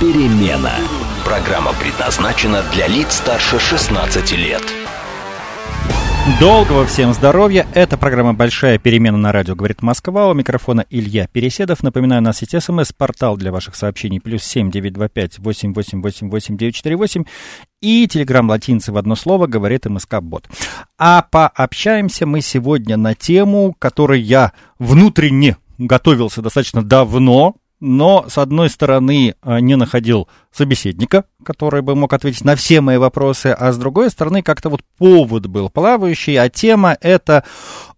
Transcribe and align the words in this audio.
перемена». 0.00 0.72
Программа 1.24 1.72
предназначена 1.72 2.62
для 2.72 2.86
лиц 2.86 3.14
старше 3.14 3.58
16 3.58 4.32
лет. 4.32 4.62
Долгого 6.40 6.84
всем 6.86 7.14
здоровья. 7.14 7.68
Это 7.72 7.96
программа 7.96 8.34
«Большая 8.34 8.78
перемена» 8.78 9.16
на 9.16 9.30
радио 9.30 9.54
«Говорит 9.54 9.80
Москва». 9.80 10.28
У 10.28 10.34
микрофона 10.34 10.84
Илья 10.90 11.28
Переседов. 11.28 11.84
Напоминаю, 11.84 12.20
у 12.20 12.24
нас 12.24 12.42
есть 12.42 12.60
смс-портал 12.60 13.36
для 13.36 13.52
ваших 13.52 13.76
сообщений. 13.76 14.20
Плюс 14.20 14.42
семь 14.42 14.68
девять 14.68 14.92
два 14.92 15.08
пять 15.08 15.38
восемь 15.38 15.72
восемь 15.72 16.02
восемь 16.02 16.28
восемь 16.28 16.56
девять 16.56 16.74
четыре 16.74 16.96
восемь. 16.96 17.24
И 17.80 18.08
телеграмм 18.08 18.50
латинцы 18.50 18.90
в 18.90 18.96
одно 18.96 19.14
слово 19.14 19.46
говорит 19.46 19.86
МСК 19.86 20.20
Бот. 20.20 20.48
А 20.98 21.22
пообщаемся 21.30 22.26
мы 22.26 22.40
сегодня 22.40 22.96
на 22.96 23.14
тему, 23.14 23.72
которой 23.78 24.20
я 24.20 24.52
внутренне 24.80 25.56
готовился 25.78 26.42
достаточно 26.42 26.82
давно, 26.82 27.54
но, 27.80 28.24
с 28.28 28.38
одной 28.38 28.70
стороны, 28.70 29.34
а, 29.42 29.60
не 29.60 29.76
находил 29.76 30.28
собеседника, 30.50 31.24
который 31.44 31.82
бы 31.82 31.94
мог 31.94 32.12
ответить 32.12 32.44
на 32.44 32.56
все 32.56 32.80
мои 32.80 32.96
вопросы, 32.96 33.48
а 33.48 33.72
с 33.72 33.78
другой 33.78 34.10
стороны, 34.10 34.42
как-то 34.42 34.70
вот 34.70 34.80
повод 34.98 35.46
был 35.46 35.68
плавающий, 35.68 36.36
а 36.36 36.48
тема 36.48 36.96
это 37.00 37.44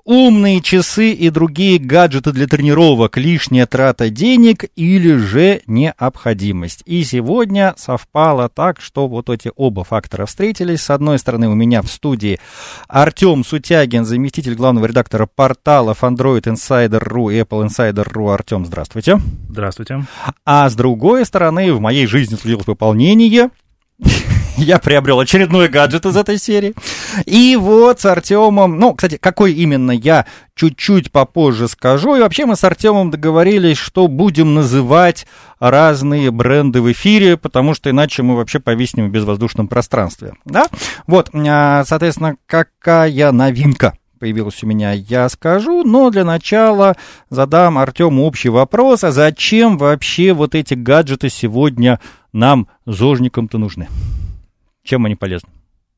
умные 0.09 0.62
часы 0.62 1.12
и 1.12 1.28
другие 1.28 1.78
гаджеты 1.78 2.33
для 2.33 2.47
тренировок, 2.47 3.19
лишняя 3.19 3.67
трата 3.67 4.09
денег 4.09 4.64
или 4.75 5.17
же 5.17 5.61
необходимость. 5.67 6.83
И 6.87 7.05
сегодня 7.05 7.75
совпало 7.77 8.48
так, 8.48 8.81
что 8.81 9.06
вот 9.06 9.29
эти 9.29 9.53
оба 9.55 9.84
фактора 9.84 10.25
встретились. 10.25 10.81
С 10.81 10.89
одной 10.89 11.19
стороны, 11.19 11.51
у 11.51 11.55
меня 11.55 11.83
в 11.83 11.89
студии 11.89 12.41
Артем 12.89 13.45
Сутягин, 13.45 14.06
заместитель 14.06 14.55
главного 14.55 14.86
редактора 14.86 15.29
порталов 15.33 16.03
Android 16.03 16.45
Insider.ru 16.45 17.34
и 17.34 17.41
Apple 17.41 17.67
Insider.ru. 17.67 18.33
Артем, 18.33 18.64
здравствуйте. 18.64 19.20
Здравствуйте. 19.51 20.06
А 20.47 20.70
с 20.70 20.75
другой 20.75 21.27
стороны, 21.27 21.70
в 21.75 21.81
моей 21.81 22.06
жизни 22.06 22.36
случилось 22.36 22.67
выполнение 22.67 23.51
я 24.59 24.78
приобрел 24.78 25.20
очередной 25.20 25.69
гаджет 25.69 26.06
из 26.06 26.17
этой 26.17 26.39
серии. 26.39 26.75
И 27.25 27.56
вот 27.56 28.01
с 28.01 28.05
Артемом, 28.05 28.78
ну, 28.78 28.95
кстати, 28.95 29.17
какой 29.17 29.53
именно 29.53 29.92
я 29.92 30.27
чуть-чуть 30.55 31.12
попозже 31.12 31.69
скажу. 31.69 32.17
И 32.17 32.20
вообще 32.20 32.45
мы 32.45 32.56
с 32.56 32.64
Артемом 32.64 33.11
договорились, 33.11 33.79
что 33.79 34.09
будем 34.09 34.55
называть 34.55 35.27
разные 35.61 36.31
бренды 36.31 36.83
в 36.83 36.91
эфире, 36.92 37.36
потому 37.36 37.75
что 37.75 37.91
иначе 37.91 38.23
мы 38.23 38.36
вообще 38.36 38.59
повиснем 38.59 39.09
в 39.09 39.12
безвоздушном 39.12 39.69
пространстве. 39.69 40.34
Да? 40.45 40.67
Вот, 41.06 41.31
а, 41.33 41.84
соответственно, 41.84 42.36
какая 42.47 43.33
новинка 43.33 43.95
появилась 44.19 44.62
у 44.64 44.67
меня, 44.67 44.92
я 44.92 45.29
скажу, 45.29 45.84
но 45.84 46.11
для 46.11 46.25
начала 46.25 46.97
задам 47.31 47.79
Артему 47.79 48.25
общий 48.25 48.48
вопрос, 48.48 49.05
а 49.05 49.12
зачем 49.12 49.79
вообще 49.79 50.33
вот 50.33 50.56
эти 50.56 50.75
гаджеты 50.75 51.29
сегодня 51.31 52.01
нам, 52.33 52.69
зожникам-то, 52.84 53.59
нужны? 53.59 53.89
Чем 54.89 55.05
они 55.05 55.17
полезны? 55.17 55.50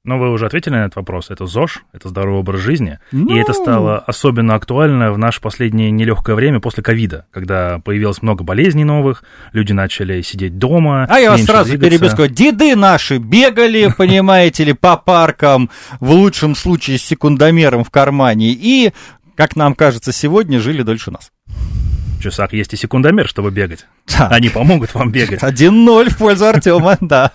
Но 0.03 0.19
вы 0.19 0.33
уже 0.33 0.47
ответили 0.47 0.73
на 0.73 0.87
этот 0.87 0.97
вопрос. 0.97 1.31
Это 1.31 1.47
ЗОЖ, 1.47 1.85
это 1.93 2.09
здоровый 2.09 2.41
образ 2.41 2.61
жизни. 2.61 2.99
Ну... 3.13 3.33
И 3.33 3.39
это 3.39 3.53
стало 3.53 3.99
особенно 4.01 4.57
актуально 4.57 5.13
в 5.13 5.19
наше 5.19 5.41
последнее 5.41 5.93
нелегкое 5.93 6.35
время 6.35 6.59
после 6.59 6.83
ковида, 6.83 7.27
когда 7.31 7.79
появилось 7.79 8.21
много 8.21 8.43
болезней 8.43 8.83
новых, 8.83 9.23
люди 9.53 9.73
начали 9.73 10.23
сидеть 10.23 10.59
дома. 10.59 11.07
А 11.09 11.21
я 11.21 11.31
вас 11.31 11.45
сразу 11.45 11.79
перебью, 11.79 12.09
скажу, 12.09 12.33
деды 12.33 12.75
наши 12.75 13.19
бегали, 13.19 13.95
понимаете 13.97 14.65
ли, 14.65 14.73
по 14.73 14.97
паркам, 14.97 15.71
в 16.01 16.11
лучшем 16.11 16.57
случае 16.57 16.99
с 16.99 17.03
секундомером 17.03 17.85
в 17.85 17.91
кармане, 17.91 18.51
и, 18.51 18.93
как 19.37 19.55
нам 19.55 19.77
кажется, 19.77 20.11
сегодня 20.11 20.59
жили 20.59 20.83
дольше 20.83 21.13
нас. 21.13 21.31
Часах 22.21 22.53
есть 22.53 22.73
и 22.75 22.77
секундомер, 22.77 23.27
чтобы 23.27 23.51
бегать. 23.51 23.87
Да. 24.07 24.29
Они 24.29 24.49
помогут 24.49 24.95
вам 24.95 25.11
бегать. 25.11 25.43
1-0 25.43 26.11
в 26.11 26.19
пользу 26.19 26.47
Артема, 26.47 26.97
да. 27.01 27.33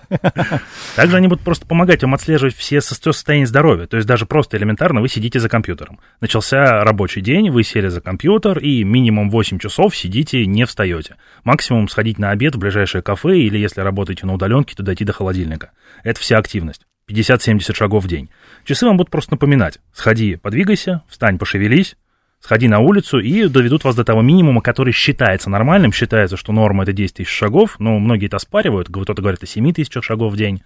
Также 0.94 1.16
они 1.16 1.28
будут 1.28 1.44
просто 1.44 1.66
помогать 1.66 2.02
вам 2.02 2.14
отслеживать 2.14 2.54
все 2.54 2.80
состояния 2.80 3.46
здоровья. 3.46 3.86
То 3.86 3.96
есть 3.96 4.06
даже 4.06 4.26
просто 4.26 4.56
элементарно 4.56 5.00
вы 5.00 5.08
сидите 5.08 5.40
за 5.40 5.48
компьютером. 5.48 5.98
Начался 6.20 6.84
рабочий 6.84 7.20
день, 7.20 7.50
вы 7.50 7.62
сели 7.62 7.88
за 7.88 8.00
компьютер 8.00 8.58
и 8.58 8.84
минимум 8.84 9.30
8 9.30 9.58
часов 9.58 9.96
сидите, 9.96 10.46
не 10.46 10.64
встаете. 10.66 11.16
Максимум 11.44 11.88
сходить 11.88 12.18
на 12.18 12.30
обед 12.30 12.54
в 12.54 12.58
ближайшее 12.58 13.02
кафе 13.02 13.38
или 13.38 13.58
если 13.58 13.80
работаете 13.80 14.26
на 14.26 14.34
удаленке, 14.34 14.74
то 14.74 14.82
дойти 14.82 15.04
до 15.04 15.12
холодильника. 15.12 15.72
Это 16.02 16.20
вся 16.20 16.38
активность. 16.38 16.82
50-70 17.10 17.74
шагов 17.74 18.04
в 18.04 18.08
день. 18.08 18.30
Часы 18.64 18.84
вам 18.86 18.96
будут 18.96 19.10
просто 19.10 19.32
напоминать. 19.32 19.78
Сходи, 19.92 20.36
подвигайся, 20.36 21.02
встань, 21.08 21.38
пошевелись, 21.38 21.96
сходи 22.46 22.68
на 22.68 22.78
улицу 22.78 23.18
и 23.18 23.48
доведут 23.48 23.82
вас 23.82 23.96
до 23.96 24.04
того 24.04 24.22
минимума, 24.22 24.62
который 24.62 24.92
считается 24.92 25.50
нормальным. 25.50 25.92
Считается, 25.92 26.36
что 26.36 26.52
норма 26.52 26.84
это 26.84 26.92
10 26.92 27.14
тысяч 27.14 27.28
шагов, 27.28 27.80
но 27.80 27.98
многие 27.98 28.26
это 28.26 28.36
оспаривают. 28.36 28.86
Кто-то 28.88 29.20
говорит 29.20 29.42
о 29.42 29.46
7 29.46 29.72
тысячах 29.72 30.04
шагов 30.04 30.32
в 30.32 30.36
день. 30.36 30.62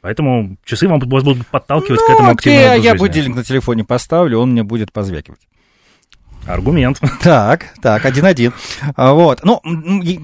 Поэтому 0.00 0.56
часы 0.64 0.88
вам 0.88 0.98
будут 0.98 1.46
подталкивать 1.46 2.00
ну, 2.00 2.06
к 2.06 2.10
этому 2.10 2.30
активному 2.30 2.66
окей, 2.66 2.80
а 2.80 2.82
я 2.82 2.96
будильник 2.96 3.36
на 3.36 3.44
телефоне 3.44 3.84
поставлю, 3.84 4.38
он 4.38 4.50
мне 4.50 4.64
будет 4.64 4.92
позвякивать. 4.92 5.40
Аргумент. 6.48 7.00
Так, 7.22 7.74
так, 7.82 8.04
один-один. 8.06 8.52
А, 8.96 9.12
вот. 9.12 9.40
Ну, 9.44 9.60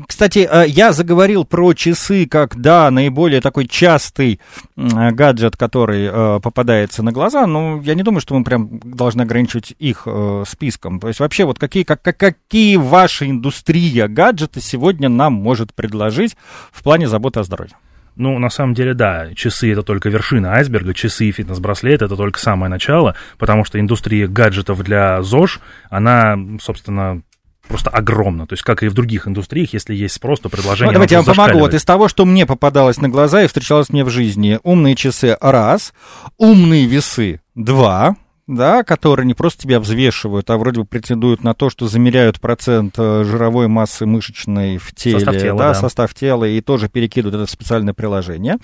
кстати, 0.06 0.48
э, 0.50 0.64
я 0.68 0.92
заговорил 0.92 1.44
про 1.44 1.74
часы 1.74 2.26
как, 2.26 2.56
да, 2.56 2.90
наиболее 2.90 3.40
такой 3.40 3.66
частый 3.66 4.40
гаджет, 4.76 5.56
который 5.56 6.08
э, 6.10 6.40
попадается 6.40 7.02
на 7.02 7.12
глаза, 7.12 7.46
но 7.46 7.80
я 7.82 7.94
не 7.94 8.02
думаю, 8.02 8.20
что 8.20 8.34
мы 8.34 8.44
прям 8.44 8.78
должны 8.78 9.22
ограничивать 9.22 9.74
их 9.78 10.04
э, 10.06 10.44
списком. 10.46 10.98
То 11.00 11.08
есть 11.08 11.20
вообще 11.20 11.44
вот 11.44 11.58
какие, 11.58 11.82
как, 11.82 12.02
какие 12.02 12.76
ваша 12.76 13.28
индустрия 13.28 14.08
гаджета 14.08 14.60
сегодня 14.60 15.08
нам 15.08 15.34
может 15.34 15.74
предложить 15.74 16.36
в 16.72 16.82
плане 16.82 17.08
заботы 17.08 17.40
о 17.40 17.44
здоровье? 17.44 17.74
Ну, 18.16 18.38
на 18.38 18.48
самом 18.48 18.74
деле, 18.74 18.94
да, 18.94 19.34
часы 19.34 19.72
это 19.72 19.82
только 19.82 20.08
вершина 20.08 20.54
айсберга, 20.54 20.94
часы 20.94 21.26
и 21.26 21.32
фитнес-браслет 21.32 22.02
это 22.02 22.16
только 22.16 22.38
самое 22.38 22.70
начало, 22.70 23.16
потому 23.38 23.64
что 23.64 23.80
индустрия 23.80 24.28
гаджетов 24.28 24.82
для 24.84 25.20
ЗОЖ, 25.22 25.60
она, 25.90 26.36
собственно, 26.60 27.22
просто 27.66 27.90
огромна. 27.90 28.46
То 28.46 28.52
есть, 28.52 28.62
как 28.62 28.82
и 28.82 28.88
в 28.88 28.94
других 28.94 29.26
индустриях, 29.26 29.72
если 29.72 29.94
есть 29.94 30.14
спрос, 30.14 30.40
то 30.40 30.48
предложение... 30.48 30.88
Ну, 30.88 30.92
давайте 30.92 31.14
я 31.14 31.22
вам 31.22 31.34
помогу. 31.34 31.58
Вот 31.60 31.74
из 31.74 31.84
того, 31.84 32.08
что 32.08 32.24
мне 32.24 32.46
попадалось 32.46 33.00
на 33.00 33.08
глаза 33.08 33.42
и 33.42 33.46
встречалось 33.46 33.88
мне 33.90 34.04
в 34.04 34.10
жизни. 34.10 34.60
Умные 34.62 34.94
часы– 34.94 35.36
раз, 35.40 35.92
умные 36.36 36.86
весы– 36.86 37.40
два, 37.54 38.16
да, 38.46 38.84
которые 38.84 39.26
не 39.26 39.34
просто 39.34 39.62
тебя 39.62 39.80
взвешивают, 39.80 40.50
а 40.50 40.58
вроде 40.58 40.80
бы 40.80 40.86
претендуют 40.86 41.42
на 41.42 41.54
то, 41.54 41.70
что 41.70 41.88
замеряют 41.88 42.40
процент 42.40 42.94
э, 42.98 43.24
жировой 43.24 43.68
массы 43.68 44.06
мышечной 44.06 44.76
в 44.76 44.94
теле, 44.94 45.20
состав 45.20 45.40
тела, 45.40 45.58
да, 45.58 45.68
да. 45.68 45.74
состав 45.74 46.14
тела, 46.14 46.44
и 46.44 46.60
тоже 46.60 46.88
перекидывают 46.88 47.34
это 47.34 47.46
в 47.46 47.50
специальное 47.50 47.94
приложение. 47.94 48.56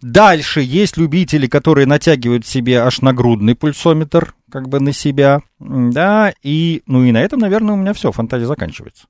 Дальше 0.00 0.60
есть 0.60 0.96
любители, 0.96 1.46
которые 1.46 1.86
натягивают 1.86 2.46
себе 2.46 2.80
аж 2.80 3.02
нагрудный 3.02 3.54
пульсометр, 3.54 4.34
как 4.50 4.68
бы 4.68 4.80
на 4.80 4.92
себя, 4.92 5.42
да, 5.58 6.32
и, 6.42 6.82
ну 6.86 7.04
и 7.04 7.12
на 7.12 7.20
этом, 7.20 7.40
наверное, 7.40 7.74
у 7.74 7.78
меня 7.78 7.92
все, 7.92 8.12
фантазия 8.12 8.46
заканчивается. 8.46 9.06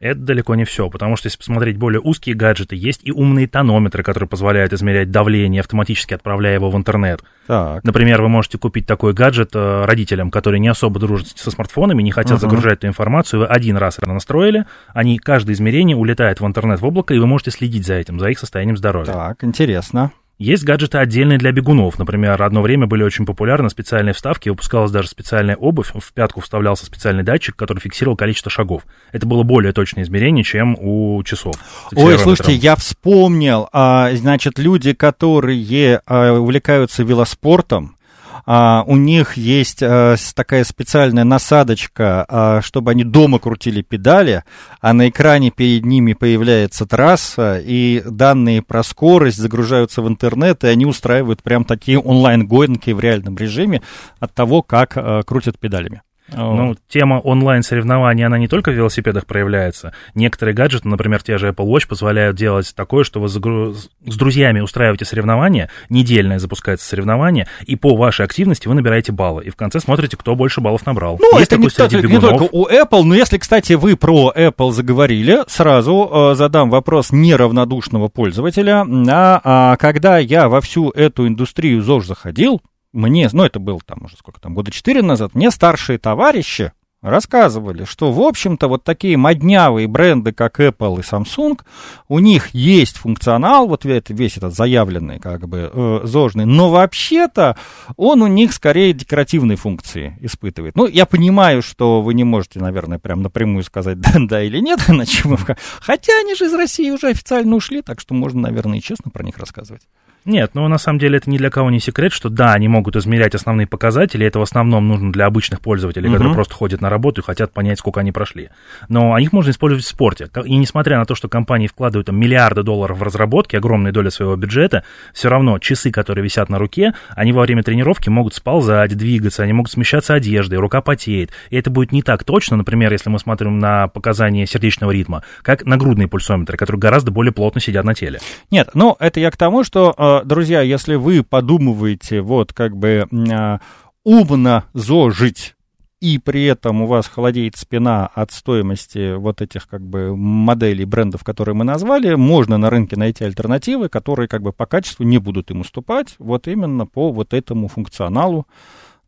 Это 0.00 0.20
далеко 0.20 0.54
не 0.54 0.64
все, 0.64 0.88
потому 0.88 1.16
что 1.16 1.26
если 1.26 1.38
посмотреть 1.38 1.76
более 1.76 2.00
узкие 2.00 2.36
гаджеты, 2.36 2.76
есть 2.76 3.00
и 3.02 3.10
умные 3.10 3.48
тонометры, 3.48 4.04
которые 4.04 4.28
позволяют 4.28 4.72
измерять 4.72 5.10
давление, 5.10 5.60
автоматически 5.60 6.14
отправляя 6.14 6.54
его 6.54 6.70
в 6.70 6.76
интернет. 6.76 7.22
Так. 7.48 7.82
Например, 7.82 8.22
вы 8.22 8.28
можете 8.28 8.58
купить 8.58 8.86
такой 8.86 9.12
гаджет 9.12 9.50
э, 9.54 9.84
родителям, 9.86 10.30
которые 10.30 10.60
не 10.60 10.68
особо 10.68 11.00
дружат 11.00 11.28
со 11.28 11.50
смартфонами, 11.50 12.02
не 12.02 12.12
хотят 12.12 12.38
uh-huh. 12.38 12.42
загружать 12.42 12.78
эту 12.78 12.86
информацию. 12.86 13.40
Вы 13.40 13.46
один 13.46 13.76
раз 13.76 13.98
настроили, 13.98 14.66
они 14.94 15.18
каждое 15.18 15.54
измерение 15.54 15.96
улетает 15.96 16.40
в 16.40 16.46
интернет 16.46 16.80
в 16.80 16.84
облако, 16.84 17.12
и 17.12 17.18
вы 17.18 17.26
можете 17.26 17.50
следить 17.50 17.84
за 17.84 17.94
этим, 17.94 18.20
за 18.20 18.28
их 18.28 18.38
состоянием 18.38 18.76
здоровья. 18.76 19.12
Так, 19.12 19.42
интересно. 19.42 20.12
Есть 20.38 20.62
гаджеты 20.62 20.98
отдельные 20.98 21.36
для 21.36 21.50
бегунов. 21.50 21.98
Например, 21.98 22.40
одно 22.40 22.62
время 22.62 22.86
были 22.86 23.02
очень 23.02 23.26
популярны 23.26 23.68
специальные 23.70 24.12
вставки, 24.12 24.48
выпускалась 24.48 24.92
даже 24.92 25.08
специальная 25.08 25.56
обувь, 25.56 25.90
в 25.92 26.12
пятку 26.12 26.40
вставлялся 26.40 26.86
специальный 26.86 27.24
датчик, 27.24 27.56
который 27.56 27.80
фиксировал 27.80 28.16
количество 28.16 28.48
шагов. 28.48 28.82
Это 29.10 29.26
было 29.26 29.42
более 29.42 29.72
точное 29.72 30.04
измерение, 30.04 30.44
чем 30.44 30.76
у 30.78 31.20
часов. 31.24 31.56
Ой, 31.92 32.16
слушайте, 32.20 32.52
я 32.52 32.76
вспомнил, 32.76 33.68
а, 33.72 34.12
значит, 34.14 34.60
люди, 34.60 34.92
которые 34.92 36.02
а, 36.06 36.34
увлекаются 36.34 37.02
велоспортом, 37.02 37.97
а, 38.46 38.84
у 38.86 38.96
них 38.96 39.36
есть 39.36 39.82
а, 39.82 40.16
такая 40.34 40.64
специальная 40.64 41.24
насадочка, 41.24 42.24
а, 42.28 42.60
чтобы 42.62 42.90
они 42.92 43.04
дома 43.04 43.38
крутили 43.38 43.82
педали, 43.82 44.44
а 44.80 44.92
на 44.92 45.08
экране 45.08 45.50
перед 45.50 45.84
ними 45.84 46.12
появляется 46.12 46.86
трасса, 46.86 47.60
и 47.64 48.02
данные 48.04 48.62
про 48.62 48.82
скорость 48.82 49.38
загружаются 49.38 50.02
в 50.02 50.08
интернет, 50.08 50.64
и 50.64 50.68
они 50.68 50.86
устраивают 50.86 51.42
прям 51.42 51.64
такие 51.64 51.98
онлайн-гонки 51.98 52.90
в 52.90 53.00
реальном 53.00 53.36
режиме 53.36 53.82
от 54.20 54.34
того, 54.34 54.62
как 54.62 54.96
а, 54.96 55.22
крутят 55.22 55.58
педалями. 55.58 56.02
Ну, 56.32 56.76
тема 56.88 57.20
онлайн-соревнований, 57.20 58.24
она 58.24 58.38
не 58.38 58.48
только 58.48 58.70
в 58.70 58.74
велосипедах 58.74 59.26
проявляется. 59.26 59.92
Некоторые 60.14 60.54
гаджеты, 60.54 60.88
например, 60.88 61.22
те 61.22 61.38
же 61.38 61.48
Apple 61.48 61.66
Watch, 61.66 61.88
позволяют 61.88 62.36
делать 62.36 62.72
такое, 62.74 63.04
что 63.04 63.20
вы 63.20 63.28
с 63.28 64.16
друзьями 64.16 64.60
устраиваете 64.60 65.04
соревнования, 65.04 65.70
недельное 65.88 66.38
запускается 66.38 66.86
соревнование, 66.86 67.48
и 67.66 67.76
по 67.76 67.96
вашей 67.96 68.24
активности 68.24 68.68
вы 68.68 68.74
набираете 68.74 69.12
баллы. 69.12 69.44
И 69.44 69.50
в 69.50 69.56
конце 69.56 69.80
смотрите, 69.80 70.16
кто 70.16 70.34
больше 70.34 70.60
баллов 70.60 70.84
набрал. 70.86 71.18
Ну, 71.20 71.38
Есть 71.38 71.52
это 71.52 71.60
не, 71.60 71.68
кстати, 71.68 71.94
не 71.94 72.20
только 72.20 72.48
у 72.50 72.68
Apple, 72.68 73.02
но 73.02 73.14
если, 73.14 73.38
кстати, 73.38 73.72
вы 73.74 73.96
про 73.96 74.32
Apple 74.36 74.72
заговорили, 74.72 75.44
сразу 75.46 76.10
э, 76.12 76.34
задам 76.34 76.70
вопрос 76.70 77.12
неравнодушного 77.12 78.08
пользователя. 78.08 78.84
А, 79.08 79.40
а 79.44 79.76
когда 79.76 80.18
я 80.18 80.48
во 80.48 80.60
всю 80.60 80.90
эту 80.90 81.26
индустрию 81.26 81.82
ЗОЖ 81.82 82.06
заходил, 82.06 82.60
мне, 82.92 83.28
ну 83.32 83.44
это 83.44 83.58
было 83.58 83.80
там 83.84 84.04
уже 84.04 84.16
сколько 84.16 84.40
там, 84.40 84.54
года 84.54 84.70
четыре 84.70 85.02
назад, 85.02 85.34
мне 85.34 85.50
старшие 85.50 85.98
товарищи 85.98 86.72
рассказывали, 87.00 87.84
что, 87.84 88.10
в 88.12 88.20
общем-то, 88.20 88.68
вот 88.68 88.82
такие 88.82 89.16
моднявые 89.16 89.86
бренды, 89.86 90.32
как 90.32 90.58
Apple 90.58 90.98
и 90.98 91.02
Samsung, 91.02 91.60
у 92.08 92.18
них 92.18 92.54
есть 92.54 92.96
функционал, 92.96 93.68
вот 93.68 93.84
весь 93.84 94.36
этот 94.36 94.54
заявленный, 94.54 95.20
как 95.20 95.48
бы, 95.48 95.70
э, 95.72 96.00
зожный, 96.04 96.44
но 96.44 96.70
вообще-то 96.70 97.56
он 97.96 98.22
у 98.22 98.26
них 98.26 98.52
скорее 98.52 98.92
декоративные 98.92 99.56
функции 99.56 100.18
испытывает. 100.20 100.76
Ну, 100.76 100.86
я 100.86 101.06
понимаю, 101.06 101.62
что 101.62 102.02
вы 102.02 102.14
не 102.14 102.24
можете, 102.24 102.58
наверное, 102.58 102.98
прям 102.98 103.22
напрямую 103.22 103.62
сказать 103.62 104.00
да, 104.00 104.14
да 104.16 104.42
или 104.42 104.58
нет, 104.58 104.80
иначе 104.88 105.28
мы... 105.28 105.38
Хотя 105.80 106.12
они 106.20 106.34
же 106.34 106.46
из 106.46 106.54
России 106.54 106.90
уже 106.90 107.08
официально 107.08 107.54
ушли, 107.54 107.82
так 107.82 108.00
что 108.00 108.14
можно, 108.14 108.40
наверное, 108.40 108.78
и 108.78 108.82
честно 108.82 109.10
про 109.10 109.22
них 109.22 109.38
рассказывать. 109.38 109.82
Нет, 110.24 110.50
ну 110.54 110.66
на 110.68 110.78
самом 110.78 110.98
деле 110.98 111.18
это 111.18 111.30
ни 111.30 111.38
для 111.38 111.50
кого 111.50 111.70
не 111.70 111.80
секрет, 111.80 112.12
что 112.12 112.28
да, 112.28 112.52
они 112.52 112.68
могут 112.68 112.96
измерять 112.96 113.34
основные 113.34 113.66
показатели, 113.66 114.26
это 114.26 114.38
в 114.38 114.42
основном 114.42 114.88
нужно 114.88 115.12
для 115.12 115.26
обычных 115.26 115.60
пользователей, 115.60 116.08
uh-huh. 116.08 116.12
которые 116.12 116.34
просто 116.34 116.54
ходят 116.54 116.80
на 116.80 116.90
работу 116.90 117.20
и 117.20 117.24
хотят 117.24 117.52
понять, 117.52 117.78
сколько 117.78 118.00
они 118.00 118.12
прошли. 118.12 118.50
Но 118.88 119.16
их 119.18 119.32
можно 119.32 119.50
использовать 119.50 119.84
в 119.84 119.88
спорте. 119.88 120.28
И 120.44 120.56
несмотря 120.56 120.98
на 120.98 121.04
то, 121.04 121.14
что 121.14 121.28
компании 121.28 121.66
вкладывают 121.66 122.06
там, 122.06 122.18
миллиарды 122.18 122.62
долларов 122.62 122.98
в 122.98 123.02
разработки, 123.02 123.56
огромные 123.56 123.92
доли 123.92 124.08
своего 124.10 124.36
бюджета, 124.36 124.84
все 125.12 125.28
равно 125.28 125.58
часы, 125.58 125.90
которые 125.90 126.24
висят 126.24 126.48
на 126.48 126.58
руке, 126.58 126.92
они 127.10 127.32
во 127.32 127.42
время 127.42 127.62
тренировки 127.62 128.08
могут 128.08 128.34
сползать, 128.34 128.96
двигаться, 128.96 129.42
они 129.42 129.52
могут 129.52 129.70
смещаться 129.72 130.14
одеждой, 130.14 130.58
рука 130.58 130.80
потеет. 130.80 131.30
И 131.50 131.56
это 131.56 131.70
будет 131.70 131.92
не 131.92 132.02
так 132.02 132.24
точно, 132.24 132.56
например, 132.56 132.92
если 132.92 133.10
мы 133.10 133.18
смотрим 133.18 133.58
на 133.58 133.88
показания 133.88 134.46
сердечного 134.46 134.90
ритма, 134.90 135.22
как 135.42 135.64
нагрудные 135.64 136.08
пульсометры, 136.08 136.56
которые 136.56 136.80
гораздо 136.80 137.10
более 137.10 137.32
плотно 137.32 137.60
сидят 137.60 137.84
на 137.84 137.94
теле. 137.94 138.20
Нет, 138.50 138.70
ну 138.74 138.96
это 138.98 139.20
я 139.20 139.30
к 139.30 139.36
тому, 139.36 139.64
что 139.64 139.94
э, 139.96 140.07
друзья, 140.24 140.62
если 140.62 140.94
вы 140.94 141.22
подумываете 141.22 142.20
вот 142.20 142.52
как 142.52 142.76
бы 142.76 143.06
а, 143.32 143.60
умно 144.04 144.64
зожить 144.74 145.54
и 146.00 146.18
при 146.18 146.44
этом 146.44 146.82
у 146.82 146.86
вас 146.86 147.08
холодеет 147.08 147.56
спина 147.56 148.06
от 148.06 148.30
стоимости 148.30 149.14
вот 149.16 149.42
этих 149.42 149.66
как 149.66 149.82
бы 149.82 150.16
моделей 150.16 150.84
брендов, 150.84 151.24
которые 151.24 151.54
мы 151.54 151.64
назвали, 151.64 152.14
можно 152.14 152.56
на 152.56 152.70
рынке 152.70 152.96
найти 152.96 153.24
альтернативы, 153.24 153.88
которые 153.88 154.28
как 154.28 154.42
бы 154.42 154.52
по 154.52 154.66
качеству 154.66 155.04
не 155.04 155.18
будут 155.18 155.50
им 155.50 155.60
уступать, 155.60 156.14
вот 156.18 156.46
именно 156.46 156.86
по 156.86 157.10
вот 157.10 157.34
этому 157.34 157.66
функционалу 157.68 158.46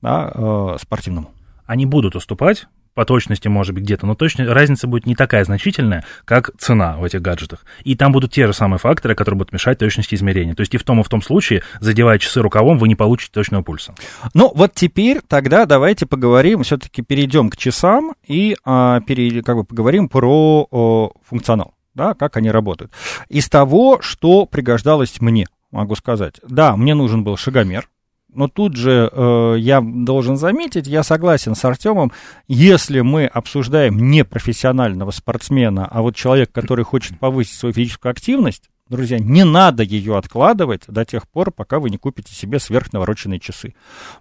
да, 0.03 0.33
э, 0.35 0.77
спортивному. 0.81 1.31
Они 1.65 1.87
будут 1.87 2.17
уступать, 2.17 2.67
по 2.95 3.05
точности, 3.05 3.49
может 3.49 3.75
быть, 3.75 3.85
где-то, 3.85 4.07
но 4.07 4.15
точно 4.15 4.53
разница 4.53 4.87
будет 4.87 5.07
не 5.07 5.15
такая 5.15 5.45
значительная, 5.45 6.05
как 6.25 6.51
цена 6.59 6.97
в 6.97 7.05
этих 7.05 7.23
гаджетах. 7.23 7.65
И 7.85 7.95
там 7.97 8.13
будут 8.13 8.33
те 8.33 8.47
же 8.47 8.53
самые 8.53 8.79
факторы, 8.79 9.15
которые 9.15 9.39
будут 9.39 9.53
мешать 9.53 9.79
точности 9.79 10.15
измерения. 10.15 10.55
То 10.55 10.61
есть 10.61 10.75
и 10.75 10.79
в 10.79 10.85
том, 10.85 11.01
и 11.01 11.05
в 11.05 11.09
том 11.09 11.23
случае, 11.23 11.63
задевая 11.81 12.19
часы 12.19 12.41
рукавом, 12.41 12.79
вы 12.79 12.89
не 12.89 12.97
получите 12.97 13.33
точного 13.33 13.63
пульса. 13.63 13.95
Ну, 14.35 14.51
вот 14.55 14.75
теперь 14.75 15.21
тогда 15.27 15.67
давайте 15.67 16.07
поговорим, 16.07 16.63
все-таки 16.63 17.03
перейдем 17.03 17.51
к 17.51 17.57
часам 17.57 18.15
и 18.27 18.57
а, 18.65 19.01
пере, 19.01 19.43
как 19.43 19.57
бы 19.57 19.65
поговорим 19.65 20.09
про 20.09 20.67
о, 20.71 21.13
функционал, 21.27 21.75
да, 21.95 22.15
как 22.15 22.37
они 22.37 22.51
работают. 22.51 22.93
Из 23.29 23.49
того, 23.49 24.01
что 24.01 24.47
пригождалось 24.47 25.21
мне, 25.21 25.47
могу 25.71 25.95
сказать. 25.95 26.41
Да, 26.47 26.77
мне 26.77 26.95
нужен 26.95 27.25
был 27.25 27.37
шагомер, 27.37 27.89
но 28.33 28.49
тут 28.49 28.77
же 28.77 29.11
э, 29.11 29.55
я 29.59 29.81
должен 29.81 30.37
заметить, 30.37 30.87
я 30.87 31.03
согласен 31.03 31.55
с 31.55 31.65
Артемом, 31.65 32.13
если 32.49 33.01
мы 33.01 33.27
обсуждаем 33.27 34.11
не 34.11 34.25
профессионального 34.25 35.11
спортсмена, 35.11 35.87
а 35.87 36.03
вот 36.03 36.17
человек, 36.17 36.53
который 36.53 36.85
хочет 36.85 37.19
повысить 37.19 37.59
свою 37.59 37.73
физическую 37.73 38.11
активность, 38.11 38.71
друзья, 38.89 39.19
не 39.19 39.45
надо 39.45 39.83
ее 39.83 40.17
откладывать 40.17 40.83
до 40.87 41.05
тех 41.05 41.29
пор, 41.29 41.51
пока 41.51 41.79
вы 41.79 41.91
не 41.91 41.97
купите 41.97 42.35
себе 42.35 42.59
сверхнавороченные 42.59 43.41
часы. 43.41 43.75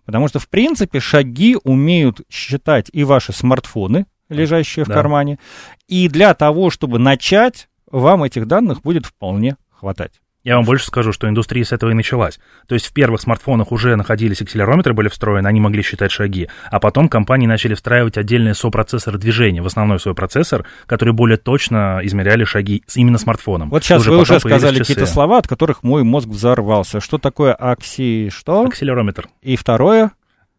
Потому 0.05 0.27
что, 0.27 0.39
в 0.39 0.47
принципе, 0.47 0.99
шаги 0.99 1.57
умеют 1.63 2.21
считать 2.29 2.89
и 2.93 3.03
ваши 3.03 3.33
смартфоны, 3.33 4.05
лежащие 4.29 4.85
да. 4.85 4.91
в 4.91 4.95
кармане, 4.95 5.39
и 5.87 6.07
для 6.07 6.33
того, 6.33 6.69
чтобы 6.69 6.99
начать, 6.99 7.67
вам 7.91 8.23
этих 8.23 8.47
данных 8.47 8.81
будет 8.81 9.05
вполне 9.05 9.57
хватать. 9.71 10.21
Я 10.43 10.55
вам 10.55 10.63
больше 10.63 10.85
скажу, 10.87 11.11
что 11.11 11.27
индустрия 11.27 11.65
с 11.65 11.73
этого 11.73 11.91
и 11.91 11.93
началась. 11.93 12.39
То 12.67 12.73
есть 12.73 12.85
в 12.85 12.93
первых 12.93 13.19
смартфонах 13.19 13.73
уже 13.73 13.97
находились 13.97 14.41
акселерометры, 14.41 14.93
были 14.93 15.09
встроены, 15.09 15.47
они 15.47 15.59
могли 15.59 15.83
считать 15.83 16.11
шаги, 16.11 16.47
а 16.71 16.79
потом 16.79 17.09
компании 17.09 17.45
начали 17.45 17.73
встраивать 17.73 18.17
отдельные 18.17 18.53
сопроцессоры 18.53 19.17
движения 19.17 19.61
в 19.61 19.67
основной 19.67 19.99
свой 19.99 20.15
процессор, 20.15 20.65
которые 20.85 21.13
более 21.13 21.37
точно 21.37 21.99
измеряли 22.03 22.45
шаги 22.45 22.83
именно 22.95 23.17
смартфоном. 23.17 23.69
Вот 23.69 23.83
сейчас 23.83 24.01
уже 24.01 24.11
вы 24.11 24.19
уже 24.19 24.39
сказали 24.39 24.79
какие-то 24.79 25.05
слова, 25.05 25.39
от 25.39 25.47
которых 25.47 25.83
мой 25.83 26.03
мозг 26.03 26.29
взорвался. 26.29 27.01
Что 27.01 27.17
такое 27.17 27.53
акси... 27.53 28.29
что? 28.29 28.63
Акселерометр. 28.63 29.27
И 29.41 29.57
второе? 29.57 30.11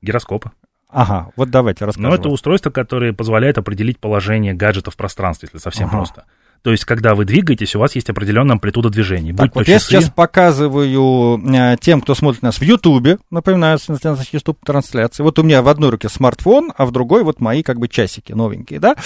Гироскоп. 0.03 0.47
Ага, 0.93 1.31
вот 1.37 1.51
давайте 1.51 1.85
расскажем. 1.85 2.11
Ну, 2.11 2.17
это 2.17 2.29
устройство, 2.29 2.71
которое 2.71 3.13
позволяет 3.13 3.59
определить 3.59 3.99
положение 3.99 4.55
гаджета 4.55 4.91
в 4.91 4.97
пространстве, 4.97 5.49
если 5.49 5.63
совсем 5.63 5.87
ага. 5.87 5.97
просто. 5.97 6.25
То 6.63 6.73
есть, 6.73 6.85
когда 6.85 7.15
вы 7.15 7.25
двигаетесь, 7.25 7.75
у 7.75 7.79
вас 7.79 7.95
есть 7.95 8.11
определенная 8.11 8.55
амплитуда 8.55 8.91
движения. 8.91 9.35
Так, 9.35 9.55
вот 9.55 9.63
часы... 9.65 9.71
я 9.73 9.79
сейчас 9.79 10.11
показываю 10.11 11.41
э, 11.43 11.77
тем, 11.81 12.03
кто 12.03 12.15
смотрит 12.15 12.43
нас 12.43 12.59
в 12.59 12.63
Ютубе, 12.63 13.19
напоминаю, 13.31 13.79
YouTube 14.33 14.59
трансляции. 14.65 15.23
Вот 15.23 15.39
у 15.39 15.43
меня 15.43 15.63
в 15.63 15.69
одной 15.69 15.91
руке 15.91 16.11
смартфон, 16.11 16.73
а 16.77 16.85
в 16.85 16.93
другой 16.93 17.25
вот 17.25 17.41
мои 17.41 17.63
как 17.63 17.79
бы 17.79 17.89
часики 17.89 18.33
новенькие, 18.33 18.79
да? 18.79 18.97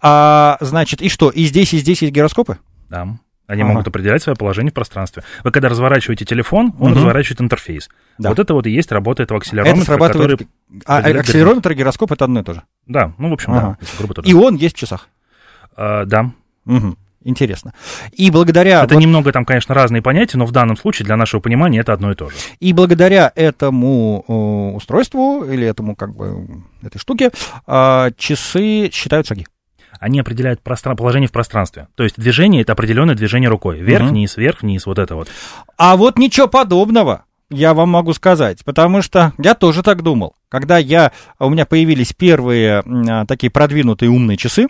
А, 0.00 0.56
значит, 0.60 1.02
и 1.02 1.08
что, 1.08 1.30
и 1.30 1.44
здесь, 1.44 1.72
и 1.72 1.78
здесь 1.78 2.02
есть 2.02 2.12
гироскопы? 2.12 2.58
Да. 2.88 3.16
Они 3.46 3.62
ага. 3.62 3.72
могут 3.72 3.86
определять 3.88 4.22
свое 4.22 4.36
положение 4.36 4.70
в 4.70 4.74
пространстве. 4.74 5.22
Вы 5.44 5.50
когда 5.50 5.68
разворачиваете 5.68 6.24
телефон, 6.24 6.74
он 6.80 6.92
угу. 6.92 6.98
разворачивает 6.98 7.42
интерфейс. 7.42 7.90
Да. 8.18 8.30
Вот 8.30 8.38
это 8.38 8.54
вот 8.54 8.66
и 8.66 8.70
есть 8.70 8.90
работа 8.90 9.22
этого 9.22 9.38
акселерометра. 9.38 9.76
Это 9.76 9.86
срабатывает... 9.86 10.48
Который... 10.80 10.84
А 10.86 11.20
акселерометр 11.20 11.72
и 11.72 11.74
гироскоп 11.74 12.10
это 12.10 12.24
одно 12.24 12.40
и 12.40 12.42
то 12.42 12.54
же? 12.54 12.62
Да, 12.86 13.12
ну, 13.18 13.28
в 13.28 13.34
общем, 13.34 13.52
ага. 13.52 13.76
да. 13.80 13.86
Грубо, 13.98 14.22
и 14.22 14.32
он 14.32 14.56
есть 14.56 14.76
в 14.76 14.78
часах? 14.78 15.08
А, 15.76 16.06
да. 16.06 16.32
Угу. 16.64 16.96
Интересно. 17.24 17.72
И 18.12 18.30
благодаря... 18.30 18.84
Это 18.84 18.94
вот... 18.94 19.00
немного 19.00 19.32
там, 19.32 19.44
конечно, 19.44 19.74
разные 19.74 20.02
понятия, 20.02 20.36
но 20.36 20.44
в 20.44 20.52
данном 20.52 20.76
случае 20.76 21.06
для 21.06 21.16
нашего 21.16 21.40
понимания 21.40 21.80
это 21.80 21.92
одно 21.94 22.12
и 22.12 22.14
то 22.14 22.28
же. 22.28 22.36
И 22.60 22.72
благодаря 22.72 23.32
этому 23.34 24.24
э, 24.28 24.76
устройству 24.76 25.44
или 25.44 25.66
этому 25.66 25.96
как 25.96 26.14
бы 26.14 26.46
этой 26.82 26.98
штуке 26.98 27.30
э, 27.66 28.10
часы 28.18 28.90
считают 28.92 29.26
шаги. 29.26 29.46
Они 29.98 30.20
определяют 30.20 30.60
простран... 30.60 30.96
положение 30.96 31.28
в 31.28 31.32
пространстве. 31.32 31.88
То 31.94 32.02
есть 32.04 32.16
движение 32.16 32.60
это 32.60 32.72
определенное 32.72 33.14
движение 33.14 33.48
рукой. 33.48 33.80
Вверх-вниз, 33.80 34.36
вверх-вниз, 34.36 34.84
вот 34.84 34.98
это 34.98 35.14
вот. 35.14 35.28
А 35.78 35.96
вот 35.96 36.18
ничего 36.18 36.46
подобного 36.46 37.24
я 37.50 37.72
вам 37.72 37.90
могу 37.90 38.12
сказать, 38.12 38.64
потому 38.64 39.00
что 39.00 39.32
я 39.38 39.54
тоже 39.54 39.82
так 39.82 40.02
думал. 40.02 40.34
Когда 40.48 40.76
я, 40.76 41.12
у 41.38 41.48
меня 41.48 41.66
появились 41.66 42.12
первые 42.12 42.82
а, 42.84 43.26
такие 43.26 43.50
продвинутые 43.50 44.10
умные 44.10 44.36
часы, 44.36 44.66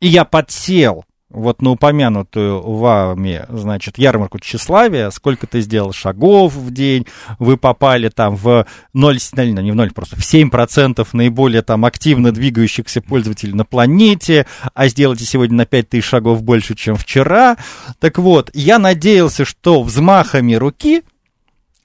и 0.00 0.08
я 0.08 0.24
подсел 0.24 1.04
вот 1.30 1.60
на 1.60 1.70
упомянутую 1.70 2.62
вами, 2.62 3.44
значит, 3.50 3.98
ярмарку 3.98 4.38
тщеславия, 4.38 5.10
сколько 5.10 5.46
ты 5.46 5.60
сделал 5.60 5.92
шагов 5.92 6.54
в 6.54 6.70
день, 6.72 7.06
вы 7.38 7.56
попали 7.56 8.08
там 8.08 8.34
в 8.34 8.66
0, 8.94 9.18
ну, 9.34 9.60
не 9.60 9.72
в 9.72 9.74
0, 9.74 9.90
просто 9.92 10.16
в 10.16 10.20
7% 10.20 11.06
наиболее 11.12 11.62
там 11.62 11.84
активно 11.84 12.32
двигающихся 12.32 13.02
пользователей 13.02 13.52
на 13.52 13.64
планете, 13.64 14.46
а 14.74 14.88
сделайте 14.88 15.24
сегодня 15.24 15.56
на 15.56 15.66
5000 15.66 16.04
шагов 16.04 16.42
больше, 16.42 16.74
чем 16.74 16.96
вчера. 16.96 17.56
Так 17.98 18.18
вот, 18.18 18.50
я 18.54 18.78
надеялся, 18.78 19.44
что 19.44 19.82
взмахами 19.82 20.54
руки 20.54 21.02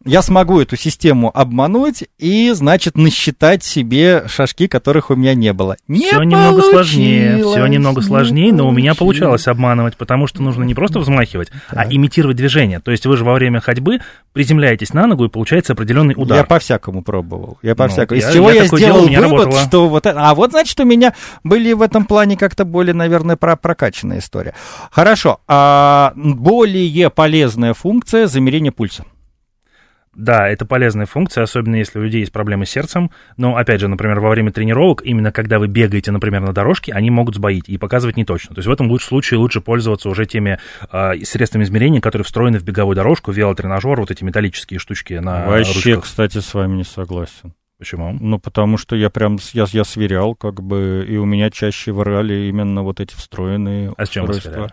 я 0.05 0.22
смогу 0.22 0.60
эту 0.60 0.75
систему 0.75 1.31
обмануть 1.33 2.03
и, 2.17 2.51
значит, 2.51 2.98
насчитать 2.98 3.63
себе 3.63 4.24
шажки, 4.27 4.67
которых 4.67 5.10
у 5.10 5.15
меня 5.15 5.33
не 5.33 5.53
было. 5.53 5.77
Не 5.88 6.07
все 6.07 6.24
немного 6.24 6.62
сложнее, 6.62 7.43
все 7.43 7.65
немного 7.67 8.01
сложнее, 8.01 8.53
но 8.53 8.67
у 8.67 8.72
меня 8.72 8.95
получалось 8.95 9.48
обманывать, 9.48 9.98
потому 9.98 10.27
что 10.27 10.41
нужно 10.41 10.63
не 10.63 10.74
просто 10.74 11.00
взмахивать, 11.00 11.50
а 11.69 11.75
так. 11.75 11.88
а 11.88 11.93
имитировать 11.93 12.38
движение. 12.38 12.79
То 12.79 12.91
есть 12.91 13.05
вы 13.05 13.17
же 13.17 13.24
во 13.24 13.33
время 13.33 13.60
ходьбы 13.60 14.00
приземляетесь 14.33 14.93
на 14.93 15.07
ногу 15.07 15.25
и 15.25 15.29
получается 15.29 15.74
определенный 15.74 16.15
удар. 16.17 16.39
Я 16.39 16.43
по-всякому 16.43 17.03
пробовал. 17.03 17.57
Я 17.62 17.75
по-всякому. 17.75 18.19
Ну, 18.19 18.25
Из 18.25 18.27
я, 18.27 18.33
чего 18.33 18.51
я, 18.51 18.63
я 18.63 18.67
сделал 18.67 19.07
делал, 19.07 19.29
вывод, 19.29 19.45
работало. 19.45 19.65
что 19.65 19.88
вот 19.89 20.05
это... 20.05 20.19
А 20.19 20.36
вот, 20.36 20.51
значит, 20.51 20.79
у 20.79 20.86
меня 20.86 21.13
были 21.43 21.74
в 21.74 21.81
этом 21.81 22.05
плане 22.05 22.38
как-то 22.38 22.65
более, 22.65 22.93
наверное, 22.93 23.36
про 23.36 23.55
прокачанная 23.55 24.19
история. 24.19 24.53
Хорошо. 24.91 25.39
А 25.48 26.13
более 26.15 27.10
полезная 27.10 27.74
функция 27.74 28.27
замерения 28.27 28.72
пульса. 28.72 29.05
Да, 30.15 30.48
это 30.48 30.65
полезная 30.65 31.05
функция, 31.05 31.43
особенно 31.43 31.75
если 31.75 31.98
у 31.98 32.03
людей 32.03 32.20
есть 32.20 32.32
проблемы 32.32 32.65
с 32.65 32.70
сердцем. 32.70 33.10
Но, 33.38 33.58
опять 33.58 33.82
же, 33.82 33.88
например, 33.88 34.20
во 34.20 34.29
время 34.29 34.51
тренировок, 34.51 35.01
именно 35.03 35.32
когда 35.32 35.58
вы 35.58 35.67
бегаете, 35.67 36.12
например, 36.12 36.41
на 36.41 36.53
дорожке, 36.53 36.93
они 36.93 37.10
могут 37.10 37.36
сбоить 37.36 37.67
и 37.67 37.77
показывать 37.77 38.15
не 38.15 38.25
точно. 38.25 38.53
То 38.53 38.60
есть 38.60 38.67
в 38.67 38.72
этом 38.72 39.00
случае 39.00 39.39
лучше 39.39 39.60
пользоваться 39.60 40.10
уже 40.10 40.25
теми 40.25 40.60
э, 40.91 41.13
средствами 41.24 41.63
измерения, 41.63 42.00
которые 42.00 42.25
встроены 42.25 42.60
в 42.60 42.63
беговую 42.63 42.96
дорожку, 42.96 43.32
велотренажер, 43.32 44.00
вот 44.00 44.12
эти 44.12 44.24
металлические 44.24 44.79
штучки 44.79 45.13
на 45.13 45.48
Вообще, 45.48 45.93
ручках. 45.93 46.03
кстати, 46.03 46.38
с 46.39 46.53
вами 46.53 46.77
не 46.77 46.84
согласен. 46.84 47.53
Почему? 47.79 48.15
Ну, 48.20 48.39
потому 48.39 48.77
что 48.77 48.96
я 48.96 49.10
прям, 49.10 49.39
я, 49.51 49.65
я 49.72 49.84
сверял, 49.84 50.36
как 50.36 50.62
бы, 50.62 51.05
и 51.10 51.17
у 51.17 51.25
меня 51.25 51.50
чаще 51.50 51.91
вырали 51.91 52.48
именно 52.48 52.84
вот 52.84 53.00
эти 53.00 53.15
встроенные 53.15 53.93
а 53.98 54.05
с 54.05 54.10
чем 54.10 54.24
устройства. 54.24 54.62
Вы 54.62 54.67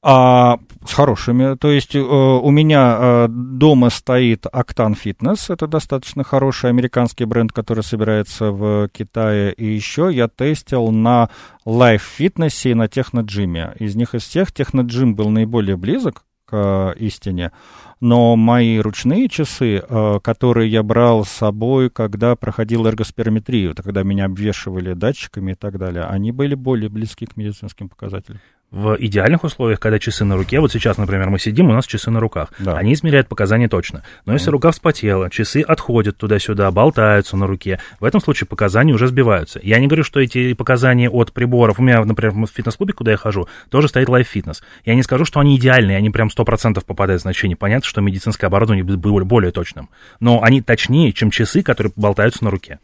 а, 0.00 0.58
с 0.86 0.92
хорошими. 0.92 1.56
То 1.56 1.70
есть 1.70 1.96
э, 1.96 1.98
у 1.98 2.50
меня 2.50 2.96
э, 2.98 3.28
дома 3.28 3.90
стоит 3.90 4.46
Octane 4.46 4.96
Fitness, 4.96 5.52
это 5.52 5.66
достаточно 5.66 6.22
хороший 6.22 6.70
американский 6.70 7.24
бренд, 7.24 7.52
который 7.52 7.82
собирается 7.82 8.52
в 8.52 8.88
Китае. 8.88 9.52
И 9.54 9.66
еще 9.66 10.10
я 10.12 10.28
тестил 10.28 10.90
на 10.92 11.30
Life 11.66 12.02
Fitness 12.18 12.70
и 12.70 12.74
на 12.74 12.86
Техноджиме. 12.86 13.74
Из 13.80 13.96
них 13.96 14.14
из 14.14 14.22
всех 14.22 14.52
Техноджим 14.52 15.16
был 15.16 15.30
наиболее 15.30 15.76
близок 15.76 16.24
к 16.46 16.94
истине, 16.96 17.52
но 18.00 18.36
мои 18.36 18.78
ручные 18.78 19.28
часы, 19.28 19.82
э, 19.86 20.20
которые 20.22 20.70
я 20.70 20.84
брал 20.84 21.24
с 21.24 21.28
собой, 21.28 21.90
когда 21.90 22.36
проходил 22.36 22.86
эргоспирометрию, 22.86 23.74
когда 23.74 24.04
меня 24.04 24.26
обвешивали 24.26 24.94
датчиками 24.94 25.52
и 25.52 25.56
так 25.56 25.76
далее, 25.76 26.04
они 26.04 26.30
были 26.30 26.54
более 26.54 26.88
близки 26.88 27.26
к 27.26 27.36
медицинским 27.36 27.88
показателям 27.88 28.40
в 28.70 28.96
идеальных 28.98 29.44
условиях, 29.44 29.80
когда 29.80 29.98
часы 29.98 30.24
на 30.24 30.36
руке, 30.36 30.60
вот 30.60 30.72
сейчас, 30.72 30.98
например, 30.98 31.30
мы 31.30 31.38
сидим, 31.38 31.70
у 31.70 31.72
нас 31.72 31.86
часы 31.86 32.10
на 32.10 32.20
руках, 32.20 32.52
да. 32.58 32.76
они 32.76 32.92
измеряют 32.92 33.28
показания 33.28 33.68
точно. 33.68 34.02
Но 34.26 34.34
если 34.34 34.50
рука 34.50 34.70
вспотела, 34.70 35.30
часы 35.30 35.62
отходят 35.62 36.16
туда-сюда, 36.18 36.70
болтаются 36.70 37.36
на 37.36 37.46
руке, 37.46 37.80
в 37.98 38.04
этом 38.04 38.20
случае 38.20 38.46
показания 38.46 38.92
уже 38.92 39.08
сбиваются. 39.08 39.58
Я 39.62 39.78
не 39.78 39.86
говорю, 39.86 40.04
что 40.04 40.20
эти 40.20 40.52
показания 40.52 41.08
от 41.08 41.32
приборов, 41.32 41.78
у 41.78 41.82
меня, 41.82 42.04
например, 42.04 42.34
в 42.34 42.50
фитнес-клубе, 42.54 42.92
куда 42.92 43.12
я 43.12 43.16
хожу, 43.16 43.48
тоже 43.70 43.88
стоит 43.88 44.08
Life 44.08 44.26
Fitness. 44.34 44.58
Я 44.84 44.94
не 44.94 45.02
скажу, 45.02 45.24
что 45.24 45.40
они 45.40 45.56
идеальные, 45.56 45.96
они 45.96 46.10
прям 46.10 46.28
100% 46.28 46.84
попадают 46.84 47.20
в 47.20 47.22
значение. 47.22 47.56
Понятно, 47.56 47.86
что 47.86 48.00
медицинское 48.02 48.48
оборудование 48.48 48.84
будет 48.84 49.00
более 49.00 49.50
точным. 49.50 49.88
Но 50.20 50.42
они 50.42 50.60
точнее, 50.60 51.12
чем 51.12 51.30
часы, 51.30 51.62
которые 51.62 51.92
болтаются 51.96 52.44
на 52.44 52.50
руке. 52.50 52.78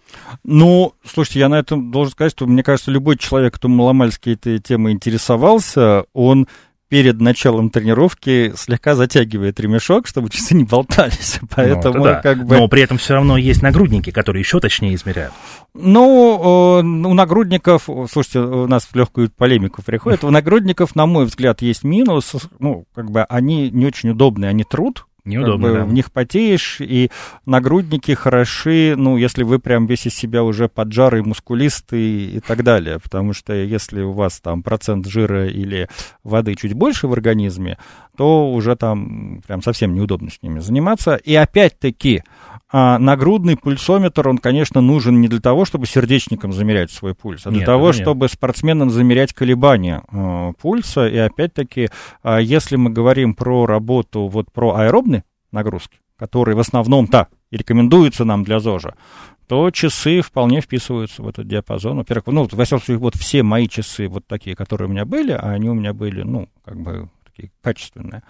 Ну, 0.44 0.94
слушайте, 1.04 1.40
я 1.40 1.48
на 1.48 1.56
этом 1.56 1.90
должен 1.90 2.12
сказать, 2.12 2.32
что 2.32 2.46
мне 2.46 2.62
кажется, 2.62 2.90
любой 2.90 3.18
человек, 3.18 3.54
кто 3.54 3.68
маломальски 3.68 4.30
этой 4.30 4.58
темой 4.58 4.92
интересовался, 4.92 5.74
занимается, 5.75 6.07
он 6.12 6.47
перед 6.88 7.21
началом 7.21 7.71
тренировки 7.71 8.52
слегка 8.57 8.95
затягивает 8.95 9.59
ремешок, 9.59 10.07
чтобы 10.07 10.28
часы 10.31 10.54
не 10.54 10.64
болтались. 10.64 11.40
Ну, 11.45 11.49
Поэтому 11.54 11.99
ну, 11.99 12.04
да. 12.04 12.21
как 12.21 12.47
бы... 12.47 12.57
Но 12.57 12.69
при 12.69 12.83
этом 12.83 12.99
все 12.99 13.14
равно 13.14 13.37
есть 13.37 13.62
нагрудники, 13.62 14.11
которые 14.11 14.40
еще 14.40 14.61
точнее 14.61 14.95
измеряют. 14.95 15.33
Ну, 15.75 16.81
у 16.81 17.14
нагрудников, 17.14 17.88
слушайте, 18.11 18.40
у 18.40 18.66
нас 18.66 18.85
в 18.90 18.95
легкую 18.95 19.31
полемику 19.31 19.83
приходит, 19.83 20.25
у 20.25 20.31
нагрудников, 20.31 20.95
на 20.95 21.07
мой 21.07 21.25
взгляд, 21.25 21.62
есть 21.62 21.85
минус, 21.85 22.35
ну, 22.59 22.87
как 22.95 23.11
бы 23.11 23.25
они 23.25 23.71
не 23.71 23.87
очень 23.87 24.11
удобные, 24.11 24.50
они 24.50 24.64
труд, 24.64 25.07
Неудобно, 25.25 25.69
как 25.69 25.76
бы, 25.76 25.78
да. 25.81 25.85
В 25.87 25.93
них 25.93 26.12
потеешь, 26.12 26.81
и 26.81 27.11
нагрудники 27.47 28.12
хороши, 28.12 28.95
ну, 28.97 29.16
если 29.16 29.43
вы 29.43 29.59
прям 29.59 29.87
весь 29.87 30.07
из 30.07 30.14
себя 30.14 30.43
уже 30.43 30.69
поджарый, 30.69 31.23
мускулистый 31.23 32.37
и 32.37 32.40
так 32.40 32.62
далее. 32.62 32.99
Потому 33.02 33.33
что 33.33 33.54
если 33.54 34.02
у 34.02 34.12
вас 34.12 34.40
там 34.40 34.62
процент 34.62 35.07
жира 35.07 35.49
или 35.49 35.88
воды 36.23 36.54
чуть 36.57 36.75
больше 36.75 37.09
в 37.09 37.12
организме, 37.12 37.78
то 38.16 38.52
уже 38.52 38.76
там 38.76 39.43
прям 39.47 39.62
совсем 39.62 39.95
неудобно 39.95 40.31
с 40.31 40.43
ними 40.43 40.61
заниматься. 40.61 41.16
И 41.16 41.35
опять-таки, 41.35 42.23
а 42.76 42.99
нагрудный 42.99 43.57
пульсометр, 43.57 44.28
он, 44.28 44.38
конечно, 44.38 44.81
нужен 44.81 45.21
не 45.21 45.28
для 45.28 45.40
того, 45.40 45.64
чтобы 45.64 45.87
сердечникам 45.87 46.52
замерять 46.52 46.90
свой 46.90 47.14
пульс, 47.14 47.47
а 47.47 47.50
для 47.50 47.61
нет, 47.61 47.66
того, 47.66 47.87
нет. 47.87 47.97
чтобы 47.97 48.28
спортсменам 48.28 48.90
замерять 48.90 49.33
колебания 49.33 50.02
э, 50.11 50.52
пульса. 50.61 51.07
И 51.07 51.16
опять-таки, 51.16 51.88
э, 52.25 52.38
если 52.43 52.75
мы 52.75 52.90
говорим 52.90 53.35
про 53.35 53.66
работу, 53.66 54.26
вот 54.26 54.50
про 54.52 54.75
аэробные 54.75 55.13
нагрузки, 55.54 55.99
которые 56.16 56.56
в 56.56 56.61
основном-то 56.61 57.28
и 57.50 57.56
рекомендуются 57.56 58.25
нам 58.25 58.44
для 58.44 58.61
ЗОЖа, 58.61 58.94
то 59.46 59.70
часы 59.70 60.20
вполне 60.20 60.61
вписываются 60.61 61.23
в 61.23 61.28
этот 61.28 61.46
диапазон. 61.46 61.99
Во-первых, 61.99 62.26
ну, 62.26 62.49
во 62.50 62.64
всяком 62.64 62.84
случае, 62.84 62.99
вот 62.99 63.14
все 63.14 63.42
мои 63.42 63.68
часы 63.68 64.08
вот 64.08 64.26
такие, 64.26 64.56
которые 64.56 64.88
у 64.88 64.90
меня 64.90 65.04
были, 65.04 65.32
а 65.32 65.50
они 65.50 65.68
у 65.68 65.75
меня 65.75 65.92
были, 65.92 66.23
ну, 66.23 66.49
как 66.64 66.78
бы 66.80 67.08
такие 67.34 67.50
качественные. 67.62 68.22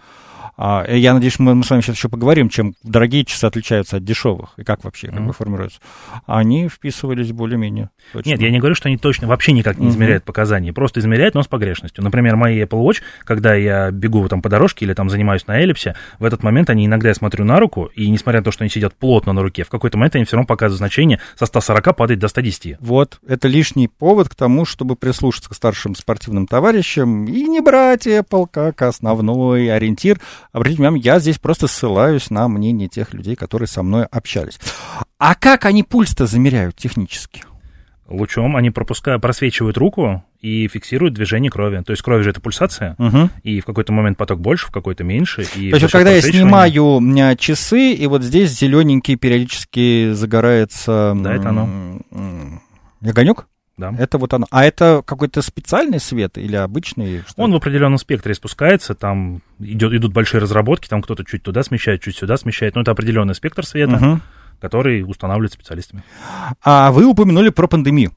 А, 0.57 0.85
я 0.89 1.15
надеюсь, 1.15 1.39
мы, 1.39 1.55
мы 1.55 1.65
с 1.65 1.71
вами 1.71 1.81
сейчас 1.81 1.97
еще 1.97 2.09
поговорим, 2.09 2.49
чем 2.49 2.75
дорогие 2.83 3.25
часы 3.25 3.45
отличаются 3.45 3.97
от 3.97 4.05
дешевых 4.05 4.55
и 4.57 4.65
как 4.65 4.85
вообще 4.85 5.09
mm-hmm. 5.09 5.27
бы 5.27 5.33
формируются. 5.33 5.81
Они 6.27 6.69
вписывались 6.69 7.33
более-менее 7.33 7.91
точно. 8.13 8.31
Нет, 8.31 8.41
я 8.41 8.51
не 8.51 8.59
говорю, 8.59 8.75
что 8.75 8.89
они 8.89 8.97
точно 8.97 9.27
вообще 9.27 9.53
никак 9.53 9.79
не 9.79 9.89
измеряют 9.89 10.23
mm-hmm. 10.23 10.27
показания, 10.27 10.73
просто 10.73 11.01
измеряют, 11.01 11.35
но 11.35 11.43
с 11.43 11.49
погрешностью. 11.49 12.03
Например, 12.05 12.37
мои 12.37 12.63
Apple 12.63 12.83
Watch, 12.83 13.03
когда 13.25 13.55
я 13.55 13.91
бегу 13.91 14.27
там 14.29 14.43
по 14.43 14.49
дорожке 14.49 14.85
или 14.85 14.95
там 14.95 15.11
занимаюсь 15.11 15.47
на 15.47 15.59
эллипсе, 15.59 15.97
в 16.19 16.25
этот 16.25 16.43
момент 16.43 16.71
они 16.71 16.87
иногда 16.87 17.09
я 17.09 17.15
смотрю 17.15 17.45
на 17.45 17.59
руку, 17.59 17.91
и 17.95 18.09
несмотря 18.09 18.41
на 18.41 18.45
то, 18.45 18.51
что 18.53 18.65
они 18.65 18.71
сидят 18.71 18.95
плотно 18.95 19.33
на 19.33 19.43
руке, 19.43 19.65
в 19.65 19.69
какой-то 19.69 19.99
момент 19.99 20.17
они 20.17 20.25
все 20.25 20.37
равно 20.37 20.47
показывают 20.47 20.79
значение 20.79 21.21
со 21.39 21.47
140 21.47 21.97
падает 21.97 22.21
до 22.21 22.29
110. 22.29 22.77
Вот, 22.81 23.19
это 23.27 23.49
лишний 23.49 23.89
повод 23.89 24.29
к 24.29 24.35
тому, 24.35 24.65
чтобы 24.65 24.97
прислушаться 24.97 25.51
к 25.51 25.55
старшим 25.55 25.95
спортивным 25.95 26.47
товарищам 26.47 27.27
и 27.27 27.43
не 27.45 27.61
брать 27.61 28.07
Apple 28.07 28.47
как 28.51 28.83
основной 28.97 29.75
ориентир, 29.75 30.21
Обратите 30.53 30.83
внимание, 30.83 31.03
я 31.03 31.19
здесь 31.19 31.39
просто 31.39 31.67
ссылаюсь 31.67 32.31
на 32.31 32.49
мнение 32.49 32.89
тех 32.89 33.13
людей, 33.13 33.37
которые 33.37 33.69
со 33.69 33.83
мной 33.83 34.05
общались. 34.05 34.59
А 35.19 35.35
как 35.35 35.65
они 35.65 35.83
пульс-то 35.83 36.27
замеряют 36.27 36.77
технически? 36.77 37.43
Лучом 38.07 38.55
они 38.57 38.71
пропускают, 38.71 39.23
просвечивают 39.23 39.79
руку 39.79 40.23
и 40.41 40.69
фиксируют 40.69 41.15
движение 41.15 41.51
крови. 41.51 41.83
То 41.83 41.93
есть 41.93 42.03
кровь 42.03 42.23
же 42.23 42.31
это 42.31 42.41
пульсация, 42.41 42.97
угу. 42.99 43.31
и 43.43 43.61
в 43.61 43.65
какой-то 43.65 43.93
момент 43.93 44.19
поток 44.19 44.41
больше, 44.41 44.67
в 44.67 44.71
какой-то 44.71 45.05
меньше. 45.05 45.47
И 45.57 45.71
То 45.71 45.77
есть, 45.77 45.91
когда 45.91 46.11
я 46.11 46.21
снимаю 46.21 47.37
часы, 47.37 47.93
и 47.93 48.07
вот 48.07 48.23
здесь 48.23 48.51
зелененький 48.51 49.17
периодически 49.17 50.13
загорается... 50.13 51.15
Да, 51.17 51.35
это 51.35 51.49
оно. 51.49 52.01
Огонек? 53.01 53.47
Да. 53.77 53.93
Это 53.99 54.19
вот 54.19 54.33
оно. 54.33 54.47
А 54.51 54.65
это 54.65 55.03
какой-то 55.05 55.43
специальный 55.43 55.99
свет 55.99 56.39
или 56.39 56.55
обычный? 56.55 57.25
Он 57.37 57.53
в 57.53 57.57
определенном 57.57 57.99
спектре 57.99 58.35
спускается, 58.35 58.95
там 58.95 59.43
идет, 59.59 59.93
идут 59.93 60.13
большие 60.13 60.41
разработки, 60.41 60.89
там 60.89 61.03
кто-то 61.03 61.25
чуть 61.25 61.43
туда 61.43 61.63
смещает, 61.65 62.03
чуть 62.03 62.17
сюда 62.17 62.37
смещает. 62.37 62.77
Но 62.77 62.83
это 62.83 62.93
определенный 62.93 63.35
спектр 63.35 63.67
света, 63.67 63.97
угу. 63.97 64.21
который 64.61 65.03
устанавливается 65.03 65.59
специалистами. 65.59 66.05
А 66.63 66.93
вы 66.93 67.05
упомянули 67.05 67.49
про 67.49 67.67
пандемию. 67.67 68.13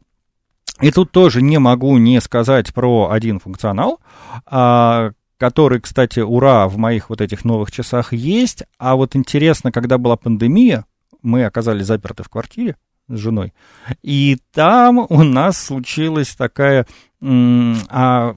И 0.79 0.91
тут 0.91 1.11
тоже 1.11 1.41
не 1.41 1.57
могу 1.57 1.97
не 1.97 2.21
сказать 2.21 2.71
про 2.71 3.09
один 3.09 3.39
функционал, 3.39 3.99
а, 4.45 5.11
который, 5.39 5.81
кстати, 5.81 6.19
ура, 6.19 6.67
в 6.67 6.77
моих 6.77 7.09
вот 7.09 7.19
этих 7.19 7.45
новых 7.45 7.71
часах 7.71 8.13
есть. 8.13 8.63
А 8.77 8.95
вот 8.95 9.15
интересно, 9.15 9.71
когда 9.71 9.97
была 9.97 10.17
пандемия, 10.17 10.85
мы 11.23 11.45
оказались 11.45 11.87
заперты 11.87 12.21
в 12.21 12.29
квартире, 12.29 12.75
с 13.09 13.17
женой. 13.17 13.53
И 14.01 14.37
там 14.53 15.05
у 15.09 15.23
нас 15.23 15.57
случилась 15.57 16.35
такая... 16.35 16.85
А, 17.21 18.35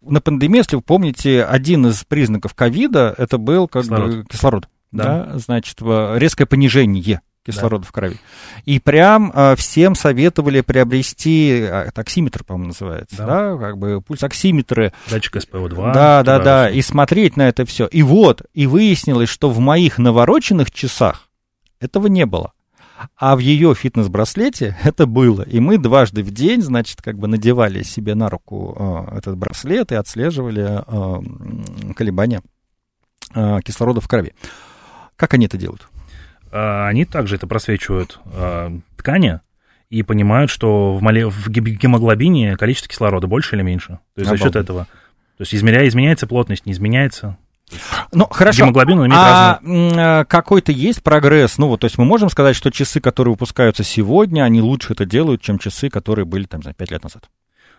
на 0.00 0.20
пандемии, 0.20 0.58
если 0.58 0.76
вы 0.76 0.82
помните, 0.82 1.44
один 1.44 1.86
из 1.86 2.04
признаков 2.04 2.54
ковида 2.54 3.14
это 3.18 3.38
был 3.38 3.68
как 3.68 3.82
кислород. 3.82 4.10
бы 4.10 4.24
кислород. 4.24 4.68
Да. 4.90 5.04
да, 5.04 5.38
значит, 5.38 5.80
резкое 5.82 6.46
понижение 6.46 7.20
кислорода 7.48 7.84
да. 7.84 7.88
в 7.88 7.92
крови. 7.92 8.16
И 8.64 8.78
прям 8.78 9.32
а, 9.34 9.56
всем 9.56 9.94
советовали 9.94 10.60
приобрести 10.60 11.62
а, 11.62 11.90
таксиметр, 11.92 12.44
по-моему, 12.44 12.68
называется, 12.68 13.16
да. 13.16 13.26
да, 13.26 13.58
как 13.58 13.78
бы 13.78 14.02
пульсоксиметры. 14.02 14.92
Датчик 15.10 15.36
СПО2. 15.36 15.92
Да, 15.92 16.22
да, 16.22 16.38
да, 16.38 16.70
и 16.70 16.82
смотреть 16.82 17.36
на 17.36 17.48
это 17.48 17.64
все. 17.64 17.86
И 17.86 18.02
вот, 18.02 18.42
и 18.52 18.66
выяснилось, 18.66 19.30
что 19.30 19.50
в 19.50 19.58
моих 19.60 19.98
навороченных 19.98 20.70
часах 20.70 21.28
этого 21.80 22.06
не 22.08 22.26
было. 22.26 22.52
А 23.16 23.36
в 23.36 23.38
ее 23.38 23.74
фитнес-браслете 23.74 24.76
это 24.84 25.06
было. 25.06 25.42
И 25.42 25.60
мы 25.60 25.78
дважды 25.78 26.22
в 26.22 26.30
день, 26.30 26.62
значит, 26.62 27.02
как 27.02 27.18
бы 27.18 27.28
надевали 27.28 27.82
себе 27.82 28.14
на 28.14 28.28
руку 28.28 29.06
э, 29.10 29.18
этот 29.18 29.36
браслет 29.36 29.92
и 29.92 29.94
отслеживали 29.94 30.82
э, 30.86 31.92
колебания 31.94 32.42
э, 33.34 33.60
кислорода 33.64 34.00
в 34.00 34.08
крови. 34.08 34.34
Как 35.16 35.34
они 35.34 35.46
это 35.46 35.56
делают? 35.56 35.88
А, 36.50 36.88
они 36.88 37.04
также 37.04 37.36
это 37.36 37.46
просвечивают 37.46 38.20
а, 38.24 38.72
ткани 38.96 39.40
и 39.90 40.02
понимают, 40.02 40.50
что 40.50 40.94
в, 40.94 41.02
моле... 41.02 41.28
в 41.28 41.48
гемоглобине 41.48 42.56
количество 42.56 42.88
кислорода 42.88 43.26
больше 43.26 43.56
или 43.56 43.62
меньше. 43.62 43.98
То 44.14 44.20
есть 44.20 44.28
Обалдеть. 44.28 44.38
за 44.38 44.44
счет 44.44 44.56
этого. 44.56 44.84
То 45.38 45.42
есть 45.42 45.54
измеряя, 45.54 45.88
изменяется 45.88 46.26
плотность, 46.26 46.66
не 46.66 46.72
изменяется. 46.72 47.38
Ну, 48.12 48.26
хорошо. 48.30 48.62
Гемоглобин 48.62 48.98
имеет 48.98 49.12
а 49.14 49.58
разные... 49.62 50.24
какой-то 50.24 50.72
есть 50.72 51.02
прогресс? 51.02 51.58
Ну, 51.58 51.68
вот, 51.68 51.80
то 51.80 51.84
есть 51.86 51.98
мы 51.98 52.04
можем 52.04 52.30
сказать, 52.30 52.56
что 52.56 52.70
часы, 52.70 53.00
которые 53.00 53.32
выпускаются 53.32 53.84
сегодня, 53.84 54.42
они 54.42 54.60
лучше 54.60 54.92
это 54.92 55.04
делают, 55.04 55.42
чем 55.42 55.58
часы, 55.58 55.90
которые 55.90 56.24
были, 56.24 56.44
там, 56.44 56.62
за 56.62 56.72
5 56.72 56.90
лет 56.90 57.02
назад? 57.02 57.28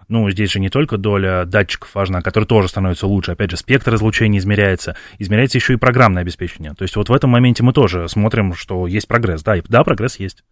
Ну, 0.07 0.27
здесь 0.31 0.51
же 0.51 0.59
не 0.59 0.69
только 0.69 0.97
доля 0.97 1.45
датчиков 1.45 1.93
важна, 1.93 2.21
которая 2.21 2.47
тоже 2.47 2.67
становится 2.67 3.05
лучше. 3.05 3.31
Опять 3.31 3.51
же, 3.51 3.57
спектр 3.57 3.93
излучения 3.93 4.39
измеряется. 4.39 4.95
Измеряется 5.19 5.59
еще 5.59 5.73
и 5.73 5.77
программное 5.77 6.23
обеспечение. 6.23 6.73
То 6.73 6.81
есть 6.81 6.95
вот 6.95 7.09
в 7.09 7.13
этом 7.13 7.29
моменте 7.29 7.61
мы 7.61 7.73
тоже 7.73 8.09
смотрим, 8.09 8.55
что 8.55 8.87
есть 8.87 9.07
прогресс. 9.07 9.43
Да, 9.43 9.55
и, 9.55 9.61
да 9.67 9.83
прогресс 9.83 10.17
есть. 10.19 10.43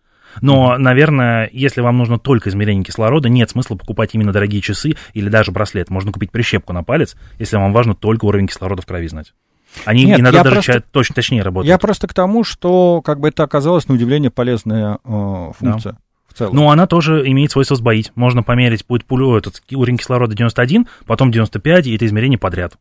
Но, 0.42 0.78
наверное, 0.78 1.50
если 1.52 1.82
вам 1.82 1.98
нужно 1.98 2.20
только 2.20 2.50
измерение 2.50 2.84
кислорода, 2.84 3.30
нет 3.30 3.50
смысла 3.50 3.76
покупать 3.76 4.12
именно 4.14 4.32
дорогие 4.32 4.62
часы 4.62 4.96
или 5.14 5.30
даже 5.30 5.52
браслет. 5.52 5.90
Можно 5.90 6.12
купить 6.12 6.32
прищепку 6.32 6.74
на 6.74 6.84
палец, 6.84 7.16
если 7.40 7.58
вам 7.58 7.74
важно 7.74 7.96
только 7.96 8.26
уровень 8.26 8.48
кислорода 8.48 8.82
в 8.82 8.86
крови 8.86 9.08
знать. 9.08 9.34
Они 9.86 10.06
Нет, 10.06 10.20
иногда 10.20 10.44
даже 10.44 10.56
просто, 10.56 10.84
точно 10.92 11.16
точнее 11.16 11.42
работают. 11.42 11.70
Я 11.70 11.78
просто 11.78 12.08
к 12.08 12.14
тому, 12.14 12.44
что 12.44 13.02
как 13.02 13.20
бы 13.20 13.30
это 13.30 13.44
оказалось 13.44 13.88
на 13.88 13.96
удивление 13.96 14.32
полезная 14.32 15.00
э, 15.04 15.52
функция. 15.60 15.94
Да 15.94 16.00
целом. 16.38 16.56
Ну, 16.56 16.70
она 16.70 16.88
тоже 16.88 17.24
имеет 17.28 17.52
свойство 17.52 17.76
сбоить. 17.76 18.12
Можно 18.16 18.44
померить 18.44 18.86
будет 18.88 19.06
пулю, 19.06 19.36
этот 19.36 19.62
уровень 19.74 19.98
кислорода 19.98 20.36
91, 20.36 20.88
потом 21.06 21.32
95, 21.32 21.88
и 21.88 21.96
это 21.96 22.06
измерение 22.06 22.38
подряд. 22.38 22.74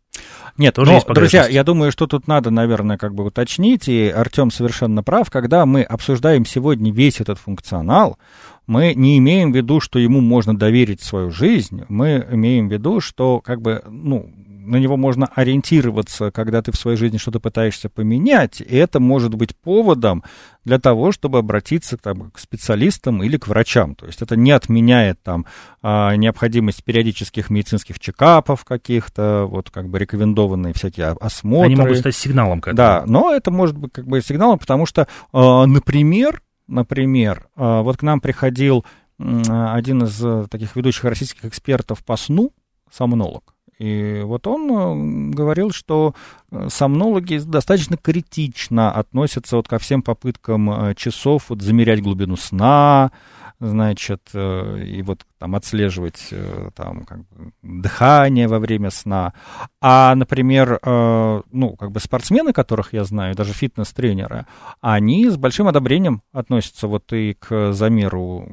Нет, 0.56 0.74
тоже 0.74 0.92
но, 0.92 1.14
друзья, 1.14 1.46
я 1.46 1.64
думаю, 1.64 1.92
что 1.92 2.06
тут 2.06 2.26
надо, 2.26 2.50
наверное, 2.50 2.96
как 2.96 3.14
бы 3.14 3.24
уточнить, 3.24 3.88
и 3.88 4.08
Артем 4.08 4.50
совершенно 4.50 5.02
прав, 5.02 5.30
когда 5.30 5.66
мы 5.66 5.82
обсуждаем 5.82 6.46
сегодня 6.46 6.92
весь 6.92 7.20
этот 7.20 7.38
функционал, 7.38 8.18
мы 8.66 8.94
не 8.94 9.18
имеем 9.18 9.52
в 9.52 9.56
виду, 9.56 9.80
что 9.80 9.98
ему 9.98 10.20
можно 10.20 10.56
доверить 10.56 11.02
свою 11.02 11.30
жизнь, 11.30 11.84
мы 11.88 12.26
имеем 12.30 12.68
в 12.68 12.72
виду, 12.72 13.00
что 13.00 13.40
как 13.40 13.60
бы, 13.60 13.82
ну, 13.88 14.30
на 14.66 14.76
него 14.76 14.96
можно 14.96 15.26
ориентироваться, 15.34 16.30
когда 16.30 16.62
ты 16.62 16.72
в 16.72 16.76
своей 16.76 16.96
жизни 16.96 17.18
что-то 17.18 17.40
пытаешься 17.40 17.88
поменять, 17.88 18.60
и 18.60 18.76
это 18.76 19.00
может 19.00 19.34
быть 19.34 19.56
поводом 19.56 20.24
для 20.64 20.78
того, 20.78 21.12
чтобы 21.12 21.38
обратиться 21.38 21.96
там, 21.96 22.30
к 22.30 22.38
специалистам 22.38 23.22
или 23.22 23.36
к 23.36 23.48
врачам. 23.48 23.94
То 23.94 24.06
есть 24.06 24.20
это 24.20 24.36
не 24.36 24.50
отменяет 24.50 25.22
там 25.22 25.46
а, 25.82 26.14
необходимость 26.16 26.84
периодических 26.84 27.50
медицинских 27.50 28.00
чекапов 28.00 28.64
каких-то, 28.64 29.46
вот 29.48 29.70
как 29.70 29.88
бы 29.88 29.98
рекомендованные 29.98 30.74
всякие 30.74 31.06
осмотры. 31.20 31.66
Они 31.66 31.76
могут 31.76 31.98
стать 31.98 32.16
сигналом 32.16 32.60
к 32.60 32.68
этому. 32.68 32.76
Да, 32.76 33.04
но 33.06 33.32
это 33.32 33.50
может 33.50 33.78
быть 33.78 33.92
как 33.92 34.06
бы 34.06 34.20
сигналом, 34.20 34.58
потому 34.58 34.86
что, 34.86 35.06
а, 35.32 35.66
например, 35.66 36.42
например, 36.66 37.46
а, 37.56 37.82
вот 37.82 37.96
к 37.98 38.02
нам 38.02 38.20
приходил 38.20 38.84
один 39.18 40.02
из 40.02 40.22
э, 40.22 40.46
таких 40.50 40.76
ведущих 40.76 41.04
российских 41.04 41.46
экспертов 41.46 42.04
по 42.04 42.18
сну, 42.18 42.52
сомнолог, 42.92 43.54
и 43.78 44.22
вот 44.24 44.46
он 44.46 44.70
э, 44.70 45.34
говорил, 45.34 45.70
что 45.70 46.14
э, 46.50 46.68
сомнологи 46.70 47.38
достаточно 47.38 47.96
критично 47.96 48.90
относятся 48.90 49.56
вот 49.56 49.68
ко 49.68 49.78
всем 49.78 50.02
попыткам 50.02 50.70
э, 50.70 50.94
часов 50.94 51.50
вот 51.50 51.60
замерять 51.60 52.02
глубину 52.02 52.36
сна, 52.36 53.12
значит, 53.58 54.20
и 54.34 55.02
вот 55.02 55.24
там 55.38 55.54
отслеживать 55.54 56.28
там 56.74 57.06
как 57.06 57.20
бы, 57.20 57.52
дыхание 57.62 58.48
во 58.48 58.58
время 58.58 58.90
сна. 58.90 59.32
А, 59.80 60.14
например, 60.14 60.78
ну, 60.84 61.74
как 61.78 61.90
бы 61.90 61.98
спортсмены, 61.98 62.52
которых 62.52 62.92
я 62.92 63.04
знаю, 63.04 63.34
даже 63.34 63.54
фитнес-тренеры, 63.54 64.44
они 64.82 65.30
с 65.30 65.38
большим 65.38 65.68
одобрением 65.68 66.20
относятся 66.34 66.86
вот 66.86 67.10
и 67.14 67.32
к 67.32 67.72
замеру 67.72 68.46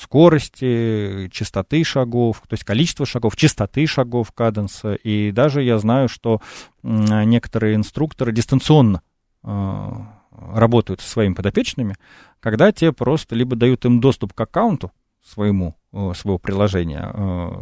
скорости, 0.00 1.28
частоты 1.32 1.84
шагов, 1.84 2.42
то 2.48 2.54
есть 2.54 2.64
количество 2.64 3.06
шагов, 3.06 3.36
частоты 3.36 3.86
шагов 3.86 4.32
каденса. 4.32 4.94
И 4.94 5.30
даже 5.32 5.62
я 5.62 5.78
знаю, 5.78 6.08
что 6.08 6.40
некоторые 6.82 7.76
инструкторы 7.76 8.32
дистанционно 8.32 9.02
а, 9.42 10.20
работают 10.30 11.00
со 11.00 11.08
своими 11.08 11.34
подопечными, 11.34 11.96
когда 12.40 12.72
те 12.72 12.92
просто 12.92 13.34
либо 13.34 13.56
дают 13.56 13.84
им 13.84 14.00
доступ 14.00 14.32
к 14.32 14.40
аккаунту 14.40 14.92
своему, 15.24 15.74
своего 15.90 16.38
приложения, 16.38 17.10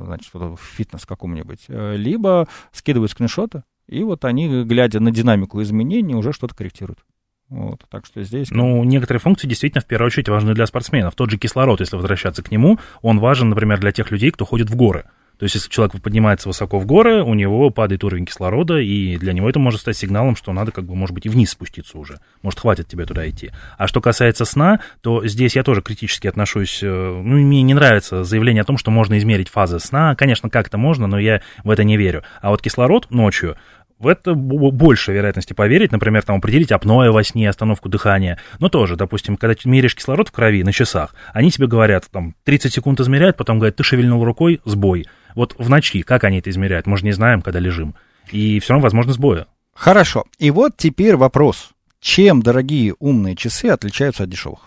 значит, 0.04 0.34
в 0.34 0.56
фитнес 0.56 1.06
какому-нибудь, 1.06 1.66
э, 1.68 1.96
либо 1.96 2.48
скидывают 2.72 3.12
скриншоты, 3.12 3.62
и 3.86 4.02
вот 4.02 4.24
они, 4.24 4.64
глядя 4.64 5.00
на 5.00 5.10
динамику 5.10 5.62
изменений, 5.62 6.14
уже 6.14 6.32
что-то 6.32 6.56
корректируют. 6.56 7.04
Вот, 7.52 7.84
так 7.90 8.06
что 8.06 8.22
здесь... 8.22 8.50
Ну, 8.50 8.82
некоторые 8.82 9.20
функции 9.20 9.46
действительно 9.46 9.82
в 9.82 9.86
первую 9.86 10.06
очередь 10.06 10.30
важны 10.30 10.54
для 10.54 10.64
спортсменов. 10.64 11.14
Тот 11.14 11.30
же 11.30 11.36
кислород, 11.36 11.80
если 11.80 11.96
возвращаться 11.96 12.42
к 12.42 12.50
нему, 12.50 12.78
он 13.02 13.18
важен, 13.18 13.50
например, 13.50 13.78
для 13.78 13.92
тех 13.92 14.10
людей, 14.10 14.30
кто 14.30 14.46
ходит 14.46 14.70
в 14.70 14.74
горы. 14.74 15.04
То 15.38 15.44
есть, 15.44 15.56
если 15.56 15.68
человек 15.68 16.00
поднимается 16.00 16.48
высоко 16.48 16.78
в 16.78 16.86
горы, 16.86 17.22
у 17.22 17.34
него 17.34 17.68
падает 17.70 18.04
уровень 18.04 18.24
кислорода, 18.24 18.78
и 18.78 19.18
для 19.18 19.32
него 19.34 19.50
это 19.50 19.58
может 19.58 19.80
стать 19.80 19.96
сигналом, 19.96 20.34
что 20.34 20.52
надо, 20.52 20.72
как 20.72 20.84
бы, 20.84 20.94
может 20.94 21.14
быть, 21.14 21.26
и 21.26 21.28
вниз 21.28 21.50
спуститься 21.50 21.98
уже. 21.98 22.20
Может, 22.42 22.60
хватит 22.60 22.86
тебе 22.86 23.04
туда 23.04 23.28
идти. 23.28 23.50
А 23.76 23.86
что 23.86 24.00
касается 24.00 24.46
сна, 24.46 24.80
то 25.02 25.26
здесь 25.26 25.56
я 25.56 25.62
тоже 25.62 25.82
критически 25.82 26.28
отношусь. 26.28 26.80
Э, 26.82 26.86
ну, 26.86 27.36
мне 27.38 27.62
не 27.62 27.74
нравится 27.74 28.24
заявление 28.24 28.62
о 28.62 28.64
том, 28.64 28.78
что 28.78 28.90
можно 28.90 29.18
измерить 29.18 29.48
фазы 29.48 29.78
сна. 29.78 30.14
Конечно, 30.14 30.48
как-то 30.48 30.78
можно, 30.78 31.06
но 31.06 31.18
я 31.18 31.42
в 31.64 31.70
это 31.70 31.84
не 31.84 31.98
верю. 31.98 32.22
А 32.40 32.50
вот 32.50 32.62
кислород 32.62 33.10
ночью, 33.10 33.56
в 34.02 34.08
это 34.08 34.34
больше 34.34 35.12
вероятности 35.12 35.52
поверить, 35.52 35.92
например, 35.92 36.24
там 36.24 36.36
определить 36.36 36.72
апноэ 36.72 37.10
во 37.10 37.22
сне, 37.22 37.48
остановку 37.48 37.88
дыхания. 37.88 38.38
Но 38.58 38.68
тоже, 38.68 38.96
допустим, 38.96 39.36
когда 39.36 39.54
меряешь 39.64 39.94
кислород 39.94 40.28
в 40.28 40.32
крови 40.32 40.64
на 40.64 40.72
часах, 40.72 41.14
они 41.32 41.52
тебе 41.52 41.68
говорят, 41.68 42.06
там, 42.10 42.34
30 42.44 42.72
секунд 42.72 42.98
измеряют, 42.98 43.36
потом 43.36 43.58
говорят, 43.58 43.76
ты 43.76 43.84
шевельнул 43.84 44.24
рукой, 44.24 44.60
сбой. 44.64 45.06
Вот 45.36 45.54
в 45.56 45.68
ночи, 45.70 46.02
как 46.02 46.24
они 46.24 46.40
это 46.40 46.50
измеряют, 46.50 46.86
мы 46.86 46.96
же 46.96 47.04
не 47.04 47.12
знаем, 47.12 47.42
когда 47.42 47.60
лежим. 47.60 47.94
И 48.32 48.58
все 48.58 48.72
равно 48.72 48.82
возможно 48.82 49.12
сбоя. 49.12 49.46
Хорошо. 49.72 50.24
И 50.38 50.50
вот 50.50 50.76
теперь 50.76 51.16
вопрос. 51.16 51.70
Чем 52.00 52.42
дорогие 52.42 52.94
умные 52.98 53.36
часы 53.36 53.66
отличаются 53.66 54.24
от 54.24 54.30
дешевых? 54.30 54.60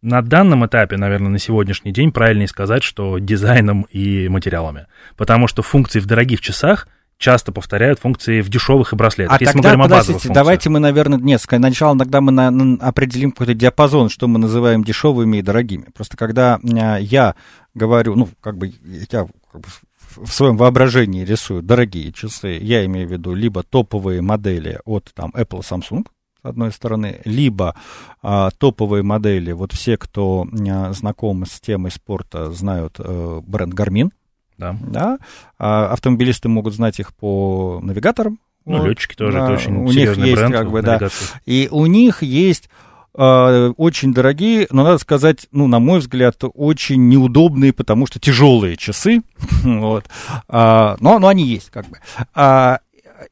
На 0.00 0.22
данном 0.22 0.64
этапе, 0.64 0.96
наверное, 0.96 1.30
на 1.30 1.38
сегодняшний 1.38 1.92
день 1.92 2.10
правильнее 2.10 2.48
сказать, 2.48 2.82
что 2.82 3.18
дизайном 3.18 3.82
и 3.90 4.28
материалами. 4.28 4.86
Потому 5.16 5.46
что 5.46 5.62
функции 5.62 6.00
в 6.00 6.06
дорогих 6.06 6.40
часах 6.40 6.88
часто 7.24 7.52
повторяют 7.52 8.00
функции 8.00 8.42
в 8.42 8.50
дешевых 8.50 8.92
и 8.92 8.96
браслетах. 8.96 9.38
А 9.38 9.42
Если 9.42 9.54
тогда, 9.54 9.78
мы 9.78 9.84
подождите, 9.84 10.28
давайте 10.28 10.68
мы, 10.68 10.78
наверное, 10.78 11.18
нет, 11.18 11.40
сначала 11.40 11.98
тогда 11.98 12.20
мы 12.20 12.32
на, 12.32 12.50
на, 12.50 12.76
определим 12.86 13.32
какой-то 13.32 13.54
диапазон, 13.54 14.10
что 14.10 14.28
мы 14.28 14.38
называем 14.38 14.84
дешевыми 14.84 15.38
и 15.38 15.42
дорогими. 15.42 15.86
Просто 15.94 16.18
когда 16.18 16.60
а, 16.62 16.98
я 16.98 17.34
говорю, 17.72 18.14
ну, 18.14 18.28
как 18.42 18.58
бы 18.58 18.74
я 19.10 19.26
как 19.50 19.60
бы, 19.62 19.68
в 20.16 20.30
своем 20.30 20.58
воображении 20.58 21.24
рисую 21.24 21.62
дорогие 21.62 22.12
часы, 22.12 22.58
я 22.60 22.84
имею 22.84 23.08
в 23.08 23.12
виду 23.12 23.32
либо 23.32 23.62
топовые 23.62 24.20
модели 24.20 24.80
от 24.84 25.10
там, 25.14 25.30
Apple, 25.34 25.60
Samsung, 25.60 26.04
с 26.42 26.44
одной 26.46 26.72
стороны, 26.72 27.22
либо 27.24 27.74
а, 28.20 28.50
топовые 28.50 29.02
модели, 29.02 29.52
вот 29.52 29.72
все, 29.72 29.96
кто 29.96 30.46
а, 30.68 30.92
знаком 30.92 31.46
с 31.46 31.58
темой 31.58 31.90
спорта, 31.90 32.52
знают 32.52 32.96
а, 32.98 33.40
бренд 33.40 33.72
Garmin, 33.72 34.10
да. 34.58 34.76
да? 34.80 35.18
А 35.58 35.92
автомобилисты 35.92 36.48
могут 36.48 36.74
знать 36.74 37.00
их 37.00 37.14
по 37.14 37.80
навигаторам. 37.82 38.38
Ну, 38.64 38.78
вот, 38.78 38.86
летчики 38.86 39.14
тоже, 39.14 39.38
да, 39.38 39.44
это 39.44 39.54
очень 39.54 39.76
у 39.76 39.84
них 39.84 40.16
есть, 40.16 40.32
бренд 40.32 40.54
как 40.54 40.70
бы, 40.70 40.82
да. 40.82 41.08
И 41.44 41.68
у 41.70 41.84
них 41.84 42.22
есть 42.22 42.70
э, 43.14 43.72
очень 43.76 44.14
дорогие, 44.14 44.66
но 44.70 44.84
надо 44.84 44.98
сказать, 44.98 45.48
ну, 45.52 45.66
на 45.66 45.80
мой 45.80 45.98
взгляд, 45.98 46.36
очень 46.54 47.08
неудобные, 47.08 47.74
потому 47.74 48.06
что 48.06 48.18
тяжелые 48.18 48.76
часы. 48.76 49.22
вот. 49.64 50.06
а, 50.48 50.96
но, 51.00 51.18
но 51.18 51.28
они 51.28 51.44
есть, 51.44 51.70
как 51.70 51.86
бы. 51.88 51.98
А, 52.34 52.78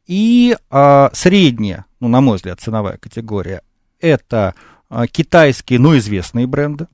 и 0.07 0.57
а, 0.71 1.11
средняя, 1.15 1.87
ну, 2.01 2.09
на 2.09 2.21
мой 2.21 2.37
взгляд, 2.37 2.61
ценовая 2.61 2.99
категория 2.99 3.63
это 4.03 4.55
а, 4.91 5.07
китайские, 5.07 5.79
но 5.79 5.97
известные 5.97 6.47
бренды. 6.47 6.89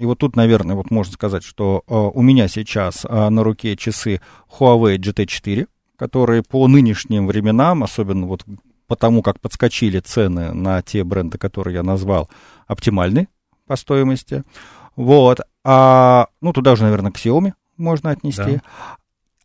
И 0.00 0.06
вот 0.06 0.16
тут, 0.16 0.34
наверное, 0.34 0.76
вот 0.76 0.90
можно 0.90 1.12
сказать, 1.12 1.44
что 1.44 1.82
э, 1.86 1.94
у 1.94 2.22
меня 2.22 2.48
сейчас 2.48 3.04
э, 3.04 3.28
на 3.28 3.44
руке 3.44 3.76
часы 3.76 4.22
Huawei 4.48 4.96
GT4, 4.96 5.68
которые 5.98 6.42
по 6.42 6.66
нынешним 6.68 7.26
временам, 7.26 7.84
особенно 7.84 8.26
вот 8.26 8.46
потому, 8.86 9.20
как 9.20 9.38
подскочили 9.40 10.00
цены 10.00 10.54
на 10.54 10.80
те 10.80 11.04
бренды, 11.04 11.36
которые 11.36 11.74
я 11.74 11.82
назвал, 11.82 12.30
оптимальны 12.66 13.28
по 13.66 13.76
стоимости. 13.76 14.42
Вот. 14.96 15.40
А, 15.64 16.28
ну, 16.40 16.54
туда 16.54 16.76
же, 16.76 16.84
наверное, 16.84 17.12
к 17.12 17.16
Xiaomi 17.16 17.52
можно 17.76 18.08
отнести. 18.08 18.54
Да. 18.54 18.62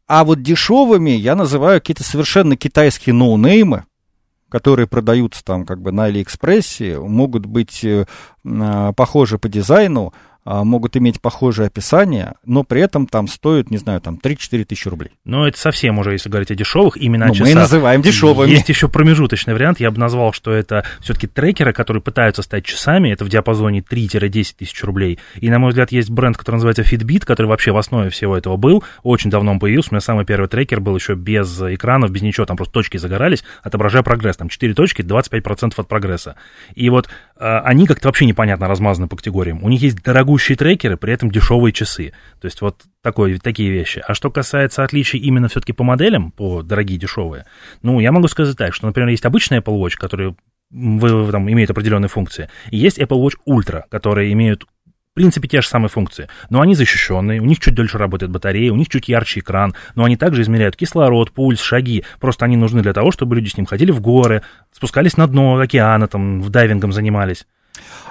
А 0.07 0.23
вот 0.23 0.41
дешевыми 0.41 1.09
я 1.09 1.35
называю 1.35 1.81
какие-то 1.81 2.05
совершенно 2.05 2.55
китайские 2.55 3.13
ноунеймы, 3.13 3.83
которые 4.47 4.87
продаются 4.87 5.43
там 5.43 5.65
как 5.65 5.81
бы 5.81 5.91
на 5.91 6.05
Алиэкспрессе, 6.05 6.97
могут 6.97 7.45
быть 7.45 7.83
э, 7.83 8.05
похожи 8.95 9.37
по 9.37 9.49
дизайну, 9.49 10.13
могут 10.45 10.95
иметь 10.97 11.19
похожее 11.21 11.67
описание, 11.67 12.35
но 12.45 12.63
при 12.63 12.81
этом 12.81 13.07
там 13.07 13.27
стоят, 13.27 13.71
не 13.71 13.77
знаю, 13.77 13.99
там 14.01 14.19
3-4 14.21 14.65
тысячи 14.65 14.87
рублей. 14.87 15.11
Но 15.25 15.47
это 15.47 15.57
совсем 15.57 15.97
уже, 15.99 16.11
если 16.11 16.29
говорить 16.29 16.51
о 16.51 16.55
дешевых, 16.55 16.97
именно 16.97 17.27
ну, 17.27 17.33
часах. 17.33 17.53
Мы 17.53 17.59
называем 17.59 18.01
дешевыми. 18.01 18.51
Есть 18.51 18.69
еще 18.69 18.87
промежуточный 18.87 19.53
вариант, 19.53 19.79
я 19.79 19.91
бы 19.91 19.99
назвал, 19.99 20.33
что 20.33 20.51
это 20.51 20.85
все-таки 21.01 21.27
трекеры, 21.27 21.73
которые 21.73 22.01
пытаются 22.01 22.43
стать 22.43 22.63
часами, 22.63 23.09
это 23.09 23.25
в 23.25 23.29
диапазоне 23.29 23.79
3-10 23.79 24.55
тысяч 24.57 24.83
рублей. 24.83 25.19
И, 25.35 25.49
на 25.49 25.59
мой 25.59 25.69
взгляд, 25.69 25.91
есть 25.91 26.09
бренд, 26.09 26.37
который 26.37 26.55
называется 26.55 26.83
Fitbit, 26.83 27.25
который 27.25 27.47
вообще 27.47 27.71
в 27.71 27.77
основе 27.77 28.09
всего 28.09 28.37
этого 28.37 28.57
был, 28.57 28.83
очень 29.03 29.29
давно 29.29 29.51
он 29.51 29.59
появился, 29.59 29.89
у 29.91 29.95
меня 29.95 30.01
самый 30.01 30.25
первый 30.25 30.47
трекер 30.47 30.79
был 30.79 30.95
еще 30.95 31.15
без 31.15 31.59
экранов, 31.61 32.11
без 32.11 32.21
ничего, 32.21 32.45
там 32.45 32.57
просто 32.57 32.73
точки 32.73 32.97
загорались, 32.97 33.43
отображая 33.63 34.03
прогресс, 34.03 34.37
там 34.37 34.49
4 34.49 34.73
точки, 34.73 35.01
25% 35.01 35.73
от 35.77 35.87
прогресса. 35.87 36.35
И 36.75 36.89
вот 36.89 37.09
а, 37.37 37.61
они 37.61 37.87
как-то 37.87 38.07
вообще 38.07 38.25
непонятно 38.25 38.67
размазаны 38.67 39.07
по 39.07 39.15
категориям. 39.15 39.63
У 39.63 39.69
них 39.69 39.81
есть 39.81 40.01
дорогущие 40.35 40.57
трекеры, 40.57 40.97
при 40.97 41.13
этом 41.13 41.31
дешевые 41.31 41.71
часы. 41.71 42.13
То 42.41 42.45
есть 42.45 42.61
вот 42.61 42.83
такой, 43.01 43.39
такие 43.39 43.71
вещи. 43.71 44.03
А 44.05 44.13
что 44.13 44.29
касается 44.29 44.83
отличий 44.83 45.19
именно 45.19 45.47
все-таки 45.47 45.73
по 45.73 45.83
моделям, 45.83 46.31
по 46.31 46.61
дорогие, 46.61 46.99
дешевые, 46.99 47.45
ну, 47.81 47.99
я 47.99 48.11
могу 48.11 48.27
сказать 48.27 48.57
так, 48.57 48.73
что, 48.73 48.85
например, 48.87 49.09
есть 49.09 49.25
обычный 49.25 49.59
Apple 49.59 49.79
Watch, 49.79 49.95
который 49.97 50.35
там, 50.71 51.51
имеют 51.51 51.71
определенные 51.71 52.09
функции, 52.09 52.49
и 52.69 52.77
есть 52.77 52.99
Apple 52.99 53.21
Watch 53.21 53.37
Ultra, 53.47 53.83
которые 53.89 54.33
имеют 54.33 54.63
в 54.63 55.15
принципе, 55.15 55.47
те 55.47 55.61
же 55.61 55.69
самые 55.69 55.87
функции, 55.87 56.27
но 56.49 56.59
они 56.59 56.75
защищенные, 56.75 57.39
у 57.39 57.45
них 57.45 57.59
чуть 57.61 57.73
дольше 57.73 57.97
работает 57.97 58.33
батарея, 58.33 58.73
у 58.73 58.75
них 58.75 58.89
чуть 58.89 59.07
ярче 59.07 59.39
экран, 59.39 59.73
но 59.95 60.03
они 60.03 60.17
также 60.17 60.41
измеряют 60.41 60.75
кислород, 60.75 61.31
пульс, 61.31 61.61
шаги, 61.61 62.03
просто 62.19 62.43
они 62.43 62.57
нужны 62.57 62.81
для 62.81 62.91
того, 62.91 63.11
чтобы 63.11 63.37
люди 63.37 63.47
с 63.47 63.55
ним 63.55 63.65
ходили 63.65 63.91
в 63.91 64.01
горы, 64.01 64.41
спускались 64.73 65.15
на 65.15 65.25
дно 65.27 65.57
океана, 65.57 66.09
там, 66.09 66.41
в 66.41 66.49
дайвингом 66.49 66.91
занимались. 66.91 67.47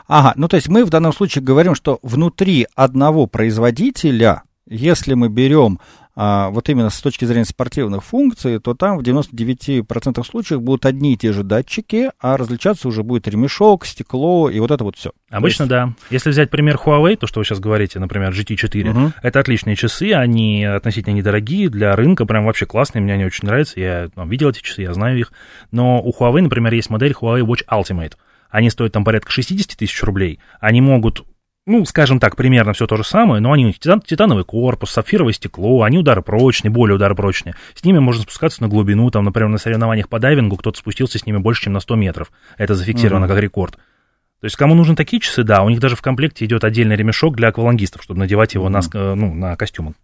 Ага, 0.07 0.35
ну 0.37 0.49
то 0.49 0.57
есть 0.57 0.69
мы 0.69 0.85
в 0.85 0.91
данном 0.91 1.13
случае 1.13 1.43
говорим, 1.43 1.75
что 1.75 1.99
внутри 2.03 2.67
одного 2.75 3.27
производителя, 3.27 4.43
если 4.67 5.15
мы 5.15 5.29
берем 5.29 5.79
а, 6.17 6.51
вот 6.51 6.69
именно 6.69 6.91
с 6.91 7.01
точки 7.01 7.25
зрения 7.25 7.45
спортивных 7.45 8.05
функций, 8.05 8.61
то 8.61 8.75
там 8.75 8.99
в 8.99 9.03
99% 9.03 10.25
случаев 10.25 10.63
будут 10.63 10.87
одни 10.87 11.15
и 11.15 11.17
те 11.17 11.33
же 11.33 11.43
датчики, 11.43 12.11
а 12.21 12.37
различаться 12.37 12.87
уже 12.87 13.03
будет 13.03 13.27
ремешок, 13.27 13.85
стекло 13.85 14.49
и 14.49 14.61
вот 14.61 14.71
это 14.71 14.85
вот 14.85 14.97
все. 14.97 15.11
Обычно 15.31 15.65
есть... 15.65 15.71
да. 15.71 15.93
Если 16.11 16.31
взять 16.31 16.51
пример 16.51 16.77
Huawei, 16.77 17.17
то, 17.17 17.27
что 17.27 17.41
вы 17.41 17.45
сейчас 17.45 17.59
говорите, 17.59 17.99
например, 17.99 18.31
GT4, 18.31 18.91
угу. 18.91 19.13
это 19.23 19.41
отличные 19.41 19.75
часы, 19.75 20.13
они 20.13 20.65
относительно 20.65 21.15
недорогие, 21.15 21.69
для 21.69 21.97
рынка 21.97 22.27
прям 22.27 22.45
вообще 22.45 22.67
классные, 22.67 23.03
мне 23.03 23.15
они 23.15 23.25
очень 23.25 23.47
нравятся, 23.49 23.81
я 23.81 24.09
ну, 24.15 24.27
видел 24.27 24.51
эти 24.51 24.63
часы, 24.63 24.83
я 24.83 24.95
знаю 24.95 25.19
их, 25.19 25.33
но 25.73 26.01
у 26.01 26.13
Huawei, 26.13 26.43
например, 26.43 26.73
есть 26.75 26.91
модель 26.91 27.13
Huawei 27.13 27.41
Watch 27.41 27.65
Ultimate, 27.69 28.13
они 28.55 28.71
стоят 28.71 28.93
там 28.93 29.03
порядка 29.03 29.33
60 29.33 29.77
тысяч 29.77 30.01
рублей, 30.05 30.39
они 30.61 30.81
могут 30.81 31.25
ну, 31.67 31.85
скажем 31.87 32.21
так, 32.21 32.37
примерно 32.37 32.75
все 32.75 32.87
то 32.87 32.97
же 32.97 33.05
самое, 33.05 33.41
но 33.41 33.51
они 33.51 33.73
титан, 33.73 34.03
титановый 34.03 34.45
корпус, 34.45 34.91
сапфировое 34.91 35.33
стекло, 35.33 35.83
они 35.83 35.97
ударопрочные, 35.97 36.71
более 36.71 36.97
ударопрочные. 36.97 37.55
С 37.75 37.83
ними 37.85 38.01
можно 38.01 38.23
спускаться 38.23 38.63
на 38.63 38.69
глубину, 38.69 39.11
там, 39.11 39.25
например, 39.25 39.49
на 39.49 39.57
соревнованиях 39.57 40.11
по 40.11 40.21
дайвингу 40.21 40.59
кто-то 40.59 40.79
спустился 40.79 41.19
с 41.19 41.25
ними 41.25 41.39
больше, 41.39 41.63
чем 41.63 41.73
на 41.73 41.81
100 41.81 41.97
метров. 41.97 42.33
Это 42.59 42.75
зафиксировано 42.75 43.25
mm-hmm. 43.25 43.29
как 43.29 43.39
рекорд. 43.39 43.77
То 43.77 44.45
есть, 44.45 44.57
кому 44.57 44.75
нужны 44.75 44.95
такие 44.95 45.21
часы, 45.21 45.43
да, 45.43 45.63
у 45.63 45.71
них 45.71 45.81
даже 45.81 45.97
в 45.97 46.03
комплекте 46.03 46.45
идет 46.45 46.65
отдельный 46.65 46.97
ремешок 46.97 47.35
для 47.35 47.49
аквалангистов, 47.49 48.03
чтобы 48.03 48.21
надевать 48.21 48.53
его 48.53 48.69
mm-hmm. 48.69 48.91
на, 48.93 49.15
ну, 49.15 49.35
на 49.35 49.57
костюмы, 49.57 49.95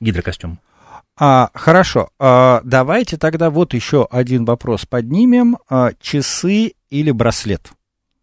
гидрокостюм. 0.00 0.60
А, 1.20 1.50
хорошо, 1.52 2.08
а, 2.18 2.62
давайте 2.64 3.18
тогда 3.18 3.50
вот 3.50 3.74
еще 3.74 4.08
один 4.10 4.46
вопрос 4.46 4.86
поднимем. 4.86 5.58
А, 5.68 5.90
часы 6.00 6.72
или 6.88 7.10
браслет? 7.10 7.70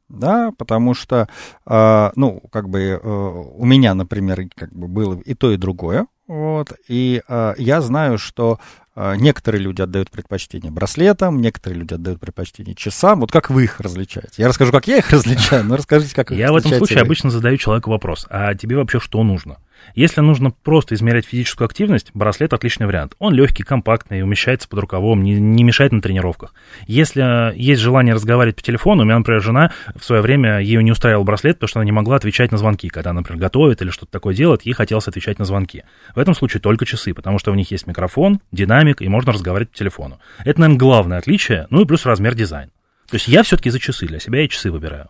Да, 0.10 0.52
потому 0.58 0.94
что, 0.94 1.28
э, 1.66 2.12
ну, 2.16 2.42
как 2.52 2.70
бы 2.70 2.80
э, 2.82 3.00
у 3.02 3.66
меня, 3.66 3.94
например, 3.94 4.48
как 4.56 4.74
бы 4.74 4.88
было 4.88 5.20
и 5.20 5.34
то, 5.36 5.52
и 5.52 5.58
другое, 5.58 6.08
вот, 6.28 6.74
и 6.88 7.22
э, 7.28 7.54
я 7.58 7.82
знаю, 7.82 8.18
что 8.20 8.60
э, 8.96 9.16
некоторые 9.18 9.62
люди 9.62 9.82
отдают 9.82 10.12
предпочтение 10.12 10.72
браслетам, 10.72 11.42
некоторые 11.42 11.80
люди 11.80 11.96
отдают 11.96 12.20
предпочтение 12.20 12.76
часам. 12.76 13.22
Вот 13.22 13.32
как 13.32 13.50
вы 13.50 13.64
их 13.64 13.80
различаете? 13.80 14.34
Я 14.38 14.48
расскажу, 14.48 14.72
как 14.72 14.88
я 14.88 14.98
их 14.98 15.10
различаю, 15.12 15.64
но 15.64 15.76
расскажите, 15.76 16.14
как 16.14 16.30
вы 16.30 16.38
Я 16.38 16.52
в 16.52 16.56
этом 16.56 16.72
случае 16.72 17.00
вы. 17.00 17.06
обычно 17.06 17.32
задаю 17.32 17.58
человеку 17.58 17.90
вопрос, 17.90 18.28
а 18.30 18.54
тебе 18.54 18.76
вообще 18.78 19.00
что 19.00 19.24
нужно? 19.24 19.58
Если 19.96 20.22
нужно 20.22 20.52
просто 20.52 20.96
измерять 20.96 21.26
физическую 21.26 21.66
активность, 21.66 22.12
браслет 22.14 22.54
отличный 22.54 22.88
вариант. 22.88 23.14
Он 23.20 23.34
легкий, 23.34 23.64
компактный, 23.64 24.24
умещается 24.24 24.68
под 24.68 24.80
рукавом, 24.80 25.24
не, 25.24 25.34
не 25.40 25.64
мешает 25.64 25.92
на 25.92 26.02
тренировках. 26.02 26.54
Если 26.88 27.54
есть 27.56 27.82
желание 27.82 28.14
разговаривать 28.14 28.58
по 28.58 28.62
телефону, 28.62 29.04
у 29.04 29.06
меня, 29.06 29.18
например, 29.18 29.42
жена 29.42 29.72
в 29.96 30.04
свое 30.04 30.22
время, 30.22 30.60
ее 30.60 30.84
не 30.84 30.92
устраивал 30.92 31.24
браслет, 31.24 31.58
потому 31.58 31.70
что 31.70 31.80
она 31.80 31.86
не 31.86 31.92
могла 31.92 32.16
отвечать 32.16 32.52
на 32.52 32.58
звонки. 32.58 32.90
Когда, 32.90 33.14
например, 33.14 33.42
готовит 33.42 33.82
или 33.82 33.90
что-то 33.90 34.12
такое 34.12 34.34
делает, 34.34 34.64
ей 34.64 34.74
хотелось 34.74 35.08
отвечать 35.08 35.40
на 35.40 35.46
звонки. 35.46 35.84
В 36.16 36.20
этом 36.20 36.36
случае 36.36 36.62
только 36.62 36.86
часы, 36.86 37.14
потому 37.14 37.40
что 37.40 37.52
у 37.52 37.56
них 37.56 37.72
есть 37.72 37.88
микрофон, 37.88 38.40
динамик, 38.52 39.02
и 39.02 39.08
можно 39.08 39.32
разговаривать 39.32 39.72
по 39.72 39.78
телефону. 39.78 40.20
Это, 40.46 40.60
наверное, 40.60 40.80
главное 40.80 41.18
отличие, 41.18 41.68
ну 41.70 41.82
и 41.82 41.86
плюс 41.86 42.06
размер 42.06 42.36
дизайн. 42.36 42.70
То 43.10 43.16
есть 43.16 43.28
я 43.28 43.44
все-таки 43.44 43.70
за 43.70 43.80
часы, 43.80 44.06
для 44.08 44.20
себя 44.20 44.42
я 44.42 44.48
часы 44.48 44.72
выбираю. 44.72 45.10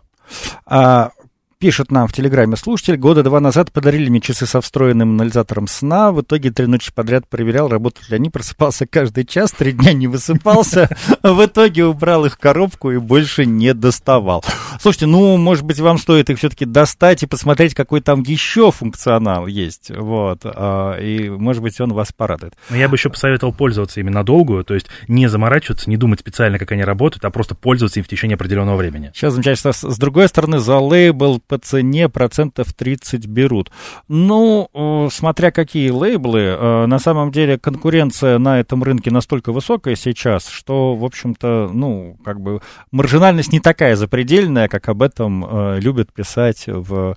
А, 0.66 1.10
Пишет 1.60 1.92
нам 1.92 2.08
в 2.08 2.14
Телеграме 2.14 2.56
слушатель, 2.56 2.96
года 2.96 3.22
два 3.22 3.38
назад 3.38 3.70
подарили 3.70 4.08
мне 4.08 4.22
часы 4.22 4.46
со 4.46 4.62
встроенным 4.62 5.10
анализатором 5.10 5.68
сна. 5.68 6.10
В 6.10 6.22
итоге 6.22 6.50
три 6.50 6.64
ночи 6.64 6.90
подряд 6.90 7.28
проверял, 7.28 7.68
работают 7.68 8.08
ли 8.08 8.16
они. 8.16 8.30
Просыпался 8.30 8.86
каждый 8.86 9.26
час, 9.26 9.50
три 9.50 9.72
дня 9.72 9.92
не 9.92 10.06
высыпался. 10.06 10.88
В 11.22 11.44
итоге 11.44 11.84
убрал 11.84 12.24
их 12.24 12.32
в 12.32 12.38
коробку 12.38 12.92
и 12.92 12.96
больше 12.96 13.44
не 13.44 13.74
доставал. 13.74 14.42
Слушайте, 14.80 15.06
ну, 15.06 15.36
может 15.36 15.64
быть, 15.64 15.80
вам 15.80 15.98
стоит 15.98 16.30
их 16.30 16.38
все-таки 16.38 16.64
достать 16.64 17.22
и 17.22 17.26
посмотреть, 17.26 17.74
какой 17.74 18.00
там 18.00 18.22
еще 18.22 18.70
функционал 18.70 19.46
есть. 19.46 19.90
Вот. 19.90 20.40
А, 20.44 20.98
и, 20.98 21.28
может 21.28 21.62
быть, 21.62 21.80
он 21.80 21.92
вас 21.92 22.12
порадует. 22.12 22.54
Но 22.68 22.76
я 22.76 22.88
бы 22.88 22.96
еще 22.96 23.10
посоветовал 23.10 23.52
пользоваться 23.52 24.00
ими 24.00 24.10
надолго, 24.10 24.62
то 24.64 24.74
есть 24.74 24.86
не 25.08 25.26
заморачиваться, 25.28 25.88
не 25.88 25.96
думать 25.96 26.20
специально, 26.20 26.58
как 26.58 26.72
они 26.72 26.84
работают, 26.84 27.24
а 27.24 27.30
просто 27.30 27.54
пользоваться 27.54 28.00
им 28.00 28.04
в 28.04 28.08
течение 28.08 28.34
определенного 28.34 28.76
времени. 28.76 29.10
Сейчас 29.14 29.34
замечательно. 29.34 29.72
С 29.72 29.98
другой 29.98 30.28
стороны, 30.28 30.58
за 30.58 30.78
лейбл 30.78 31.40
по 31.46 31.58
цене 31.58 32.08
процентов 32.08 32.72
30 32.74 33.26
берут. 33.26 33.70
Ну, 34.08 34.68
э, 34.72 35.08
смотря 35.12 35.50
какие 35.50 35.90
лейблы, 35.90 36.40
э, 36.40 36.86
на 36.86 36.98
самом 36.98 37.32
деле 37.32 37.58
конкуренция 37.58 38.38
на 38.38 38.60
этом 38.60 38.82
рынке 38.82 39.10
настолько 39.10 39.52
высокая 39.52 39.96
сейчас, 39.96 40.48
что, 40.48 40.94
в 40.94 41.04
общем-то, 41.04 41.70
ну, 41.72 42.16
как 42.24 42.40
бы 42.40 42.60
маржинальность 42.90 43.52
не 43.52 43.60
такая 43.60 43.96
запредельная, 43.96 44.59
как 44.68 44.88
об 44.88 45.02
этом 45.02 45.44
э, 45.44 45.80
любят 45.80 46.12
писать 46.12 46.64
в 46.66 47.16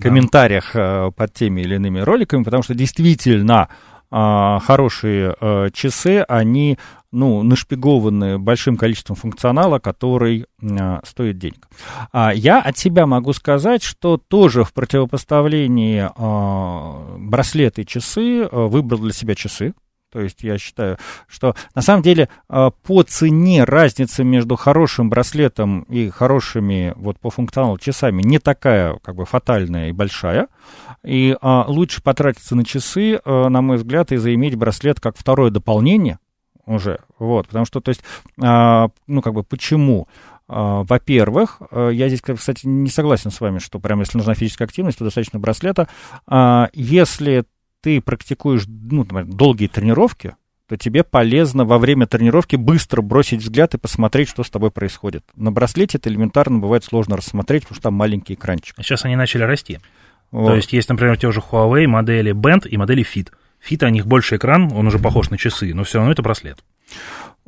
комментариях 0.00 0.70
да. 0.74 1.10
под 1.10 1.32
теми 1.34 1.60
или 1.60 1.76
иными 1.76 2.00
роликами, 2.00 2.42
потому 2.42 2.62
что 2.62 2.74
действительно 2.74 3.68
хорошие 4.10 5.36
часы, 5.72 6.24
они 6.28 6.78
ну, 7.14 7.42
нашпигованы 7.44 8.38
большим 8.38 8.76
количеством 8.76 9.16
функционала, 9.16 9.78
который 9.78 10.46
э, 10.60 11.00
стоит 11.04 11.38
денег. 11.38 11.68
А 12.12 12.32
я 12.34 12.60
от 12.60 12.76
себя 12.76 13.06
могу 13.06 13.32
сказать, 13.32 13.82
что 13.82 14.18
тоже 14.18 14.64
в 14.64 14.72
противопоставлении 14.72 16.10
э, 16.10 17.18
браслеты 17.18 17.82
и 17.82 17.86
часы 17.86 18.42
э, 18.42 18.48
выбрал 18.50 18.98
для 18.98 19.12
себя 19.12 19.36
часы. 19.36 19.74
То 20.14 20.20
есть 20.20 20.44
я 20.44 20.58
считаю, 20.58 20.96
что 21.26 21.56
на 21.74 21.82
самом 21.82 22.02
деле 22.02 22.28
по 22.48 23.02
цене 23.02 23.64
разница 23.64 24.22
между 24.22 24.54
хорошим 24.54 25.10
браслетом 25.10 25.80
и 25.88 26.08
хорошими 26.08 26.92
вот 26.94 27.18
по 27.18 27.30
функционалу 27.30 27.78
часами 27.78 28.22
не 28.22 28.38
такая 28.38 28.96
как 29.02 29.16
бы 29.16 29.24
фатальная 29.24 29.88
и 29.88 29.92
большая. 29.92 30.46
И 31.02 31.36
а, 31.40 31.64
лучше 31.66 32.00
потратиться 32.00 32.54
на 32.54 32.64
часы, 32.64 33.20
а, 33.24 33.48
на 33.48 33.60
мой 33.60 33.76
взгляд, 33.76 34.12
и 34.12 34.16
заиметь 34.16 34.54
браслет 34.54 35.00
как 35.00 35.18
второе 35.18 35.50
дополнение, 35.50 36.18
уже. 36.64 37.00
Вот, 37.18 37.48
потому 37.48 37.66
что, 37.66 37.80
то 37.80 37.90
есть, 37.90 38.02
а, 38.40 38.88
ну, 39.06 39.20
как 39.20 39.34
бы, 39.34 39.42
почему? 39.42 40.08
А, 40.46 40.82
во-первых, 40.82 41.60
а, 41.70 41.90
я 41.90 42.08
здесь, 42.08 42.20
кстати, 42.20 42.66
не 42.66 42.90
согласен 42.90 43.30
с 43.30 43.40
вами, 43.40 43.58
что 43.58 43.78
прям 43.78 44.00
если 44.00 44.18
нужна 44.18 44.34
физическая 44.34 44.66
активность, 44.66 44.98
то 44.98 45.04
достаточно 45.04 45.38
браслета. 45.38 45.88
А, 46.26 46.68
если 46.72 47.44
ты 47.84 48.00
практикуешь, 48.00 48.64
ну, 48.66 49.00
например, 49.00 49.26
долгие 49.26 49.66
тренировки, 49.66 50.36
то 50.66 50.78
тебе 50.78 51.04
полезно 51.04 51.66
во 51.66 51.76
время 51.76 52.06
тренировки 52.06 52.56
быстро 52.56 53.02
бросить 53.02 53.42
взгляд 53.42 53.74
и 53.74 53.78
посмотреть, 53.78 54.30
что 54.30 54.42
с 54.42 54.48
тобой 54.48 54.70
происходит. 54.70 55.22
На 55.36 55.52
браслете 55.52 55.98
это 55.98 56.08
элементарно 56.08 56.60
бывает 56.60 56.82
сложно 56.82 57.18
рассмотреть, 57.18 57.64
потому 57.64 57.74
что 57.74 57.82
там 57.82 57.94
маленький 57.94 58.32
экранчик. 58.32 58.74
Сейчас 58.78 59.04
они 59.04 59.16
начали 59.16 59.42
расти. 59.42 59.80
Вот. 60.30 60.46
То 60.46 60.56
есть 60.56 60.72
есть, 60.72 60.88
например, 60.88 61.18
те 61.18 61.30
же 61.30 61.40
Huawei 61.40 61.86
модели 61.86 62.32
Band 62.32 62.66
и 62.66 62.78
модели 62.78 63.04
Fit. 63.04 63.28
Фита, 63.60 63.84
у 63.84 63.90
них 63.90 64.06
больше 64.06 64.36
экран, 64.36 64.72
он 64.72 64.86
уже 64.86 64.98
похож 64.98 65.28
на 65.28 65.36
часы, 65.36 65.74
но 65.74 65.84
все 65.84 65.98
равно 65.98 66.12
это 66.12 66.22
браслет. 66.22 66.64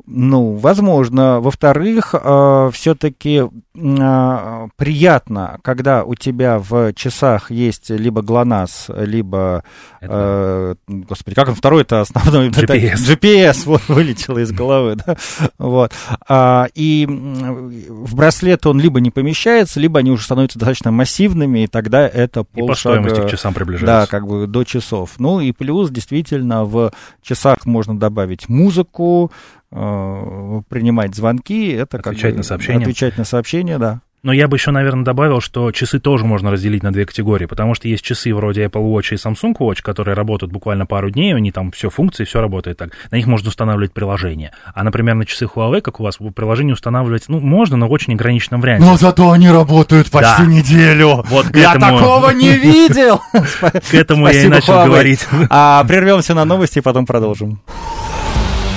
Ну, 0.05 0.53
возможно. 0.53 1.41
Во-вторых, 1.41 2.13
э, 2.13 2.69
все-таки 2.71 3.43
э, 3.43 4.67
приятно, 4.77 5.59
когда 5.63 6.03
у 6.05 6.15
тебя 6.15 6.59
в 6.59 6.93
часах 6.93 7.51
есть 7.51 7.89
либо 7.89 8.21
ГЛОНАСС, 8.21 8.85
либо... 8.89 9.63
Э, 9.99 10.75
господи, 10.87 11.35
как 11.35 11.49
он 11.49 11.55
второй 11.55 11.81
это 11.81 12.01
основной? 12.01 12.49
GPS. 12.49 12.95
GPS, 12.95 13.63
вот, 13.65 13.81
вылетело 13.89 14.37
из 14.37 14.51
головы, 14.51 14.95
да. 14.95 15.17
Вот. 15.57 15.91
А, 16.27 16.67
и 16.73 17.05
в 17.05 18.15
браслет 18.15 18.65
он 18.65 18.79
либо 18.79 19.01
не 19.01 19.11
помещается, 19.11 19.79
либо 19.81 19.99
они 19.99 20.11
уже 20.11 20.23
становятся 20.23 20.57
достаточно 20.57 20.91
массивными, 20.91 21.63
и 21.63 21.67
тогда 21.67 22.07
это 22.07 22.43
полшага... 22.43 22.63
И 22.63 22.67
по 22.67 22.75
стоимости 22.75 23.27
к 23.27 23.29
часам 23.29 23.53
приближается. 23.53 23.85
Да, 23.85 24.05
как 24.05 24.25
бы 24.25 24.47
до 24.47 24.63
часов. 24.63 25.15
Ну 25.17 25.41
и 25.41 25.51
плюс, 25.51 25.89
действительно, 25.89 26.63
в 26.63 26.93
часах 27.21 27.65
можно 27.65 27.99
добавить 27.99 28.47
музыку, 28.47 29.31
принимать 29.69 31.15
звонки, 31.15 31.69
это 31.69 31.97
отвечать 31.97 32.21
как 32.21 32.31
бы, 32.31 32.37
на 32.37 32.43
сообщения. 32.43 32.83
Отвечать 32.83 33.17
на 33.17 33.23
сообщения, 33.25 33.77
да. 33.77 34.01
Но 34.23 34.33
я 34.33 34.47
бы 34.47 34.57
еще, 34.57 34.71
наверное, 34.71 35.05
добавил, 35.05 35.41
что 35.41 35.71
часы 35.71 35.99
тоже 35.99 36.25
можно 36.25 36.51
разделить 36.51 36.81
на 36.83 36.91
две 36.91 37.05
категории, 37.05 37.45
потому 37.45 37.75
что 37.75 37.87
есть 37.87 38.03
часы 38.03 38.33
вроде 38.33 38.65
Apple 38.65 38.83
Watch 38.83 39.11
и 39.11 39.15
Samsung 39.15 39.55
Watch, 39.57 39.81
которые 39.81 40.15
работают 40.15 40.51
буквально 40.51 40.85
пару 40.85 41.11
дней, 41.11 41.33
у 41.33 41.37
них 41.37 41.53
там 41.53 41.71
все 41.71 41.89
функции, 41.89 42.25
все 42.25 42.41
работает 42.41 42.77
так. 42.77 42.89
На 43.11 43.15
них 43.15 43.27
можно 43.27 43.49
устанавливать 43.49 43.93
приложение. 43.93 44.51
А, 44.73 44.83
например, 44.83 45.15
на 45.15 45.25
часы 45.25 45.45
Huawei, 45.45 45.81
как 45.81 45.99
у 45.99 46.03
вас, 46.03 46.17
приложение 46.35 46.73
устанавливать, 46.73 47.25
ну, 47.27 47.39
можно, 47.39 47.77
но 47.77 47.87
в 47.87 47.91
очень 47.91 48.15
ограниченном 48.15 48.59
варианте. 48.59 48.85
Но 48.85 48.97
зато 48.97 49.31
они 49.31 49.49
работают 49.49 50.09
почти 50.09 50.43
да. 50.43 50.45
неделю. 50.45 51.23
Вот 51.29 51.55
я 51.55 51.75
этому... 51.75 51.99
такого 51.99 52.31
не 52.31 52.51
видел. 52.57 53.21
К 53.31 53.93
этому 53.93 54.27
я 54.27 54.43
и 54.43 54.47
начал 54.47 54.83
говорить. 54.85 55.27
А 55.49 55.83
прервемся 55.85 56.33
на 56.33 56.43
новости 56.43 56.79
и 56.79 56.81
потом 56.81 57.05
продолжим. 57.05 57.61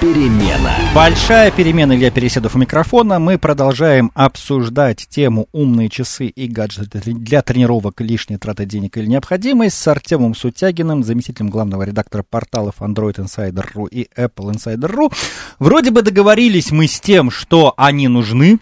Перемена. 0.00 0.76
Большая 0.94 1.50
перемена 1.50 1.96
Илья 1.96 2.12
Переседов 2.12 2.54
у 2.54 2.58
микрофона. 2.58 3.18
Мы 3.18 3.36
продолжаем 3.36 4.12
обсуждать 4.14 5.08
тему 5.10 5.48
«Умные 5.50 5.88
часы 5.88 6.26
и 6.26 6.46
гаджеты 6.46 7.00
для 7.00 7.42
тренировок. 7.42 8.00
Лишняя 8.00 8.38
трата 8.38 8.64
денег 8.64 8.96
или 8.96 9.06
необходимость» 9.06 9.76
с 9.76 9.88
Артемом 9.88 10.36
Сутягиным, 10.36 11.02
заместителем 11.02 11.50
главного 11.50 11.82
редактора 11.82 12.22
порталов 12.22 12.76
Android 12.78 13.16
Insider.ru 13.16 13.88
и 13.90 14.08
Apple 14.16 14.52
Insider.ru. 14.52 15.12
Вроде 15.58 15.90
бы 15.90 16.02
договорились 16.02 16.70
мы 16.70 16.86
с 16.86 17.00
тем, 17.00 17.32
что 17.32 17.74
они 17.76 18.06
нужны, 18.06 18.60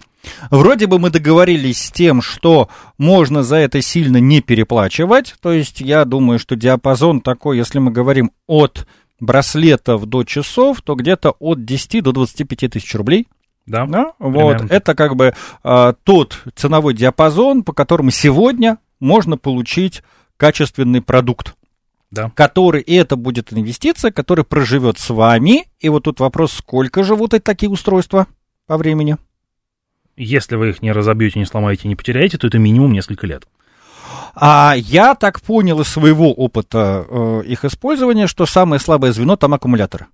Вроде 0.50 0.88
бы 0.88 0.98
мы 0.98 1.10
договорились 1.10 1.84
с 1.84 1.92
тем, 1.92 2.20
что 2.20 2.68
можно 2.98 3.44
за 3.44 3.56
это 3.56 3.80
сильно 3.80 4.16
не 4.16 4.40
переплачивать. 4.40 5.34
То 5.40 5.52
есть 5.52 5.80
я 5.80 6.04
думаю, 6.04 6.40
что 6.40 6.56
диапазон 6.56 7.20
такой, 7.20 7.58
если 7.58 7.78
мы 7.78 7.92
говорим 7.92 8.32
от 8.48 8.88
браслетов 9.20 10.06
до 10.06 10.24
часов, 10.24 10.82
то 10.82 10.94
где-то 10.94 11.36
от 11.38 11.64
10 11.64 12.02
до 12.02 12.12
25 12.12 12.72
тысяч 12.72 12.94
рублей. 12.94 13.26
Да. 13.66 13.86
да? 13.86 14.12
Вот, 14.18 14.70
это 14.70 14.94
как 14.94 15.16
бы 15.16 15.34
а, 15.62 15.94
тот 16.04 16.40
ценовой 16.54 16.94
диапазон, 16.94 17.64
по 17.64 17.72
которому 17.72 18.10
сегодня 18.10 18.78
можно 19.00 19.36
получить 19.36 20.02
качественный 20.36 21.02
продукт. 21.02 21.56
Да. 22.10 22.30
Который, 22.34 22.82
и 22.82 22.94
это 22.94 23.16
будет 23.16 23.52
инвестиция, 23.52 24.12
которая 24.12 24.44
проживет 24.44 24.98
с 24.98 25.10
вами. 25.10 25.64
И 25.80 25.88
вот 25.88 26.04
тут 26.04 26.20
вопрос, 26.20 26.52
сколько 26.52 27.02
живут 27.02 27.34
эти 27.34 27.42
такие 27.42 27.68
устройства 27.68 28.28
по 28.66 28.76
времени? 28.76 29.16
Если 30.16 30.56
вы 30.56 30.70
их 30.70 30.82
не 30.82 30.92
разобьете, 30.92 31.38
не 31.38 31.44
сломаете, 31.44 31.88
не 31.88 31.96
потеряете, 31.96 32.38
то 32.38 32.46
это 32.46 32.58
минимум 32.58 32.92
несколько 32.92 33.26
лет. 33.26 33.46
А 34.38 34.74
я 34.76 35.14
так 35.14 35.40
понял 35.40 35.80
из 35.80 35.88
своего 35.88 36.30
опыта 36.30 37.06
э, 37.08 37.42
их 37.46 37.64
использования, 37.64 38.26
что 38.26 38.44
самое 38.44 38.78
слабое 38.78 39.12
звено 39.12 39.36
там 39.36 39.54
аккумуляторы. 39.54 40.06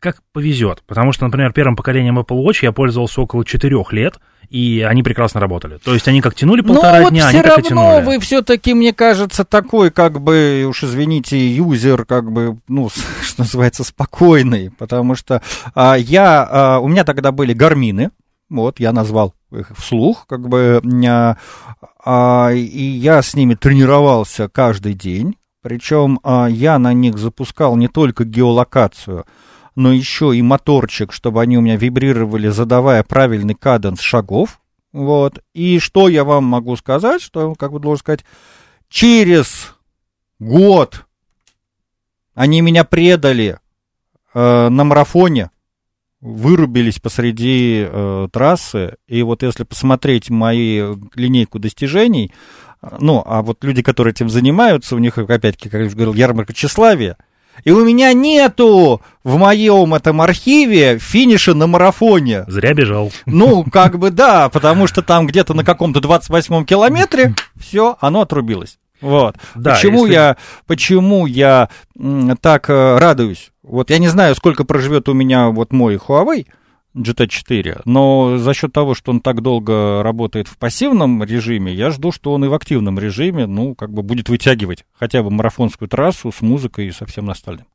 Как 0.00 0.18
повезет, 0.32 0.82
потому 0.86 1.12
что, 1.12 1.24
например, 1.24 1.52
первым 1.52 1.76
поколением 1.76 2.18
Apple 2.18 2.44
Watch 2.44 2.58
я 2.62 2.72
пользовался 2.72 3.20
около 3.22 3.44
4 3.44 3.84
лет, 3.92 4.18
и 4.50 4.84
они 4.86 5.02
прекрасно 5.02 5.40
работали. 5.40 5.78
То 5.78 5.94
есть 5.94 6.08
они 6.08 6.20
как 6.20 6.34
тянули 6.34 6.60
ну 6.60 6.74
полтора 6.74 7.02
вот 7.02 7.10
дня, 7.10 7.28
они 7.28 7.40
так 7.40 7.60
и 7.60 7.62
тянули. 7.62 7.84
Но 7.84 8.00
вы 8.00 8.18
все-таки, 8.18 8.74
мне 8.74 8.92
кажется, 8.92 9.44
такой, 9.44 9.90
как 9.92 10.20
бы, 10.20 10.66
уж 10.68 10.82
извините, 10.82 11.38
юзер, 11.38 12.04
как 12.04 12.32
бы, 12.32 12.58
ну, 12.68 12.90
что 13.22 13.42
называется, 13.42 13.84
спокойный, 13.84 14.70
потому 14.72 15.14
что 15.14 15.40
а, 15.74 15.94
я, 15.94 16.46
а, 16.50 16.78
у 16.80 16.88
меня 16.88 17.04
тогда 17.04 17.30
были 17.30 17.54
гармины, 17.54 18.10
вот, 18.50 18.80
я 18.80 18.92
назвал 18.92 19.34
их 19.50 19.72
вслух, 19.76 20.26
как 20.26 20.48
бы, 20.48 20.82
а, 21.06 21.36
а, 22.04 22.50
и 22.52 22.82
я 22.82 23.22
с 23.22 23.34
ними 23.34 23.54
тренировался 23.54 24.48
каждый 24.48 24.94
день, 24.94 25.36
причем 25.62 26.20
а, 26.22 26.46
я 26.46 26.78
на 26.78 26.92
них 26.92 27.18
запускал 27.18 27.76
не 27.76 27.88
только 27.88 28.24
геолокацию, 28.24 29.24
но 29.74 29.92
еще 29.92 30.36
и 30.36 30.42
моторчик, 30.42 31.12
чтобы 31.12 31.40
они 31.40 31.58
у 31.58 31.60
меня 31.60 31.76
вибрировали, 31.76 32.48
задавая 32.48 33.02
правильный 33.02 33.54
каденс 33.54 34.00
шагов, 34.00 34.60
вот, 34.92 35.42
и 35.54 35.78
что 35.78 36.08
я 36.08 36.24
вам 36.24 36.44
могу 36.44 36.76
сказать, 36.76 37.20
что, 37.20 37.54
как 37.54 37.72
бы 37.72 37.80
должен 37.80 38.00
сказать, 38.00 38.24
через 38.88 39.74
год 40.38 41.06
они 42.34 42.60
меня 42.60 42.84
предали 42.84 43.58
э, 44.34 44.68
на 44.68 44.84
марафоне, 44.84 45.50
вырубились 46.24 46.98
посреди 47.00 47.86
э, 47.86 48.28
трассы, 48.32 48.94
и 49.06 49.22
вот 49.22 49.42
если 49.42 49.64
посмотреть 49.64 50.30
мою 50.30 50.98
линейку 51.14 51.58
достижений, 51.58 52.32
э, 52.80 52.96
ну, 52.98 53.22
а 53.26 53.42
вот 53.42 53.62
люди, 53.62 53.82
которые 53.82 54.12
этим 54.12 54.30
занимаются, 54.30 54.96
у 54.96 54.98
них, 54.98 55.18
опять-таки, 55.18 55.68
как 55.68 55.80
я 55.82 55.86
уже 55.86 55.94
говорил, 55.94 56.14
ярмарка 56.14 56.54
тщеславия, 56.54 57.18
и 57.62 57.70
у 57.70 57.84
меня 57.84 58.14
нету 58.14 59.02
в 59.22 59.36
моем 59.36 59.94
этом 59.94 60.22
архиве 60.22 60.98
финиша 60.98 61.54
на 61.54 61.66
марафоне. 61.66 62.44
Зря 62.48 62.72
бежал. 62.72 63.12
Ну, 63.26 63.62
как 63.64 63.98
бы 63.98 64.10
да, 64.10 64.48
потому 64.48 64.86
что 64.86 65.02
там 65.02 65.26
где-то 65.26 65.52
на 65.52 65.62
каком-то 65.62 66.00
28-м 66.00 66.64
километре 66.64 67.34
все, 67.60 67.96
оно 68.00 68.22
отрубилось. 68.22 68.78
Вот. 69.04 69.36
Да, 69.54 69.74
почему, 69.74 70.06
если... 70.06 70.14
я, 70.14 70.36
почему 70.66 71.26
я 71.26 71.68
так 72.40 72.70
э, 72.70 72.96
радуюсь? 72.96 73.52
Вот 73.62 73.90
я 73.90 73.98
не 73.98 74.08
знаю, 74.08 74.34
сколько 74.34 74.64
проживет 74.64 75.10
у 75.10 75.12
меня 75.12 75.48
вот 75.50 75.74
мой 75.74 75.96
Huawei 75.96 76.46
GT4, 76.96 77.82
но 77.84 78.38
за 78.38 78.54
счет 78.54 78.72
того, 78.72 78.94
что 78.94 79.10
он 79.12 79.20
так 79.20 79.42
долго 79.42 80.02
работает 80.02 80.48
в 80.48 80.56
пассивном 80.56 81.22
режиме, 81.22 81.74
я 81.74 81.90
жду, 81.90 82.12
что 82.12 82.32
он 82.32 82.46
и 82.46 82.48
в 82.48 82.54
активном 82.54 82.98
режиме, 82.98 83.46
ну, 83.46 83.74
как 83.74 83.92
бы 83.92 84.02
будет 84.02 84.30
вытягивать 84.30 84.86
хотя 84.98 85.22
бы 85.22 85.30
марафонскую 85.30 85.86
трассу 85.86 86.32
с 86.32 86.40
музыкой 86.40 86.86
и 86.86 86.92
со 86.92 87.04
всем 87.04 87.28
остальным. 87.28 87.66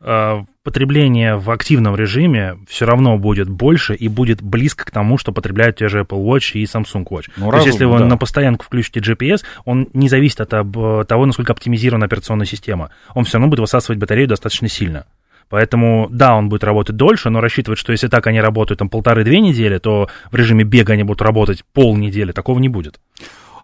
А, 0.00 0.44
потребление 0.62 1.36
в 1.36 1.50
активном 1.50 1.96
режиме 1.96 2.58
все 2.68 2.86
равно 2.86 3.16
будет 3.18 3.48
больше 3.48 3.94
и 3.94 4.08
будет 4.08 4.42
близко 4.42 4.84
к 4.84 4.90
тому, 4.90 5.18
что 5.18 5.32
потребляют 5.32 5.76
те 5.76 5.88
же 5.88 6.00
Apple 6.00 6.24
Watch 6.24 6.52
и 6.54 6.64
Samsung 6.64 7.06
Watch. 7.06 7.30
Ну, 7.36 7.50
То 7.50 7.56
есть, 7.56 7.68
если 7.68 7.84
вы 7.84 7.98
да. 7.98 8.06
на 8.06 8.16
постоянку 8.16 8.64
включите 8.64 9.00
GPS, 9.00 9.42
он 9.64 9.88
не 9.92 10.08
зависит 10.08 10.40
от 10.40 10.48
того, 10.50 11.26
насколько 11.26 11.52
оптимизирована 11.52 12.06
операционная 12.06 12.46
система. 12.46 12.90
Он 13.14 13.24
все 13.24 13.38
равно 13.38 13.48
будет 13.48 13.60
высасывать 13.60 13.98
батарею 13.98 14.28
достаточно 14.28 14.68
сильно. 14.68 15.06
Поэтому, 15.48 16.08
да, 16.10 16.34
он 16.34 16.48
будет 16.48 16.64
работать 16.64 16.96
дольше, 16.96 17.30
но 17.30 17.40
рассчитывать, 17.40 17.78
что 17.78 17.92
если 17.92 18.08
так 18.08 18.26
они 18.26 18.40
работают 18.40 18.78
там 18.78 18.88
полторы-две 18.88 19.40
недели, 19.40 19.78
то 19.78 20.08
в 20.30 20.34
режиме 20.34 20.64
бега 20.64 20.94
они 20.94 21.04
будут 21.04 21.22
работать 21.22 21.64
полнедели, 21.72 22.32
такого 22.32 22.58
не 22.58 22.68
будет. 22.68 22.98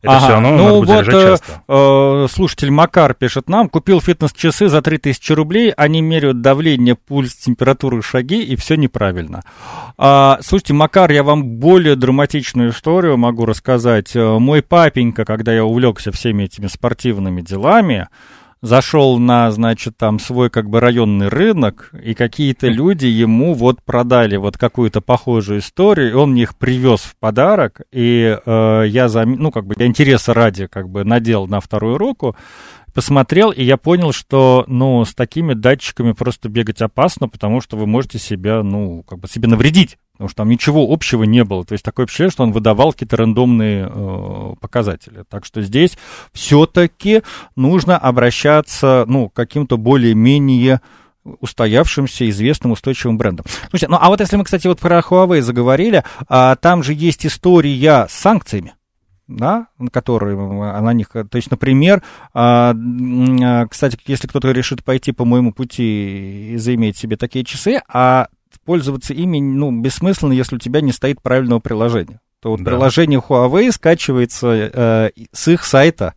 Это 0.03 0.17
ага. 0.17 0.21
все 0.21 0.33
равно 0.33 0.51
ну, 0.51 0.57
надо 0.57 0.79
будет 0.79 0.89
вот, 0.89 1.23
часто. 1.23 1.63
Э, 1.69 2.27
слушатель 2.31 2.71
Макар 2.71 3.13
пишет 3.13 3.51
нам, 3.51 3.69
купил 3.69 4.01
фитнес-часы 4.01 4.69
за 4.69 4.81
3000 4.81 5.33
рублей, 5.33 5.73
они 5.73 6.01
меряют 6.01 6.41
давление, 6.41 6.95
пульс, 6.95 7.35
температуру, 7.35 8.01
шаги, 8.01 8.43
и 8.43 8.57
все 8.57 8.77
неправильно. 8.77 9.43
А, 9.99 10.39
слушайте, 10.43 10.73
Макар, 10.73 11.11
я 11.13 11.23
вам 11.23 11.45
более 11.59 11.97
драматичную 11.97 12.71
историю 12.71 13.19
могу 13.19 13.45
рассказать. 13.45 14.17
Э, 14.17 14.39
мой 14.39 14.63
папенька, 14.63 15.27
когда 15.27 15.53
я 15.53 15.67
увлекся 15.67 16.13
всеми 16.13 16.45
этими 16.45 16.67
спортивными 16.67 17.43
делами, 17.43 18.09
зашел 18.63 19.19
на, 19.19 19.51
значит, 19.51 19.97
там 19.97 20.19
свой 20.19 20.51
как 20.51 20.69
бы 20.69 20.81
районный 20.81 21.29
рынок, 21.29 21.91
и 22.03 22.15
какие-то 22.15 22.69
люди 22.69 23.07
ему 23.07 23.55
вот 23.55 23.83
продали 23.83 24.37
вот 24.37 24.59
какую-то 24.59 25.01
похожую 25.01 25.61
историю, 25.61 26.11
и 26.11 26.15
он 26.15 26.33
мне 26.33 26.43
их 26.43 26.57
привез 26.57 27.01
в 27.01 27.17
подарок, 27.19 27.81
и 27.91 28.39
э, 28.45 28.85
я, 28.87 29.09
зам... 29.09 29.33
ну, 29.33 29.51
как 29.51 29.67
бы 29.67 29.75
для 29.75 29.87
интереса 29.87 30.35
ради, 30.35 30.67
как 30.67 30.89
бы 30.89 31.05
надел 31.05 31.47
на 31.47 31.61
вторую 31.61 31.97
руку, 31.97 32.37
посмотрел, 32.93 33.51
и 33.51 33.63
я 33.63 33.77
понял, 33.77 34.13
что, 34.13 34.65
ну, 34.67 35.05
с 35.05 35.15
такими 35.15 35.55
датчиками 35.55 36.13
просто 36.13 36.49
бегать 36.49 36.83
опасно, 36.83 37.29
потому 37.29 37.61
что 37.61 37.77
вы 37.77 37.87
можете 37.87 38.19
себя, 38.19 38.63
ну, 38.63 39.03
как 39.05 39.21
бы 39.21 39.29
себе 39.29 39.49
навредить 39.49 39.97
потому 40.21 40.29
что 40.29 40.37
там 40.37 40.51
ничего 40.51 40.87
общего 40.93 41.23
не 41.23 41.45
было. 41.45 41.65
То 41.65 41.73
есть 41.73 41.83
такое 41.83 42.05
ощущение, 42.05 42.31
что 42.31 42.43
он 42.43 42.53
выдавал 42.53 42.93
какие-то 42.93 43.17
рандомные 43.17 43.91
э, 43.91 44.55
показатели. 44.61 45.25
Так 45.31 45.47
что 45.47 45.63
здесь 45.63 45.97
все-таки 46.35 47.23
нужно 47.57 47.97
обращаться, 47.97 49.07
ну, 49.09 49.31
к 49.31 49.33
каким-то 49.33 49.79
более-менее 49.79 50.83
устоявшимся, 51.25 52.29
известным, 52.29 52.73
устойчивым 52.73 53.17
брендом. 53.17 53.47
Слушайте, 53.71 53.89
ну 53.89 53.97
а 53.99 54.09
вот 54.11 54.21
если 54.21 54.37
мы, 54.37 54.45
кстати, 54.45 54.67
вот 54.67 54.79
про 54.79 54.99
Huawei 54.99 55.41
заговорили, 55.41 56.05
а, 56.29 56.55
там 56.57 56.83
же 56.83 56.93
есть 56.93 57.25
история 57.25 58.07
с 58.07 58.13
санкциями 58.13 58.75
да, 59.27 59.69
которые 59.93 60.37
на 60.37 60.93
них, 60.93 61.11
то 61.11 61.37
есть, 61.37 61.53
например, 61.53 62.03
а, 62.35 62.75
а, 62.75 63.67
кстати, 63.69 63.97
если 64.07 64.27
кто-то 64.27 64.51
решит 64.51 64.83
пойти 64.83 65.13
по 65.13 65.25
моему 65.25 65.53
пути 65.53 66.55
и 66.55 66.57
заиметь 66.57 66.97
себе 66.97 67.17
такие 67.17 67.45
часы, 67.45 67.81
а 67.89 68.27
пользоваться 68.65 69.15
ими, 69.15 69.41
ну, 69.41 69.71
бессмысленно, 69.73 70.33
если 70.33 70.57
у 70.57 70.59
тебя 70.59 70.81
не 70.81 70.93
стоит 70.93 71.23
правильного 71.23 71.61
приложения. 71.61 72.21
То 72.41 72.51
вот 72.51 72.63
да. 72.63 72.71
приложение 72.71 73.21
Huawei 73.21 73.71
скачивается 73.71 74.49
э, 74.49 75.11
с 75.33 75.49
их 75.49 75.65
сайта, 75.65 76.15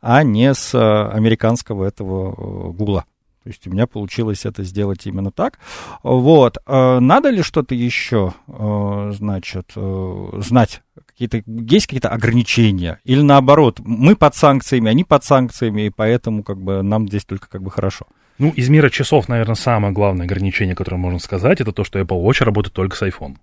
а 0.00 0.22
не 0.22 0.54
с 0.54 0.74
э, 0.74 1.08
американского 1.08 1.84
этого 1.84 2.72
Гугла. 2.72 3.04
То 3.46 3.50
есть 3.50 3.64
у 3.68 3.70
меня 3.70 3.86
получилось 3.86 4.44
это 4.44 4.64
сделать 4.64 5.06
именно 5.06 5.30
так. 5.30 5.60
Вот. 6.02 6.58
Э, 6.66 6.98
надо 6.98 7.30
ли 7.30 7.42
что-то 7.42 7.76
еще, 7.76 8.34
э, 8.48 9.12
значит, 9.14 9.72
э, 9.76 10.28
знать? 10.38 10.82
Какие-то, 11.06 11.42
есть 11.46 11.86
какие-то 11.86 12.08
ограничения? 12.08 12.98
Или 13.04 13.20
наоборот, 13.20 13.78
мы 13.84 14.16
под 14.16 14.34
санкциями, 14.34 14.90
они 14.90 15.04
под 15.04 15.22
санкциями, 15.22 15.82
и 15.82 15.90
поэтому 15.90 16.42
как 16.42 16.60
бы 16.60 16.82
нам 16.82 17.06
здесь 17.06 17.24
только 17.24 17.48
как 17.48 17.62
бы 17.62 17.70
хорошо? 17.70 18.06
Ну, 18.38 18.50
из 18.50 18.68
мира 18.68 18.90
часов, 18.90 19.28
наверное, 19.28 19.54
самое 19.54 19.92
главное 19.92 20.26
ограничение, 20.26 20.74
которое 20.74 20.96
можно 20.96 21.18
сказать, 21.18 21.60
это 21.60 21.72
то, 21.72 21.84
что 21.84 21.98
Apple 21.98 22.22
Watch 22.22 22.44
работает 22.44 22.74
только 22.74 22.96
с 22.96 23.02
iPhone. 23.02 23.36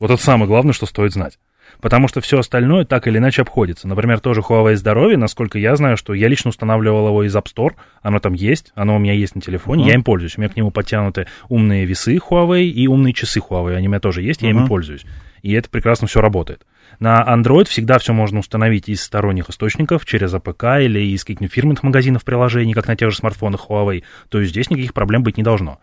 Вот 0.00 0.10
это 0.10 0.22
самое 0.22 0.46
главное, 0.46 0.72
что 0.72 0.86
стоит 0.86 1.12
знать. 1.12 1.38
Потому 1.80 2.08
что 2.08 2.20
все 2.20 2.38
остальное 2.38 2.84
так 2.84 3.06
или 3.06 3.18
иначе 3.18 3.42
обходится. 3.42 3.86
Например, 3.86 4.20
тоже 4.20 4.40
Huawei 4.40 4.74
здоровье, 4.74 5.18
насколько 5.18 5.58
я 5.58 5.76
знаю, 5.76 5.96
что 5.96 6.14
я 6.14 6.28
лично 6.28 6.48
устанавливал 6.48 7.08
его 7.08 7.24
из 7.24 7.36
App 7.36 7.46
Store, 7.54 7.74
оно 8.00 8.20
там 8.20 8.32
есть, 8.32 8.72
оно 8.74 8.96
у 8.96 8.98
меня 8.98 9.12
есть 9.12 9.34
на 9.34 9.42
телефоне, 9.42 9.84
uh-huh. 9.84 9.88
я 9.88 9.94
им 9.94 10.02
пользуюсь. 10.02 10.38
У 10.38 10.40
меня 10.40 10.50
к 10.50 10.56
нему 10.56 10.70
подтянуты 10.70 11.26
умные 11.48 11.84
весы 11.84 12.16
Huawei 12.16 12.64
и 12.64 12.86
умные 12.88 13.12
часы 13.12 13.40
Huawei, 13.40 13.74
они 13.74 13.88
у 13.88 13.90
меня 13.90 14.00
тоже 14.00 14.22
есть, 14.22 14.42
я 14.42 14.48
uh-huh. 14.48 14.52
ими 14.52 14.66
пользуюсь. 14.66 15.04
И 15.42 15.52
это 15.52 15.68
прекрасно 15.68 16.06
все 16.08 16.20
работает. 16.20 16.64
На 17.00 17.22
Android 17.22 17.66
всегда 17.66 17.98
все 17.98 18.12
можно 18.12 18.40
установить 18.40 18.88
из 18.88 19.02
сторонних 19.02 19.50
источников, 19.50 20.04
через 20.04 20.34
APK 20.34 20.84
или 20.84 21.00
из 21.00 21.24
каких-нибудь 21.24 21.52
фирменных 21.52 21.82
магазинов 21.82 22.24
приложений, 22.24 22.74
как 22.74 22.88
на 22.88 22.96
тех 22.96 23.10
же 23.10 23.16
смартфонах 23.16 23.66
Huawei. 23.68 24.02
То 24.28 24.40
есть 24.40 24.50
здесь 24.50 24.70
никаких 24.70 24.94
проблем 24.94 25.22
быть 25.22 25.36
не 25.36 25.42
должно. 25.42 25.78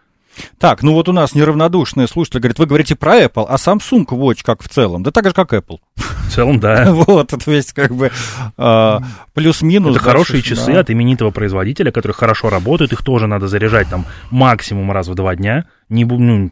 Так, 0.58 0.84
ну 0.84 0.93
вот 0.93 1.08
у 1.10 1.13
нас 1.13 1.34
неравнодушные 1.34 2.08
слушатели 2.08 2.39
говорят, 2.39 2.60
вы 2.60 2.65
говорите 2.65 2.95
про 2.95 3.21
Apple, 3.21 3.45
а 3.47 3.56
Samsung 3.56 4.06
Watch 4.06 4.39
как 4.43 4.62
в 4.63 4.69
целом? 4.69 5.04
Да 5.04 5.12
так 5.12 5.25
же, 5.25 5.34
как 5.34 5.54
Apple. 5.54 5.80
В 5.95 6.32
целом, 6.32 6.60
да. 6.60 6.91
Вот, 6.93 7.28
то 7.30 7.51
есть 7.51 7.73
как 7.73 7.95
бы 7.95 8.12
э, 8.58 8.99
плюс-минус. 9.34 9.95
Это 9.95 10.04
хорошие 10.04 10.41
часы 10.41 10.71
от 10.71 10.89
именитого 10.89 11.32
производителя, 11.32 11.91
которые 11.91 12.15
хорошо 12.15 12.49
работают, 12.49 12.93
их 12.93 13.04
тоже 13.04 13.28
надо 13.28 13.47
заряжать 13.47 13.89
там 13.89 14.06
максимум 14.32 14.91
раз 14.91 15.08
в 15.08 15.15
два 15.15 15.36
дня. 15.36 15.65
Не, 15.89 16.04
ну, 16.04 16.51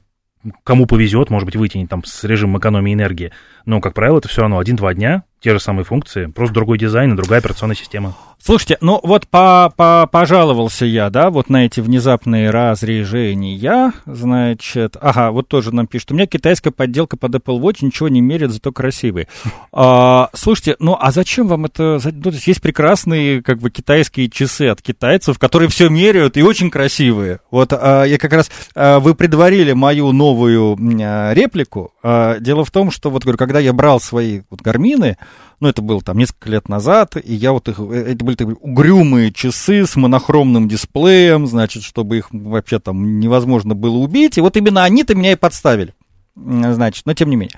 кому 0.64 0.86
повезет, 0.86 1.30
может 1.30 1.46
быть, 1.46 1.56
вытянет 1.56 1.90
там 1.90 2.04
с 2.04 2.24
режимом 2.24 2.60
экономии 2.60 2.94
энергии. 2.94 3.32
Но, 3.66 3.82
как 3.82 3.94
правило, 3.94 4.20
это 4.20 4.28
все 4.28 4.42
равно 4.42 4.60
один-два 4.60 4.94
дня, 4.94 5.24
те 5.40 5.52
же 5.52 5.60
самые 5.60 5.86
функции, 5.86 6.26
просто 6.28 6.54
другой 6.54 6.78
дизайн 6.78 7.14
и 7.14 7.16
другая 7.16 7.40
операционная 7.40 7.76
система. 7.76 8.16
Слушайте, 8.46 8.78
ну 8.82 9.00
вот 9.04 9.26
по 9.30 9.74
-по 9.78 10.06
пожаловался 10.06 10.86
я, 10.86 11.10
да, 11.10 11.30
вот 11.30 11.50
на 11.50 11.66
эти 11.66 11.80
внезапные 11.80 12.50
разрежения, 12.50 13.94
значит, 14.06 14.98
ага, 15.00 15.32
вот 15.32 15.48
тоже 15.48 15.74
нам 15.74 15.88
пишут, 15.88 16.12
у 16.12 16.16
меня 16.16 16.28
китайская 16.28 16.72
подделка 16.72 17.16
под 17.16 17.36
Apple 17.36 17.58
Watch, 17.62 17.78
ничего 17.80 18.10
не 18.10 18.20
мерит, 18.20 18.52
зато 18.52 18.74
красивый. 18.74 19.30
А, 19.76 20.30
слушайте, 20.34 20.76
ну 20.80 20.96
а 21.00 21.12
зачем 21.12 21.48
вам 21.48 21.66
это, 21.66 22.00
ну, 22.04 22.22
то 22.22 22.30
есть 22.30 22.46
есть 22.46 22.62
прекрасные, 22.62 23.42
как 23.42 23.58
бы, 23.58 23.72
китайские 23.72 24.30
часы 24.30 24.68
от 24.68 24.84
китайцев, 24.84 25.40
которые 25.40 25.68
все 25.68 25.90
меряют 25.90 26.38
и 26.38 26.44
очень 26.44 26.70
красивые. 26.70 27.40
Вот 27.50 27.74
а, 27.74 28.04
я 28.04 28.20
как 28.20 28.34
раз, 28.34 28.52
а, 28.76 29.00
вы 29.00 29.16
предварили 29.16 29.74
мою 29.74 30.12
новую 30.12 30.78
а, 31.02 31.34
реплику, 31.34 31.92
а, 32.04 32.38
дело 32.40 32.66
в 32.66 32.70
том, 32.72 32.92
что 32.92 33.10
вот, 33.10 33.24
говорю, 33.24 33.38
когда 33.40 33.60
я 33.60 33.74
брал 33.74 34.00
свои 34.00 34.42
вот 34.52 34.62
гармины, 34.62 35.18
ну, 35.60 35.68
это 35.68 35.82
было 35.82 36.02
там 36.02 36.18
несколько 36.18 36.50
лет 36.50 36.70
назад, 36.70 37.16
и 37.16 37.34
я 37.34 37.52
вот 37.52 37.68
их, 37.70 37.80
э, 37.80 38.12
это 38.12 38.26
были 38.26 38.36
такие 38.36 38.56
угрюмые 38.56 39.32
часы 39.32 39.86
с 39.86 39.96
монохромным 39.96 40.68
дисплеем, 40.68 41.48
значит, 41.48 41.84
чтобы 41.84 42.18
их 42.18 42.28
вообще 42.32 42.80
там 42.80 43.20
невозможно 43.20 43.76
было 43.76 43.98
убить, 43.98 44.38
и 44.38 44.42
вот 44.42 44.58
именно 44.58 44.84
они-то 44.84 45.16
меня 45.16 45.32
и 45.32 45.36
подставили 45.36 45.94
значит, 46.36 47.06
но 47.06 47.14
тем 47.14 47.30
не 47.30 47.36
менее. 47.36 47.56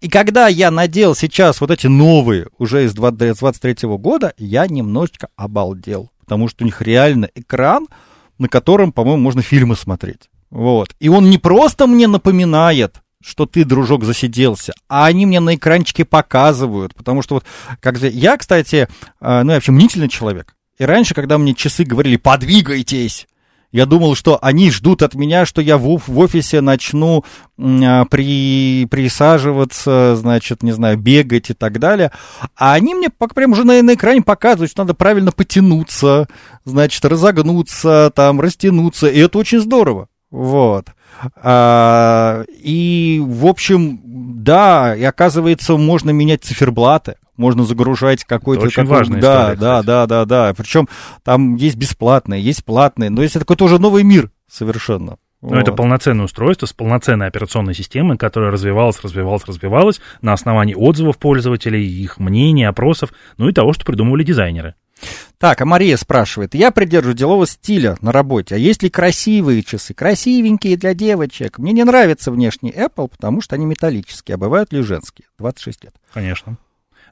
И 0.00 0.08
когда 0.08 0.48
я 0.48 0.70
надел 0.70 1.14
сейчас 1.14 1.60
вот 1.60 1.70
эти 1.70 1.86
новые, 1.86 2.48
уже 2.58 2.84
из 2.84 2.94
23 2.94 3.88
года, 3.98 4.32
я 4.38 4.66
немножечко 4.66 5.28
обалдел, 5.36 6.10
потому 6.20 6.48
что 6.48 6.64
у 6.64 6.66
них 6.66 6.80
реально 6.82 7.28
экран, 7.34 7.88
на 8.38 8.48
котором, 8.48 8.92
по-моему, 8.92 9.22
можно 9.22 9.42
фильмы 9.42 9.76
смотреть. 9.76 10.30
Вот. 10.50 10.94
И 11.00 11.08
он 11.08 11.30
не 11.30 11.38
просто 11.38 11.86
мне 11.86 12.06
напоминает 12.06 13.01
что 13.24 13.46
ты, 13.46 13.64
дружок, 13.64 14.04
засиделся, 14.04 14.72
а 14.88 15.06
они 15.06 15.26
мне 15.26 15.40
на 15.40 15.54
экранчике 15.54 16.04
показывают, 16.04 16.94
потому 16.94 17.22
что 17.22 17.36
вот, 17.36 17.44
как 17.80 17.98
я, 17.98 18.36
кстати, 18.36 18.88
э, 19.20 19.42
ну, 19.42 19.50
я 19.50 19.56
вообще 19.56 19.72
мнительный 19.72 20.08
человек, 20.08 20.54
и 20.78 20.84
раньше, 20.84 21.14
когда 21.14 21.38
мне 21.38 21.54
часы 21.54 21.84
говорили 21.84 22.16
«подвигайтесь», 22.16 23.26
я 23.72 23.86
думал, 23.86 24.14
что 24.14 24.38
они 24.42 24.70
ждут 24.70 25.00
от 25.02 25.14
меня, 25.14 25.46
что 25.46 25.62
я 25.62 25.78
в, 25.78 25.98
в 26.06 26.18
офисе 26.18 26.60
начну 26.60 27.24
а, 27.58 28.04
при, 28.04 28.86
присаживаться, 28.90 30.14
значит, 30.14 30.62
не 30.62 30.72
знаю, 30.72 30.98
бегать 30.98 31.48
и 31.48 31.54
так 31.54 31.78
далее. 31.78 32.12
А 32.54 32.74
они 32.74 32.94
мне 32.94 33.08
прям 33.08 33.52
уже 33.52 33.64
на, 33.64 33.82
на 33.82 33.94
экране 33.94 34.20
показывают, 34.20 34.70
что 34.70 34.82
надо 34.82 34.92
правильно 34.92 35.32
потянуться, 35.32 36.28
значит, 36.66 37.02
разогнуться, 37.06 38.12
там, 38.14 38.42
растянуться. 38.42 39.06
И 39.06 39.18
это 39.18 39.38
очень 39.38 39.60
здорово. 39.60 40.08
Вот. 40.32 40.86
А, 41.36 42.42
и, 42.48 43.22
в 43.22 43.46
общем, 43.46 44.00
да, 44.42 44.96
и 44.96 45.04
оказывается, 45.04 45.76
можно 45.76 46.10
менять 46.10 46.42
циферблаты, 46.42 47.16
можно 47.36 47.64
загружать 47.64 48.24
какой-то... 48.24 48.64
очень 48.64 48.82
какой 48.82 48.98
важная 48.98 49.20
да, 49.20 49.42
история, 49.52 49.60
да, 49.60 49.82
да, 49.82 50.06
да, 50.06 50.24
да. 50.24 50.54
Причем 50.56 50.88
там 51.22 51.56
есть 51.56 51.76
бесплатные, 51.76 52.42
есть 52.42 52.64
платные, 52.64 53.10
но 53.10 53.22
есть 53.22 53.38
такой 53.38 53.56
тоже 53.56 53.78
новый 53.78 54.04
мир 54.04 54.30
совершенно. 54.50 55.18
Но 55.42 55.48
вот. 55.48 55.58
это 55.58 55.72
полноценное 55.72 56.24
устройство 56.24 56.66
с 56.66 56.72
полноценной 56.72 57.26
операционной 57.26 57.74
системой, 57.74 58.16
которая 58.16 58.50
развивалась, 58.50 59.02
развивалась, 59.02 59.44
развивалась 59.44 60.00
на 60.22 60.32
основании 60.32 60.74
отзывов 60.74 61.18
пользователей, 61.18 61.84
их 61.84 62.18
мнений, 62.18 62.64
опросов, 62.64 63.12
ну 63.36 63.48
и 63.48 63.52
того, 63.52 63.74
что 63.74 63.84
придумывали 63.84 64.24
дизайнеры. 64.24 64.76
Так, 65.42 65.60
а 65.60 65.64
Мария 65.64 65.96
спрашивает, 65.96 66.54
я 66.54 66.70
придерживаю 66.70 67.16
делового 67.16 67.48
стиля 67.48 67.96
на 68.00 68.12
работе, 68.12 68.54
а 68.54 68.58
есть 68.58 68.84
ли 68.84 68.90
красивые 68.90 69.64
часы? 69.64 69.92
Красивенькие 69.92 70.76
для 70.76 70.94
девочек. 70.94 71.58
Мне 71.58 71.72
не 71.72 71.82
нравится 71.82 72.30
внешний 72.30 72.70
Apple, 72.70 73.08
потому 73.08 73.40
что 73.40 73.56
они 73.56 73.66
металлические, 73.66 74.36
а 74.36 74.38
бывают 74.38 74.72
ли 74.72 74.82
женские? 74.82 75.26
26 75.40 75.82
лет. 75.82 75.94
Конечно. 76.14 76.58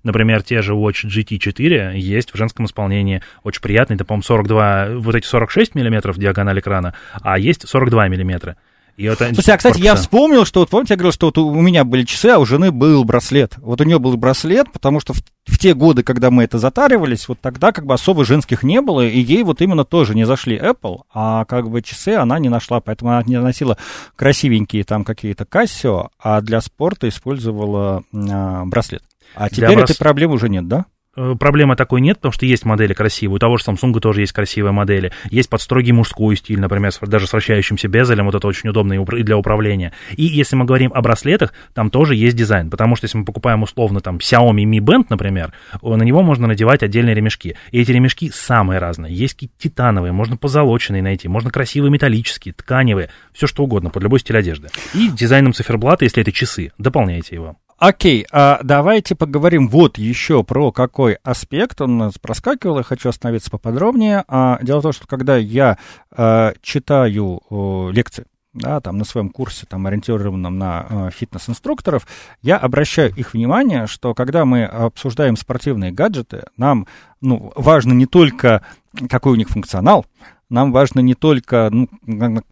Например, 0.05 0.45
те 0.45 0.63
же 0.63 0.75
Watch 0.75 1.07
GT4 1.07 1.99
есть 1.99 2.33
в 2.33 2.37
женском 2.37 2.67
исполнении. 2.67 3.21
Очень 3.43 3.63
приятный, 3.63 3.97
это, 3.97 4.05
по-моему, 4.05 4.23
42, 4.23 4.91
вот 4.99 5.17
эти 5.17 5.27
46 5.27 5.75
миллиметров 5.75 6.17
диагональ 6.17 6.61
экрана, 6.61 6.95
а 7.23 7.37
есть 7.37 7.69
42 7.69 8.07
миллиметра. 8.07 8.57
И 9.01 9.05
это 9.05 9.25
Слушайте, 9.29 9.53
а, 9.53 9.57
кстати, 9.57 9.81
я 9.81 9.95
вспомнил, 9.95 10.45
что 10.45 10.61
вот 10.61 10.69
помните, 10.69 10.93
я 10.93 10.99
говорил, 10.99 11.13
что 11.13 11.29
вот 11.29 11.39
у 11.39 11.59
меня 11.63 11.85
были 11.85 12.05
часы, 12.05 12.27
а 12.27 12.39
у 12.39 12.45
жены 12.45 12.71
был 12.71 13.03
браслет. 13.05 13.55
Вот 13.57 13.81
у 13.81 13.85
нее 13.85 13.99
был 13.99 14.15
браслет, 14.19 14.71
потому 14.71 15.01
что 15.01 15.15
в, 15.15 15.23
в 15.47 15.59
те 15.59 15.73
годы, 15.73 16.03
когда 16.03 16.31
мы 16.31 16.45
это 16.45 16.59
затаривались, 16.59 17.27
вот 17.27 17.41
тогда 17.41 17.73
как 17.73 17.87
бы 17.87 17.95
особо 17.95 18.27
женских 18.27 18.63
не 18.63 18.83
было, 18.83 19.01
и 19.01 19.19
ей 19.19 19.43
вот 19.43 19.63
именно 19.63 19.87
тоже 19.87 20.15
не 20.15 20.27
зашли 20.27 20.59
Apple, 20.59 21.05
а 21.15 21.47
как 21.47 21.71
бы 21.71 21.81
часы 21.81 22.11
она 22.11 22.39
не 22.39 22.51
нашла, 22.51 22.83
поэтому 22.83 23.13
она 23.13 23.23
не 23.23 23.41
носила 23.41 23.79
красивенькие 24.17 24.85
там 24.85 25.05
какие-то 25.05 25.45
Casio, 25.45 26.09
а 26.19 26.43
для 26.43 26.61
спорта 26.61 27.09
использовала 27.09 28.03
а, 28.13 28.67
браслет. 28.67 29.03
А 29.35 29.49
теперь 29.49 29.77
брас... 29.77 29.89
этой 29.89 29.99
проблемы 29.99 30.35
уже 30.35 30.51
нет, 30.51 30.69
да? 30.69 30.85
Э, 31.17 31.35
проблемы 31.39 31.75
такой 31.75 32.01
нет, 32.01 32.19
потому 32.19 32.33
что 32.33 32.47
есть 32.47 32.65
модели 32.65 32.95
красивые. 32.95 33.37
У 33.37 33.39
того 33.39 33.57
же 33.57 33.65
Samsung 33.65 33.99
тоже 33.99 34.21
есть 34.21 34.33
красивые 34.33 34.73
модели. 34.73 35.13
Есть 35.31 35.49
под 35.51 35.61
строгий 35.61 35.93
мужской 35.93 36.37
стиль, 36.37 36.61
например, 36.61 36.93
даже 37.03 37.27
с 37.27 37.33
вращающимся 37.33 37.89
безелем. 37.89 38.27
Вот 38.27 38.37
это 38.37 38.47
очень 38.47 38.69
удобно 38.69 38.93
и 38.93 39.23
для 39.23 39.37
управления. 39.37 39.93
И 40.17 40.23
если 40.23 40.55
мы 40.55 40.65
говорим 40.65 40.93
о 40.95 41.03
браслетах, 41.03 41.53
там 41.75 41.91
тоже 41.91 42.15
есть 42.15 42.37
дизайн. 42.37 42.71
Потому 42.71 42.95
что 42.95 43.07
если 43.07 43.19
мы 43.19 43.25
покупаем 43.25 43.63
условно 43.63 44.01
там 44.01 44.19
Xiaomi 44.19 44.65
Mi 44.65 44.79
Band, 44.79 45.07
например, 45.09 45.53
на 45.83 46.03
него 46.03 46.23
можно 46.23 46.47
надевать 46.47 46.83
отдельные 46.85 47.15
ремешки. 47.15 47.57
И 47.73 47.81
эти 47.81 47.91
ремешки 47.91 48.31
самые 48.31 48.79
разные. 48.79 49.13
Есть 49.13 49.39
титановые, 49.59 50.13
можно 50.13 50.37
позолоченные 50.37 51.03
найти, 51.03 51.29
можно 51.29 51.51
красивые 51.51 51.91
металлические, 51.91 52.55
тканевые, 52.55 53.11
все 53.33 53.47
что 53.47 53.65
угодно, 53.65 53.91
под 53.91 54.03
любой 54.03 54.21
стиль 54.21 54.37
одежды. 54.37 54.69
И 54.95 55.09
дизайном 55.09 55.55
циферблата, 55.55 56.05
если 56.05 56.23
это 56.23 56.31
часы, 56.33 56.73
дополняйте 56.79 57.35
его. 57.35 57.57
Окей, 57.81 58.27
а 58.31 58.61
давайте 58.63 59.15
поговорим 59.15 59.67
вот 59.67 59.97
еще 59.97 60.45
про 60.45 60.71
какой 60.71 61.15
аспект. 61.23 61.81
Он 61.81 61.93
у 61.93 62.05
нас 62.05 62.19
проскакивал, 62.19 62.77
я 62.77 62.83
хочу 62.83 63.09
остановиться 63.09 63.51
поподробнее. 63.51 64.23
А, 64.29 64.59
дело 64.61 64.81
в 64.81 64.83
том, 64.83 64.93
что 64.93 65.07
когда 65.07 65.39
я 65.39 65.79
а, 66.11 66.53
читаю 66.61 67.41
а, 67.49 67.89
лекции, 67.89 68.27
да, 68.53 68.83
там 68.83 68.99
на 68.99 69.05
своем 69.07 69.31
курсе, 69.31 69.65
там, 69.67 69.87
ориентированном 69.87 70.59
на 70.59 70.87
э, 70.91 71.11
фитнес-инструкторов, 71.17 72.07
я 72.43 72.59
обращаю 72.59 73.15
их 73.15 73.33
внимание, 73.33 73.87
что 73.87 74.13
когда 74.13 74.45
мы 74.45 74.65
обсуждаем 74.65 75.37
спортивные 75.37 75.93
гаджеты, 75.93 76.43
нам 76.57 76.87
ну, 77.23 77.53
важно 77.55 77.93
не 77.93 78.07
только 78.07 78.63
какой 79.09 79.35
у 79.35 79.37
них 79.37 79.49
функционал, 79.49 80.05
нам 80.51 80.73
важно 80.73 80.99
не 80.99 81.15
только, 81.15 81.71
ну, 81.71 81.89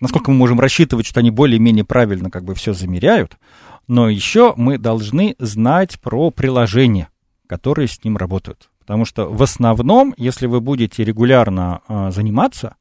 насколько 0.01 0.31
мы 0.31 0.37
можем 0.37 0.61
рассчитывать, 0.61 1.05
что 1.05 1.19
они 1.19 1.33
более-менее 1.33 1.85
правильно 1.85 2.31
как 2.31 2.45
бы 2.45 2.55
все 2.55 2.73
замеряют, 2.73 3.37
но 3.89 4.09
еще 4.09 4.55
мы 4.57 4.79
должны 4.79 5.35
знать 5.39 5.99
про 6.01 6.31
приложения, 6.31 7.09
которые 7.47 7.89
с 7.89 8.05
ним 8.05 8.17
работают. 8.17 8.71
Потому 8.81 9.05
что 9.05 9.29
в 9.29 9.43
основном, 9.43 10.15
если 10.17 10.47
вы 10.47 10.61
будете 10.61 11.05
регулярно 11.05 11.81
э, 11.89 12.11
заниматься, 12.11 12.77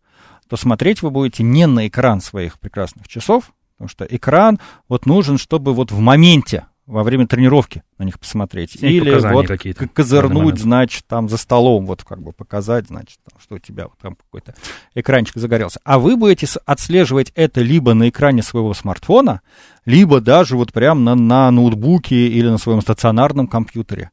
то 0.47 0.55
смотреть 0.55 1.01
вы 1.01 1.10
будете 1.10 1.43
не 1.43 1.66
на 1.68 1.88
экран 1.88 2.22
своих 2.22 2.60
прекрасных 2.60 3.08
часов, 3.08 3.51
потому 3.76 3.89
что 3.89 4.05
экран 4.05 4.60
вот 4.88 5.05
нужен, 5.05 5.38
чтобы 5.38 5.74
вот 5.74 5.91
в 5.91 5.99
моменте 5.99 6.66
во 6.88 7.03
время 7.03 7.27
тренировки 7.27 7.83
на 7.97 8.03
них 8.03 8.17
посмотреть. 8.17 8.71
Снять 8.71 8.91
Или 8.93 9.11
вот 9.11 9.47
козырнуть, 9.93 10.57
значит, 10.57 11.05
там 11.05 11.27
за 11.27 11.35
столом, 11.38 11.85
вот 11.85 12.03
как 12.05 12.21
бы 12.21 12.31
показать, 12.31 12.88
значит, 12.88 13.19
там, 13.29 13.39
что 13.41 13.55
у 13.55 13.59
тебя 13.59 13.83
вот 13.85 13.97
там 14.01 14.15
какой-то 14.15 14.55
экранчик 14.95 15.35
загорелся. 15.35 15.81
А 15.83 15.99
вы 15.99 16.15
будете 16.15 16.47
отслеживать 16.65 17.33
это 17.35 17.61
либо 17.61 17.93
на 17.93 18.07
экране 18.07 18.41
своего 18.41 18.73
смартфона, 18.73 19.41
либо 19.85 20.21
даже 20.21 20.55
вот 20.55 20.71
прямо 20.71 21.01
на, 21.01 21.15
на 21.15 21.51
ноутбуке 21.51 22.27
или 22.27 22.47
на 22.47 22.57
своем 22.57 22.81
стационарном 22.81 23.47
компьютере. 23.47 24.11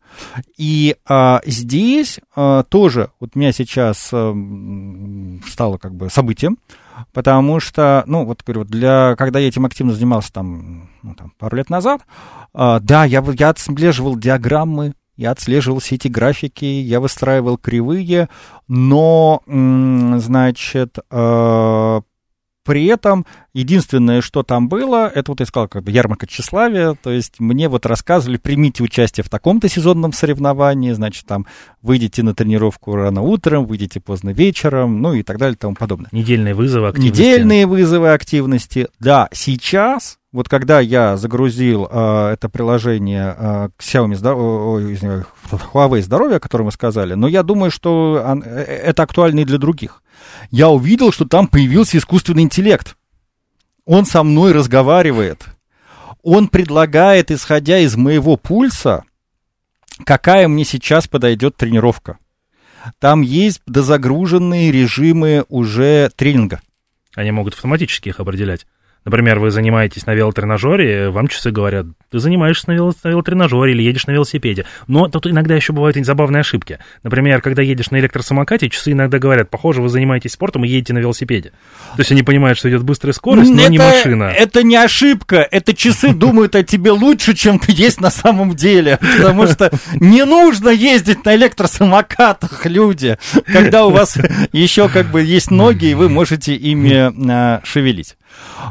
И 0.56 0.96
а, 1.06 1.40
здесь 1.46 2.18
а, 2.34 2.64
тоже 2.64 3.10
вот 3.20 3.30
у 3.34 3.38
меня 3.38 3.52
сейчас 3.52 4.10
а, 4.12 4.34
стало 5.46 5.78
как 5.78 5.94
бы 5.94 6.10
событием, 6.10 6.58
потому 7.12 7.60
что, 7.60 8.04
ну, 8.06 8.24
вот 8.24 8.42
говорю, 8.44 8.64
для, 8.64 9.14
когда 9.16 9.38
я 9.38 9.48
этим 9.48 9.66
активно 9.66 9.92
занимался 9.92 10.32
там, 10.32 10.90
ну, 11.02 11.14
там 11.14 11.32
пару 11.38 11.56
лет 11.56 11.70
назад, 11.70 12.02
а, 12.52 12.80
да, 12.80 13.04
я, 13.04 13.24
я 13.38 13.48
отслеживал 13.50 14.16
диаграммы, 14.16 14.94
я 15.16 15.30
отслеживал 15.30 15.78
все 15.78 15.94
эти 15.94 16.08
графики, 16.08 16.64
я 16.64 17.00
выстраивал 17.00 17.56
кривые, 17.56 18.28
но, 18.68 19.42
значит, 19.46 20.98
а, 21.10 22.02
при 22.64 22.86
этом 22.86 23.26
единственное, 23.52 24.20
что 24.20 24.42
там 24.42 24.68
было, 24.68 25.10
это 25.14 25.32
вот 25.32 25.40
я 25.40 25.46
сказал, 25.46 25.68
как 25.68 25.84
бы 25.84 25.90
ярмарка 25.90 26.26
тщеславия, 26.26 26.96
то 27.00 27.10
есть 27.10 27.38
мне 27.38 27.68
вот 27.68 27.86
рассказывали, 27.86 28.38
примите 28.38 28.82
участие 28.82 29.22
в 29.22 29.28
таком-то 29.28 29.68
сезонном 29.68 30.12
соревновании, 30.12 30.92
значит, 30.92 31.26
там, 31.26 31.46
выйдите 31.82 32.22
на 32.22 32.34
тренировку 32.34 32.96
рано 32.96 33.20
утром, 33.22 33.66
выйдете 33.66 34.00
поздно 34.00 34.30
вечером, 34.30 35.00
ну 35.02 35.12
и 35.14 35.22
так 35.22 35.38
далее 35.38 35.54
и 35.54 35.58
тому 35.58 35.74
подобное. 35.74 36.08
Недельные 36.10 36.54
вызовы 36.54 36.88
активности. 36.88 37.20
Недельные 37.20 37.66
вызовы 37.66 38.12
активности. 38.12 38.88
Да, 38.98 39.28
сейчас 39.32 40.18
вот 40.34 40.48
когда 40.48 40.80
я 40.80 41.16
загрузил 41.16 41.88
э, 41.90 42.30
это 42.32 42.48
приложение 42.48 43.34
э, 43.38 43.68
Xiaomi 43.78 44.14
здоров... 44.16 44.82
Huawei 45.72 46.02
здоровье, 46.02 46.36
о 46.36 46.40
котором 46.40 46.66
мы 46.66 46.72
сказали, 46.72 47.14
но 47.14 47.28
я 47.28 47.42
думаю, 47.42 47.70
что 47.70 48.22
он, 48.26 48.42
э, 48.42 48.48
это 48.48 49.04
актуально 49.04 49.40
и 49.40 49.44
для 49.44 49.58
других 49.58 50.02
я 50.50 50.68
увидел, 50.68 51.12
что 51.12 51.24
там 51.24 51.46
появился 51.46 51.98
искусственный 51.98 52.42
интеллект. 52.42 52.96
Он 53.84 54.06
со 54.06 54.22
мной 54.22 54.52
разговаривает. 54.52 55.44
Он 56.22 56.48
предлагает, 56.48 57.30
исходя 57.30 57.78
из 57.78 57.96
моего 57.96 58.36
пульса, 58.36 59.04
какая 60.04 60.48
мне 60.48 60.64
сейчас 60.64 61.06
подойдет 61.06 61.56
тренировка. 61.56 62.18
Там 62.98 63.20
есть 63.22 63.62
дозагруженные 63.66 64.72
режимы 64.72 65.44
уже 65.48 66.10
тренинга. 66.16 66.60
Они 67.14 67.30
могут 67.30 67.54
автоматически 67.54 68.08
их 68.08 68.20
определять. 68.20 68.66
Например, 69.04 69.38
вы 69.38 69.50
занимаетесь 69.50 70.06
на 70.06 70.14
велотренажере, 70.14 71.10
вам 71.10 71.28
часы 71.28 71.50
говорят, 71.50 71.86
ты 72.10 72.18
занимаешься 72.18 72.70
на, 72.70 72.72
вело- 72.76 72.94
на 73.02 73.08
велотренажере 73.08 73.72
или 73.72 73.82
едешь 73.82 74.06
на 74.06 74.12
велосипеде. 74.12 74.64
Но 74.86 75.08
тут 75.08 75.26
иногда 75.26 75.54
еще 75.54 75.72
бывают 75.72 75.96
забавные 76.04 76.40
ошибки. 76.40 76.78
Например, 77.02 77.40
когда 77.40 77.62
едешь 77.62 77.90
на 77.90 77.98
электросамокате, 78.00 78.68
часы 78.70 78.92
иногда 78.92 79.18
говорят, 79.18 79.50
похоже, 79.50 79.82
вы 79.82 79.88
занимаетесь 79.88 80.32
спортом 80.32 80.64
и 80.64 80.68
едете 80.68 80.92
на 80.92 80.98
велосипеде. 80.98 81.50
То 81.50 82.00
есть 82.00 82.12
они 82.12 82.22
понимают, 82.22 82.58
что 82.58 82.68
идет 82.68 82.82
быстрая 82.82 83.12
скорость, 83.12 83.50
но 83.50 83.62
это, 83.62 83.70
не 83.70 83.78
машина. 83.78 84.24
Это 84.24 84.62
не 84.62 84.76
ошибка, 84.76 85.46
это 85.50 85.74
часы 85.74 86.12
думают 86.12 86.54
о 86.56 86.62
тебе 86.62 86.90
лучше, 86.90 87.34
чем 87.34 87.58
ты 87.58 87.72
есть 87.72 88.00
на 88.00 88.10
самом 88.10 88.54
деле. 88.56 88.98
Потому 89.18 89.46
что 89.46 89.70
не 90.00 90.24
нужно 90.24 90.70
ездить 90.70 91.24
на 91.24 91.34
электросамокатах, 91.34 92.66
люди, 92.66 93.18
когда 93.46 93.86
у 93.86 93.90
вас 93.90 94.16
еще 94.52 94.88
как 94.88 95.06
бы 95.06 95.22
есть 95.22 95.50
ноги, 95.50 95.86
и 95.86 95.94
вы 95.94 96.08
можете 96.08 96.54
ими 96.54 97.12
а, 97.30 97.60
шевелить. 97.64 98.16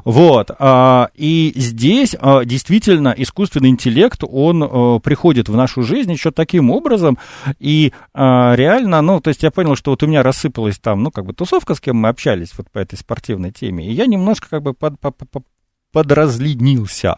Вот. 0.04 0.52
А, 0.60 1.10
и 1.14 1.54
здесь 1.56 2.16
а, 2.20 2.46
действительно 2.46 3.14
искусственный 3.16 3.70
интеллект, 3.70 4.24
он 4.28 4.64
а, 4.64 5.00
приходит 5.00 5.50
в 5.50 5.56
нашу 5.56 5.84
жизнь 5.84 6.12
еще 6.12 6.32
таким 6.32 6.72
образом, 6.72 7.18
и 7.60 7.94
реально, 8.14 9.02
ну, 9.02 9.20
то 9.20 9.30
есть 9.30 9.44
я 9.44 9.52
понял, 9.52 9.76
что 9.76 9.92
вот 9.92 10.04
у 10.04 10.08
меня 10.08 10.24
рассыпалась 10.24 10.80
там, 10.80 11.04
ну, 11.04 11.12
как 11.12 11.26
бы 11.26 11.34
тусовка, 11.34 11.76
с 11.76 11.82
кем 11.82 11.98
мы 11.98 12.10
общались 12.10 12.52
вот 12.58 12.70
по 12.72 12.80
этой 12.80 12.98
спортивной 12.98 13.52
теме, 13.52 13.88
и 13.88 13.92
я 13.92 14.06
немножко 14.06 14.50
как 14.50 14.64
бы 14.64 14.74
под, 14.74 15.00
под, 15.00 15.18
под. 15.18 15.44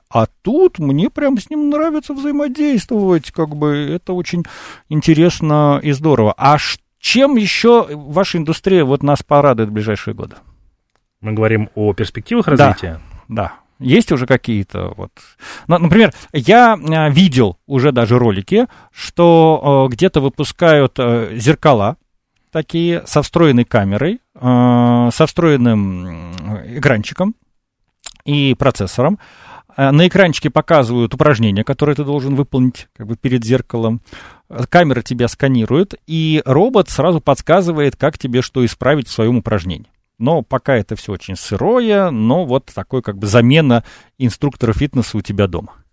А 0.09 0.25
тут 0.41 0.79
мне 0.79 1.09
прям 1.09 1.37
с 1.37 1.49
ним 1.49 1.69
нравится 1.69 2.13
взаимодействовать, 2.13 3.31
как 3.31 3.55
бы 3.55 3.69
это 3.69 4.11
очень 4.11 4.43
интересно 4.89 5.79
и 5.81 5.93
здорово. 5.93 6.33
А 6.37 6.57
чем 6.99 7.37
еще 7.37 7.87
ваша 7.89 8.37
индустрия 8.37 8.83
вот 8.83 9.01
нас 9.01 9.23
порадует 9.23 9.69
в 9.69 9.71
ближайшие 9.71 10.13
годы? 10.13 10.35
Мы 11.25 11.33
говорим 11.33 11.71
о 11.73 11.91
перспективах 11.93 12.47
развития? 12.47 13.01
Да, 13.27 13.35
да. 13.35 13.53
Есть 13.79 14.11
уже 14.11 14.27
какие-то 14.27 14.93
вот... 14.95 15.09
Ну, 15.67 15.79
например, 15.79 16.13
я 16.31 16.75
а, 16.75 17.09
видел 17.09 17.57
уже 17.65 17.91
даже 17.91 18.19
ролики, 18.19 18.67
что 18.93 19.87
э, 19.89 19.93
где-то 19.93 20.21
выпускают 20.21 20.93
э, 20.99 21.31
зеркала 21.33 21.97
такие 22.51 23.01
со 23.07 23.23
встроенной 23.23 23.65
камерой, 23.65 24.19
э, 24.35 25.09
со 25.11 25.25
встроенным 25.25 26.31
экранчиком 26.77 27.33
и 28.23 28.53
процессором. 28.53 29.17
На 29.75 30.07
экранчике 30.07 30.51
показывают 30.51 31.15
упражнения, 31.15 31.63
которые 31.63 31.95
ты 31.95 32.03
должен 32.05 32.35
выполнить 32.35 32.87
как 32.95 33.07
бы 33.07 33.17
перед 33.17 33.43
зеркалом. 33.43 33.99
Камера 34.69 35.01
тебя 35.01 35.27
сканирует, 35.27 35.95
и 36.07 36.41
робот 36.45 36.89
сразу 36.89 37.19
подсказывает, 37.19 37.95
как 37.97 38.17
тебе 38.17 38.41
что 38.41 38.63
исправить 38.63 39.09
в 39.09 39.11
своем 39.11 39.37
упражнении. 39.37 39.89
Но 40.17 40.41
пока 40.41 40.75
это 40.75 40.95
все 40.95 41.11
очень 41.13 41.35
сырое, 41.35 42.09
но 42.09 42.45
вот 42.45 42.71
такой 42.73 43.01
как 43.01 43.17
бы 43.17 43.27
замена 43.27 43.83
инструктора 44.17 44.73
фитнеса 44.73 45.17
у 45.17 45.21
тебя 45.21 45.47
дома. 45.47 45.84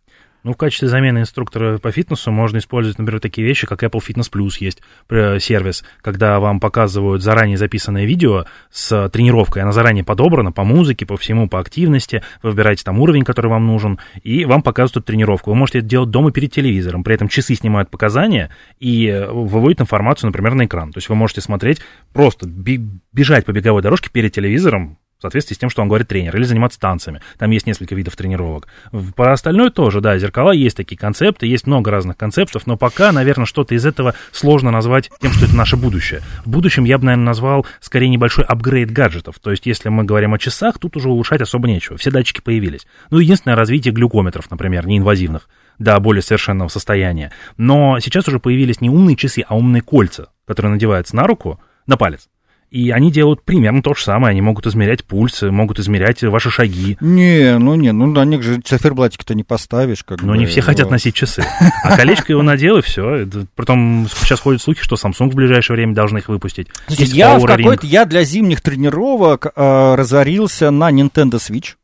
Ну, 0.45 0.55
в 0.55 0.57
качестве 0.57 0.89
замены 0.89 1.21
инструктора 1.21 1.79
по 1.79 1.93
фитнесу 1.93 2.33
можно 2.33 2.59
использовать, 2.59 2.99
например, 2.99 3.21
такие 3.21 3.47
вещи, 3.47 3.67
как 3.67 3.85
Apple 3.85 4.03
Fitness 4.05 4.31
Plus 4.33 4.57
есть 4.59 4.83
э, 5.09 5.39
сервис, 5.39 5.85
когда 6.01 6.41
вам 6.41 6.59
показывают 6.59 7.23
заранее 7.23 7.57
записанное 7.57 8.07
видео 8.07 8.47
с 8.71 9.09
тренировкой, 9.11 9.63
она 9.63 9.71
заранее 9.71 10.03
подобрана 10.03 10.51
по 10.51 10.65
музыке, 10.65 11.07
по 11.07 11.17
всему, 11.17 11.49
по 11.49 11.61
активности, 11.61 12.23
вы 12.43 12.51
выбираете 12.51 12.83
там 12.83 12.99
уровень, 12.99 13.23
который 13.23 13.49
вам 13.49 13.67
нужен, 13.69 14.01
и 14.25 14.45
вам 14.45 14.63
показывают 14.63 15.07
тренировку. 15.07 15.51
Вы 15.51 15.57
можете 15.57 15.79
это 15.79 15.87
делать 15.87 16.11
дома 16.11 16.33
перед 16.33 16.51
телевизором, 16.51 17.05
при 17.05 17.15
этом 17.15 17.29
часы 17.29 17.55
снимают 17.55 17.91
показания 17.91 18.51
и 18.81 19.07
э, 19.07 19.31
выводят 19.31 19.81
информацию, 19.81 20.27
например, 20.27 20.55
на 20.55 20.65
экран. 20.65 20.91
То 20.91 20.99
есть 20.99 21.09
вы 21.09 21.15
можете 21.15 21.41
смотреть, 21.41 21.81
просто 22.13 22.49
бежать 22.49 23.45
по 23.45 23.53
беговой 23.53 23.83
дорожке 23.83 24.11
перед 24.11 24.33
телевизором, 24.33 24.99
в 25.23 25.25
соответствии 25.25 25.55
с 25.55 25.59
тем, 25.59 25.71
что 25.71 25.83
он 25.83 25.89
говорит 25.89 26.09
тренер, 26.09 26.37
или 26.37 26.43
заниматься 26.43 26.81
танцами. 26.81 27.21
Там 27.39 27.51
есть 27.53 27.67
несколько 27.67 27.95
видов 27.95 28.17
тренировок. 28.17 28.67
По 29.15 29.33
остальное 29.33 29.71
тоже, 29.71 30.01
да, 30.01 30.19
зеркала 30.19 30.51
есть 30.51 30.77
такие 30.77 30.97
концепты, 30.97 31.47
есть 31.47 31.69
много 31.69 31.93
разных 31.93 32.17
концептов, 32.17 32.67
но 32.67 32.77
пока, 32.77 33.13
наверное, 33.13 33.47
что-то 33.47 33.77
из 33.77 33.87
этого 33.87 34.15
сложно 34.33 34.73
назвать 34.73 35.11
тем, 35.21 35.31
что 35.31 35.45
это 35.45 35.55
наше 35.55 35.77
будущее. 35.77 36.23
В 36.45 36.51
будущем 36.51 36.83
я 36.83 36.99
бы, 36.99 37.05
наверное, 37.05 37.27
назвал 37.27 37.67
скорее 37.81 38.09
небольшой 38.09 38.45
апгрейд 38.45 38.91
гаджетов. 38.91 39.39
То 39.39 39.53
есть, 39.53 39.65
если 39.67 39.89
мы 39.91 40.03
говорим 40.03 40.35
о 40.35 40.39
часах, 40.39 40.79
тут 40.79 40.97
уже 40.97 41.09
улучшать 41.09 41.41
особо 41.41 41.69
нечего. 41.69 41.97
Все 41.97 42.11
датчики 42.11 42.41
появились. 42.41 42.87
Ну, 43.11 43.19
единственное 43.19 43.55
развитие 43.55 43.95
глюкометров, 43.95 44.51
например, 44.51 44.87
неинвазивных 44.87 45.49
до 45.79 45.99
более 46.01 46.23
совершенного 46.23 46.69
состояния. 46.69 47.33
Но 47.57 47.99
сейчас 48.01 48.29
уже 48.29 48.39
появились 48.39 48.81
не 48.81 48.91
умные 48.91 49.17
часы, 49.17 49.45
а 49.47 49.57
умные 49.57 49.83
кольца, 49.83 50.29
которые 50.47 50.73
надеваются 50.73 51.17
на 51.17 51.27
руку, 51.27 51.61
на 51.87 51.97
палец. 51.97 52.29
И 52.73 52.91
они 52.91 53.13
делают 53.13 53.43
примерно 53.43 53.83
то 53.83 53.93
же 53.93 54.03
самое. 54.03 54.31
Они 54.31 54.41
могут 54.41 54.67
измерять 54.67 55.05
пульс, 55.05 55.43
могут 55.43 55.79
измерять 55.79 56.23
ваши 56.23 56.51
шаги. 56.51 56.97
Не, 57.03 57.59
ну 57.59 57.75
не, 57.75 57.93
ну 57.93 58.07
на 58.07 58.25
них 58.25 58.43
же 58.43 58.63
циферблатики-то 58.63 59.35
не 59.35 59.45
поставишь. 59.45 60.03
Как 60.05 60.23
Но 60.23 60.33
бы, 60.33 60.39
не 60.39 60.47
все 60.47 60.63
вот. 60.63 60.69
хотят 60.69 60.91
носить 60.91 61.15
часы. 61.15 61.45
А 61.85 61.97
колечко 61.99 62.33
его 62.33 62.43
надел, 62.43 62.79
и 62.79 62.81
все. 62.81 63.27
Притом 63.57 64.09
сейчас 64.23 64.41
ходят 64.41 64.63
слухи, 64.63 64.83
что 64.83 64.97
Samsung 64.97 65.31
в 65.31 65.35
ближайшее 65.35 65.77
время 65.77 65.95
должны 65.95 66.19
их 66.19 66.29
выпустить. 66.29 66.69
я 66.89 67.39
в 67.39 67.45
какой-то, 67.45 67.87
я 67.87 68.07
для 68.07 68.25
зимних 68.25 68.63
тренировок 68.63 69.53
э, 69.55 69.95
разорился 69.95 70.71
на 70.71 70.91
Nintendo 70.91 71.35
Switch. 71.35 71.75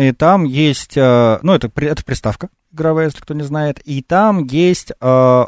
И 0.00 0.10
там 0.10 0.42
есть, 0.42 0.96
э, 0.96 1.38
ну, 1.42 1.54
это, 1.54 1.70
это 1.76 2.04
приставка 2.04 2.48
игровая, 2.74 3.06
если 3.06 3.20
кто 3.20 3.34
не 3.34 3.42
знает, 3.42 3.80
и 3.84 4.02
там 4.02 4.44
есть 4.44 4.90
э, 4.90 4.94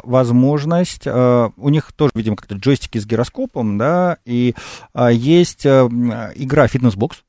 возможность, 0.03 1.03
э, 1.05 1.49
у 1.55 1.69
них 1.69 1.91
тоже, 1.91 2.11
видимо, 2.15 2.35
как-то 2.35 2.55
джойстики 2.55 2.97
с 2.97 3.05
гироскопом, 3.05 3.77
да, 3.77 4.17
и 4.25 4.55
э, 4.93 5.09
есть 5.13 5.65
э, 5.65 5.87
игра 6.35 6.67
фитнес-бокс, 6.67 7.23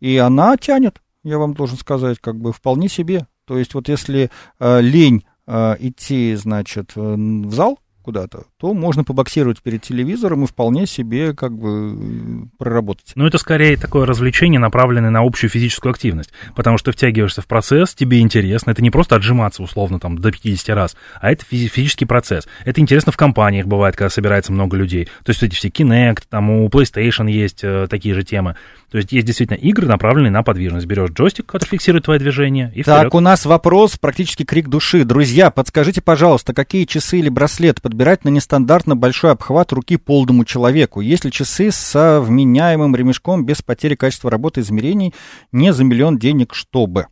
и 0.00 0.16
она 0.16 0.56
тянет, 0.56 1.00
я 1.22 1.38
вам 1.38 1.54
должен 1.54 1.76
сказать, 1.76 2.18
как 2.20 2.40
бы 2.40 2.52
вполне 2.52 2.88
себе. 2.88 3.26
То 3.44 3.58
есть 3.58 3.74
вот 3.74 3.88
если 3.88 4.30
э, 4.58 4.80
лень 4.80 5.24
э, 5.46 5.76
идти, 5.80 6.34
значит, 6.34 6.92
в 6.94 7.50
зал, 7.50 7.78
куда-то, 8.02 8.44
то 8.60 8.74
можно 8.74 9.04
побоксировать 9.04 9.62
перед 9.62 9.82
телевизором 9.82 10.42
и 10.42 10.46
вполне 10.46 10.86
себе 10.86 11.32
как 11.32 11.56
бы 11.56 12.48
проработать. 12.58 13.12
Ну, 13.14 13.24
это 13.24 13.38
скорее 13.38 13.76
такое 13.76 14.04
развлечение, 14.04 14.58
направленное 14.58 15.10
на 15.10 15.20
общую 15.20 15.48
физическую 15.48 15.92
активность, 15.92 16.32
потому 16.56 16.76
что 16.76 16.90
втягиваешься 16.90 17.40
в 17.40 17.46
процесс, 17.46 17.94
тебе 17.94 18.20
интересно, 18.20 18.72
это 18.72 18.82
не 18.82 18.90
просто 18.90 19.14
отжиматься 19.14 19.62
условно 19.62 20.00
там 20.00 20.18
до 20.18 20.32
50 20.32 20.74
раз, 20.74 20.96
а 21.20 21.30
это 21.30 21.44
физический 21.44 22.04
процесс. 22.04 22.48
Это 22.64 22.80
интересно 22.80 23.12
в 23.12 23.16
компаниях 23.16 23.66
бывает, 23.66 23.94
когда 23.94 24.10
собирается 24.10 24.52
много 24.52 24.76
людей. 24.76 25.04
То 25.22 25.30
есть 25.30 25.42
эти 25.42 25.54
все 25.54 25.68
Kinect, 25.68 26.24
там 26.28 26.50
у 26.50 26.68
PlayStation 26.68 27.30
есть 27.30 27.62
э, 27.62 27.86
такие 27.88 28.14
же 28.14 28.24
темы. 28.24 28.56
То 28.90 28.98
есть 28.98 29.12
есть 29.12 29.26
действительно 29.26 29.56
игры, 29.56 29.86
направленные 29.86 30.30
на 30.30 30.42
подвижность. 30.42 30.86
Берешь 30.86 31.10
джойстик, 31.10 31.46
который 31.46 31.68
фиксирует 31.68 32.06
твое 32.06 32.18
движение, 32.18 32.72
и 32.74 32.82
Так, 32.82 33.14
у 33.14 33.20
нас 33.20 33.44
вопрос, 33.44 33.98
практически 33.98 34.44
крик 34.44 34.68
души. 34.68 35.04
Друзья, 35.04 35.50
подскажите, 35.50 36.00
пожалуйста, 36.00 36.54
какие 36.54 36.84
часы 36.86 37.18
или 37.18 37.28
браслет 37.28 37.82
подбирать 37.82 38.24
на 38.24 38.30
нестандартно 38.48 38.96
большой 38.96 39.32
обхват 39.32 39.72
руки 39.72 39.96
полному 39.96 40.44
человеку? 40.44 41.00
Есть 41.00 41.24
ли 41.24 41.30
часы 41.30 41.70
с 41.70 42.20
вменяемым 42.20 42.96
ремешком 42.96 43.44
без 43.44 43.60
потери 43.60 43.94
качества 43.94 44.30
работы 44.30 44.62
измерений 44.62 45.14
не 45.52 45.72
за 45.72 45.84
миллион 45.84 46.18
денег, 46.18 46.54
чтобы? 46.54 47.08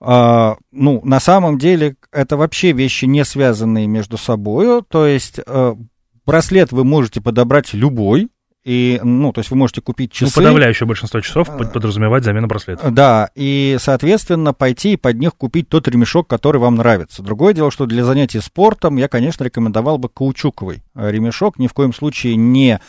Uh, 0.00 0.56
ну, 0.70 1.00
на 1.02 1.18
самом 1.18 1.58
деле, 1.58 1.96
это 2.12 2.36
вообще 2.36 2.72
вещи 2.72 3.06
не 3.06 3.24
связанные 3.24 3.86
между 3.86 4.18
собой. 4.18 4.82
То 4.82 5.06
есть, 5.06 5.38
uh, 5.38 5.78
браслет 6.26 6.72
вы 6.72 6.84
можете 6.84 7.22
подобрать 7.22 7.72
любой, 7.72 8.28
и, 8.64 8.98
ну, 9.02 9.32
то 9.32 9.40
есть 9.40 9.50
вы 9.50 9.58
можете 9.58 9.82
купить 9.82 10.10
ну, 10.20 10.26
часы. 10.26 10.40
Ну, 10.40 10.46
подавляющее 10.46 10.86
большинство 10.86 11.20
часов 11.20 11.48
э, 11.50 11.64
подразумевает 11.66 12.24
замену 12.24 12.46
браслета. 12.46 12.90
Да, 12.90 13.28
и, 13.34 13.76
соответственно, 13.78 14.54
пойти 14.54 14.94
и 14.94 14.96
под 14.96 15.18
них 15.18 15.34
купить 15.34 15.68
тот 15.68 15.86
ремешок, 15.86 16.28
который 16.28 16.60
вам 16.60 16.76
нравится. 16.76 17.22
Другое 17.22 17.52
дело, 17.52 17.70
что 17.70 17.84
для 17.84 18.04
занятий 18.04 18.40
спортом 18.40 18.96
я, 18.96 19.08
конечно, 19.08 19.44
рекомендовал 19.44 19.98
бы 19.98 20.08
каучуковый 20.08 20.82
э, 20.94 21.10
ремешок, 21.10 21.58
ни 21.58 21.66
в 21.66 21.74
коем 21.74 21.92
случае 21.92 22.36
не 22.36 22.80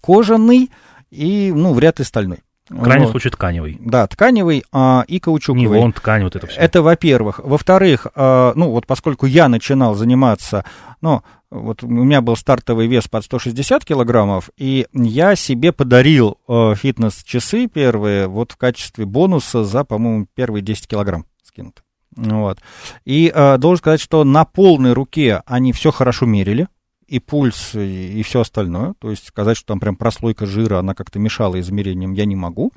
кожаный 0.00 0.70
и, 1.10 1.52
ну, 1.54 1.74
вряд 1.74 1.98
ли 1.98 2.06
стальной. 2.06 2.38
В 2.70 2.82
крайнем 2.82 3.04
вот. 3.04 3.12
случае 3.12 3.30
тканевый. 3.30 3.78
Да, 3.80 4.06
тканевый 4.06 4.62
а, 4.72 5.04
и 5.08 5.20
каучуковый. 5.20 5.62
Нивон, 5.62 5.92
ткань, 5.92 6.24
вот 6.24 6.36
это 6.36 6.46
все. 6.46 6.60
Это, 6.60 6.82
во-первых. 6.82 7.40
Во-вторых, 7.42 8.06
а, 8.14 8.52
ну 8.56 8.70
вот 8.70 8.86
поскольку 8.86 9.26
я 9.26 9.48
начинал 9.48 9.94
заниматься, 9.94 10.64
ну, 11.00 11.22
вот 11.50 11.82
у 11.82 11.88
меня 11.88 12.20
был 12.20 12.36
стартовый 12.36 12.86
вес 12.86 13.08
под 13.08 13.24
160 13.24 13.84
килограммов, 13.84 14.50
и 14.56 14.86
я 14.92 15.34
себе 15.34 15.72
подарил 15.72 16.38
э, 16.46 16.74
фитнес-часы 16.74 17.68
первые 17.68 18.26
вот 18.26 18.52
в 18.52 18.56
качестве 18.56 19.06
бонуса 19.06 19.64
за, 19.64 19.84
по-моему, 19.84 20.26
первые 20.34 20.62
10 20.62 20.86
килограмм 20.86 21.24
скинуты. 21.42 21.82
Вот. 22.16 22.58
И 23.04 23.32
э, 23.34 23.58
должен 23.58 23.78
сказать, 23.78 24.00
что 24.00 24.24
на 24.24 24.44
полной 24.44 24.92
руке 24.92 25.42
они 25.46 25.72
все 25.72 25.90
хорошо 25.90 26.26
мерили, 26.26 26.68
и 27.06 27.20
пульс, 27.20 27.74
и, 27.74 28.20
и 28.20 28.22
все 28.22 28.40
остальное. 28.40 28.94
То 28.98 29.10
есть 29.10 29.28
сказать, 29.28 29.56
что 29.56 29.68
там 29.68 29.80
прям 29.80 29.96
прослойка 29.96 30.44
жира, 30.44 30.78
она 30.78 30.94
как-то 30.94 31.18
мешала 31.18 31.58
измерениям, 31.58 32.12
я 32.12 32.26
не 32.26 32.36
могу. 32.36 32.72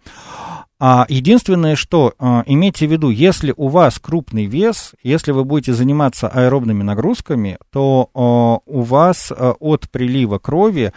А 0.83 1.05
единственное, 1.09 1.75
что 1.75 2.15
а, 2.17 2.43
имейте 2.47 2.87
в 2.87 2.91
виду, 2.91 3.11
если 3.11 3.53
у 3.55 3.67
вас 3.67 3.99
крупный 3.99 4.45
вес, 4.45 4.95
если 5.03 5.31
вы 5.31 5.43
будете 5.43 5.73
заниматься 5.73 6.27
аэробными 6.27 6.81
нагрузками, 6.81 7.59
то 7.69 8.09
а, 8.15 8.61
у 8.65 8.81
вас 8.81 9.31
а, 9.31 9.51
от 9.59 9.87
прилива 9.91 10.39
крови 10.39 10.91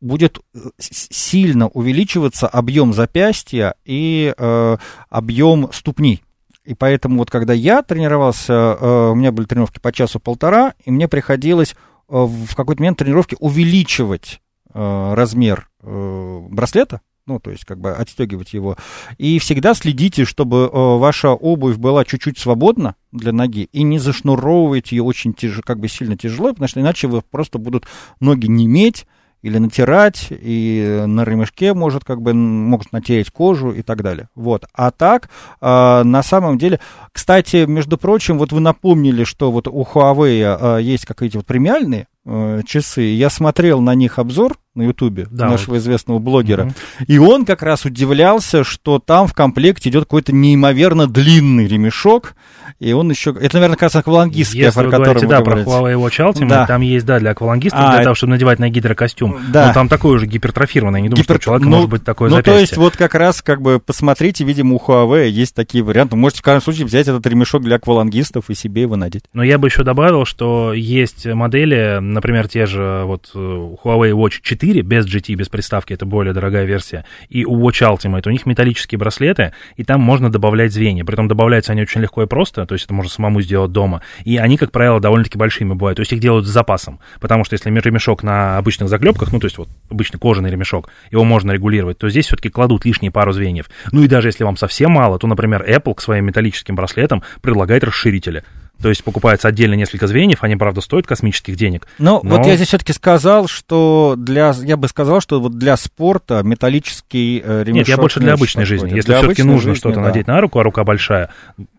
будет 0.00 0.38
э, 0.38 0.58
сильно 0.78 1.66
увеличиваться 1.66 2.46
объем 2.46 2.92
запястья 2.92 3.74
и 3.84 4.32
э, 4.38 4.76
объем 5.10 5.72
ступней. 5.72 6.22
И 6.64 6.74
поэтому 6.74 7.18
вот 7.18 7.30
когда 7.32 7.54
я 7.54 7.82
тренировался, 7.82 8.52
э, 8.52 9.10
у 9.10 9.16
меня 9.16 9.32
были 9.32 9.46
тренировки 9.46 9.80
по 9.80 9.90
часу-полтора, 9.90 10.74
и 10.84 10.92
мне 10.92 11.08
приходилось 11.08 11.74
в 12.06 12.54
какой-то 12.54 12.82
момент 12.82 12.98
тренировки 12.98 13.36
увеличивать 13.40 14.40
размер 14.72 15.70
браслета, 15.80 17.00
ну, 17.26 17.40
то 17.40 17.50
есть 17.50 17.64
как 17.64 17.80
бы 17.80 17.92
отстегивать 17.92 18.52
его. 18.52 18.76
И 19.18 19.38
всегда 19.38 19.74
следите, 19.74 20.24
чтобы 20.24 20.70
э, 20.72 20.98
ваша 20.98 21.30
обувь 21.30 21.76
была 21.76 22.04
чуть-чуть 22.04 22.38
свободна 22.38 22.96
для 23.12 23.32
ноги, 23.32 23.68
и 23.72 23.82
не 23.82 23.98
зашнуровывайте 23.98 24.96
ее 24.96 25.02
очень 25.02 25.32
тяжело, 25.32 25.62
как 25.64 25.80
бы 25.80 25.88
сильно 25.88 26.16
тяжело, 26.16 26.50
потому 26.50 26.68
что 26.68 26.80
иначе 26.80 27.08
вы 27.08 27.22
просто 27.22 27.58
будут 27.58 27.86
ноги 28.20 28.46
неметь, 28.46 29.06
или 29.42 29.58
натирать, 29.58 30.28
и 30.30 31.04
на 31.06 31.22
ремешке 31.22 31.74
может 31.74 32.02
как 32.02 32.22
бы 32.22 32.32
могут 32.32 32.92
натереть 32.92 33.30
кожу 33.30 33.72
и 33.72 33.82
так 33.82 34.02
далее. 34.02 34.30
Вот. 34.34 34.64
А 34.72 34.90
так, 34.90 35.28
э, 35.60 36.02
на 36.02 36.22
самом 36.22 36.56
деле, 36.56 36.80
кстати, 37.12 37.66
между 37.66 37.98
прочим, 37.98 38.38
вот 38.38 38.52
вы 38.52 38.60
напомнили, 38.60 39.24
что 39.24 39.52
вот 39.52 39.68
у 39.68 39.82
Huawei 39.82 40.78
э, 40.78 40.82
есть 40.82 41.04
какие-то 41.04 41.38
вот 41.38 41.46
премиальные 41.46 42.06
э, 42.26 42.62
часы. 42.66 43.02
Я 43.02 43.30
смотрел 43.30 43.80
на 43.80 43.94
них 43.94 44.18
обзор 44.18 44.56
на 44.74 44.82
Ютубе 44.82 45.26
да, 45.30 45.50
нашего 45.50 45.74
вот. 45.74 45.78
известного 45.78 46.18
блогера, 46.18 46.64
угу. 46.64 46.72
и 47.06 47.18
он 47.18 47.44
как 47.44 47.62
раз 47.62 47.84
удивлялся, 47.84 48.64
что 48.64 48.98
там 48.98 49.28
в 49.28 49.34
комплекте 49.34 49.88
идет 49.88 50.04
какой-то 50.04 50.34
неимоверно 50.34 51.06
длинный 51.06 51.68
ремешок, 51.68 52.34
и 52.80 52.92
он 52.92 53.08
еще... 53.08 53.30
Это, 53.30 53.56
наверное, 53.56 53.76
как 53.76 53.82
раз 53.82 53.96
аквалангистский, 53.96 54.60
Если 54.60 54.80
о 54.80 54.84
котором 54.84 55.04
говорите, 55.04 55.26
да, 55.26 55.40
говорите. 55.40 55.70
про 55.70 55.78
Huawei 55.78 55.94
Watch 55.94 56.32
Ultimate, 56.32 56.48
да. 56.48 56.66
там 56.66 56.80
есть, 56.80 57.06
да, 57.06 57.20
для 57.20 57.30
аквалангистов, 57.30 57.80
а, 57.80 57.94
для 57.94 58.02
того, 58.02 58.14
чтобы 58.14 58.32
надевать 58.32 58.58
на 58.58 58.68
гидрокостюм. 58.68 59.38
Да. 59.52 59.68
Но 59.68 59.72
там 59.74 59.88
такой 59.88 60.16
уже 60.16 60.26
гипертрофированный, 60.26 60.98
я 60.98 61.02
не 61.02 61.08
думаю, 61.08 61.22
Гипер... 61.22 61.36
что 61.36 61.42
у 61.42 61.44
человека 61.44 61.68
ну, 61.68 61.76
может 61.76 61.90
быть 61.90 62.04
такое 62.04 62.30
Ну, 62.30 62.36
запястье. 62.36 62.54
то 62.54 62.60
есть, 62.60 62.76
вот 62.76 62.96
как 62.96 63.14
раз, 63.14 63.42
как 63.42 63.62
бы, 63.62 63.78
посмотрите, 63.78 64.44
видимо, 64.44 64.74
у 64.74 64.78
Huawei 64.78 65.28
есть 65.28 65.54
такие 65.54 65.84
варианты. 65.84 66.16
Можете, 66.16 66.40
в 66.40 66.44
каждом 66.44 66.62
случае, 66.62 66.86
взять 66.86 67.06
этот 67.06 67.24
ремешок 67.26 67.62
для 67.62 67.76
аквалангистов 67.76 68.50
и 68.50 68.54
себе 68.54 68.82
его 68.82 68.96
надеть. 68.96 69.24
Но 69.32 69.44
я 69.44 69.58
бы 69.58 69.68
еще 69.68 69.84
добавил, 69.84 70.24
что 70.24 70.72
есть 70.72 71.26
модели, 71.26 72.00
например, 72.14 72.48
те 72.48 72.66
же 72.66 73.02
вот 73.04 73.30
э, 73.34 73.38
Huawei 73.38 74.12
Watch 74.12 74.40
4 74.42 74.82
без 74.82 75.06
GT, 75.06 75.34
без 75.34 75.48
приставки, 75.48 75.92
это 75.92 76.06
более 76.06 76.32
дорогая 76.32 76.64
версия, 76.64 77.04
и 77.28 77.44
у 77.44 77.60
Watch 77.60 77.82
Ultimate, 77.82 78.26
у 78.26 78.30
них 78.30 78.46
металлические 78.46 78.98
браслеты, 78.98 79.52
и 79.76 79.84
там 79.84 80.00
можно 80.00 80.30
добавлять 80.30 80.72
звенья. 80.72 81.04
Притом 81.04 81.28
добавляются 81.28 81.72
они 81.72 81.82
очень 81.82 82.00
легко 82.00 82.22
и 82.22 82.26
просто, 82.26 82.66
то 82.66 82.74
есть 82.74 82.86
это 82.86 82.94
можно 82.94 83.10
самому 83.10 83.40
сделать 83.42 83.72
дома. 83.72 84.02
И 84.24 84.36
они, 84.38 84.56
как 84.56 84.72
правило, 84.72 85.00
довольно-таки 85.00 85.38
большими 85.38 85.74
бывают. 85.74 85.96
То 85.96 86.00
есть 86.00 86.12
их 86.12 86.20
делают 86.20 86.46
с 86.46 86.50
запасом. 86.50 87.00
Потому 87.20 87.44
что 87.44 87.54
если 87.54 87.70
ремешок 87.70 88.22
на 88.22 88.58
обычных 88.58 88.88
заклепках, 88.88 89.32
ну, 89.32 89.40
то 89.40 89.46
есть 89.46 89.58
вот 89.58 89.68
обычный 89.90 90.18
кожаный 90.18 90.50
ремешок, 90.50 90.88
его 91.10 91.24
можно 91.24 91.52
регулировать, 91.52 91.98
то 91.98 92.08
здесь 92.08 92.26
все-таки 92.26 92.48
кладут 92.48 92.84
лишние 92.84 93.10
пару 93.10 93.32
звеньев. 93.32 93.68
Ну 93.92 94.02
и 94.02 94.08
даже 94.08 94.28
если 94.28 94.44
вам 94.44 94.56
совсем 94.56 94.92
мало, 94.92 95.18
то, 95.18 95.26
например, 95.26 95.64
Apple 95.68 95.94
к 95.94 96.00
своим 96.00 96.26
металлическим 96.26 96.76
браслетам 96.76 97.22
предлагает 97.42 97.84
расширители. 97.84 98.44
То 98.80 98.88
есть 98.88 99.02
покупается 99.02 99.48
отдельно 99.48 99.74
несколько 99.74 100.06
звеньев, 100.06 100.42
они, 100.42 100.56
правда, 100.56 100.80
стоят 100.80 101.06
космических 101.06 101.56
денег. 101.56 101.86
Ну, 101.98 102.20
но... 102.22 102.36
вот 102.36 102.46
я 102.46 102.56
здесь 102.56 102.68
все-таки 102.68 102.92
сказал, 102.92 103.48
что 103.48 104.14
для, 104.16 104.54
я 104.62 104.76
бы 104.76 104.88
сказал, 104.88 105.20
что 105.20 105.40
вот 105.40 105.58
для 105.58 105.76
спорта 105.76 106.42
металлический 106.42 107.40
э, 107.44 107.62
ремешок... 107.64 107.74
Нет, 107.76 107.88
я 107.88 107.96
больше 107.96 108.20
для 108.20 108.34
обычной 108.34 108.64
жизни. 108.64 108.94
Если 108.94 109.14
все-таки 109.14 109.42
нужно 109.42 109.74
что-то 109.74 109.96
да. 109.96 110.02
надеть 110.02 110.26
на 110.26 110.40
руку, 110.40 110.58
а 110.58 110.62
рука 110.62 110.84
большая, 110.84 111.30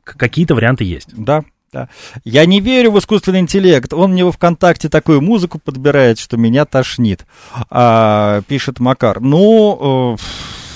какие-то 0.03 0.55
варианты 0.55 0.83
есть. 0.83 1.09
Да, 1.15 1.43
да. 1.75 1.89
Я 2.23 2.45
не 2.45 2.61
верю 2.61 2.91
в 2.91 2.99
искусственный 2.99 3.39
интеллект. 3.39 3.93
Он 3.93 4.13
мне 4.13 4.23
во 4.23 4.31
ВКонтакте 4.31 4.87
такую 4.87 5.21
музыку 5.21 5.59
подбирает, 5.59 6.17
что 6.19 6.37
меня 6.37 6.65
тошнит, 6.65 7.25
а, 7.69 8.41
пишет 8.47 8.79
Макар. 8.79 9.19
Ну, 9.19 10.15
э, 10.17 10.23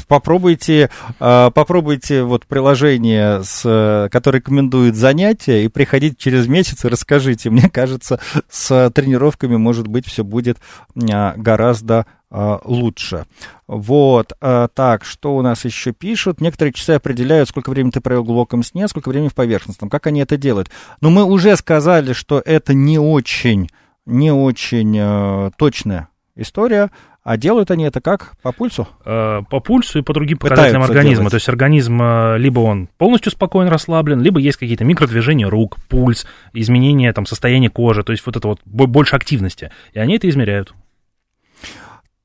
попробуйте, 0.09 0.89
э, 1.19 1.51
попробуйте 1.53 2.23
вот 2.23 2.45
приложение, 2.45 3.43
с, 3.43 4.09
которое 4.11 4.39
рекомендует 4.39 4.95
занятия, 4.95 5.63
и 5.63 5.69
приходите 5.69 6.17
через 6.17 6.47
месяц 6.47 6.83
и 6.83 6.89
расскажите. 6.89 7.49
Мне 7.49 7.69
кажется, 7.69 8.19
с 8.49 8.91
тренировками, 8.91 9.55
может 9.55 9.87
быть, 9.87 10.05
все 10.05 10.25
будет 10.25 10.57
э, 10.95 11.33
гораздо 11.37 12.05
а, 12.31 12.61
лучше. 12.63 13.25
Вот, 13.67 14.33
а, 14.39 14.67
так, 14.67 15.03
что 15.03 15.35
у 15.35 15.41
нас 15.41 15.65
еще 15.65 15.93
пишут? 15.93 16.41
Некоторые 16.41 16.73
часы 16.73 16.91
определяют, 16.91 17.49
сколько 17.49 17.71
времени 17.71 17.91
ты 17.91 18.01
провел 18.01 18.21
в 18.21 18.27
глубоком 18.27 18.61
сне, 18.61 18.87
сколько 18.87 19.09
времени 19.09 19.29
в 19.29 19.33
поверхностном. 19.33 19.89
Как 19.89 20.05
они 20.05 20.19
это 20.19 20.37
делают? 20.37 20.69
Но 21.01 21.09
мы 21.09 21.23
уже 21.23 21.55
сказали, 21.55 22.13
что 22.13 22.39
это 22.45 22.75
не 22.75 22.99
очень, 22.99 23.69
не 24.05 24.31
очень 24.31 24.95
э, 24.95 25.51
точная 25.57 26.09
история. 26.35 26.91
А 27.29 27.37
делают 27.37 27.69
они 27.69 27.83
это 27.83 28.01
как? 28.01 28.31
По 28.41 28.51
пульсу? 28.51 28.87
Э, 29.05 29.43
по 29.51 29.59
пульсу 29.59 29.99
и 29.99 30.01
по 30.01 30.13
другим 30.13 30.39
показателям 30.39 30.81
Пытаются 30.81 30.93
организма. 30.93 31.21
Делать. 31.21 31.29
То 31.29 31.35
есть 31.35 31.47
организм 31.47 32.01
либо 32.37 32.59
он 32.61 32.89
полностью 32.97 33.31
спокоен, 33.31 33.67
расслаблен, 33.67 34.19
либо 34.19 34.39
есть 34.39 34.57
какие-то 34.57 34.83
микродвижения 34.83 35.47
рук, 35.47 35.77
пульс, 35.89 36.25
изменения 36.53 37.13
там, 37.13 37.27
состояния 37.27 37.69
кожи, 37.69 38.01
то 38.01 38.13
есть 38.13 38.25
вот 38.25 38.35
это 38.35 38.47
вот 38.47 38.61
больше 38.65 39.15
активности. 39.15 39.69
И 39.93 39.99
они 39.99 40.15
это 40.15 40.27
измеряют. 40.27 40.73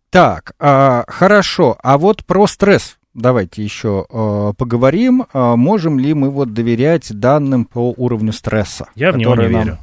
Так, 0.09 0.55
а, 0.59 1.05
хорошо. 1.07 1.77
А 1.83 1.99
вот 1.99 2.25
про 2.25 2.47
стресс 2.47 2.97
давайте 3.13 3.63
еще 3.63 4.07
э, 4.09 4.53
поговорим, 4.57 5.27
э, 5.31 5.55
можем 5.55 5.99
ли 5.99 6.15
мы 6.15 6.31
вот 6.31 6.55
доверять 6.55 7.13
данным 7.13 7.67
по 7.67 7.93
уровню 7.95 8.33
стресса. 8.33 8.87
Я 8.95 9.13
в 9.13 9.19
него 9.19 9.37
не 9.37 9.49
нам... 9.49 9.65
верю 9.65 9.79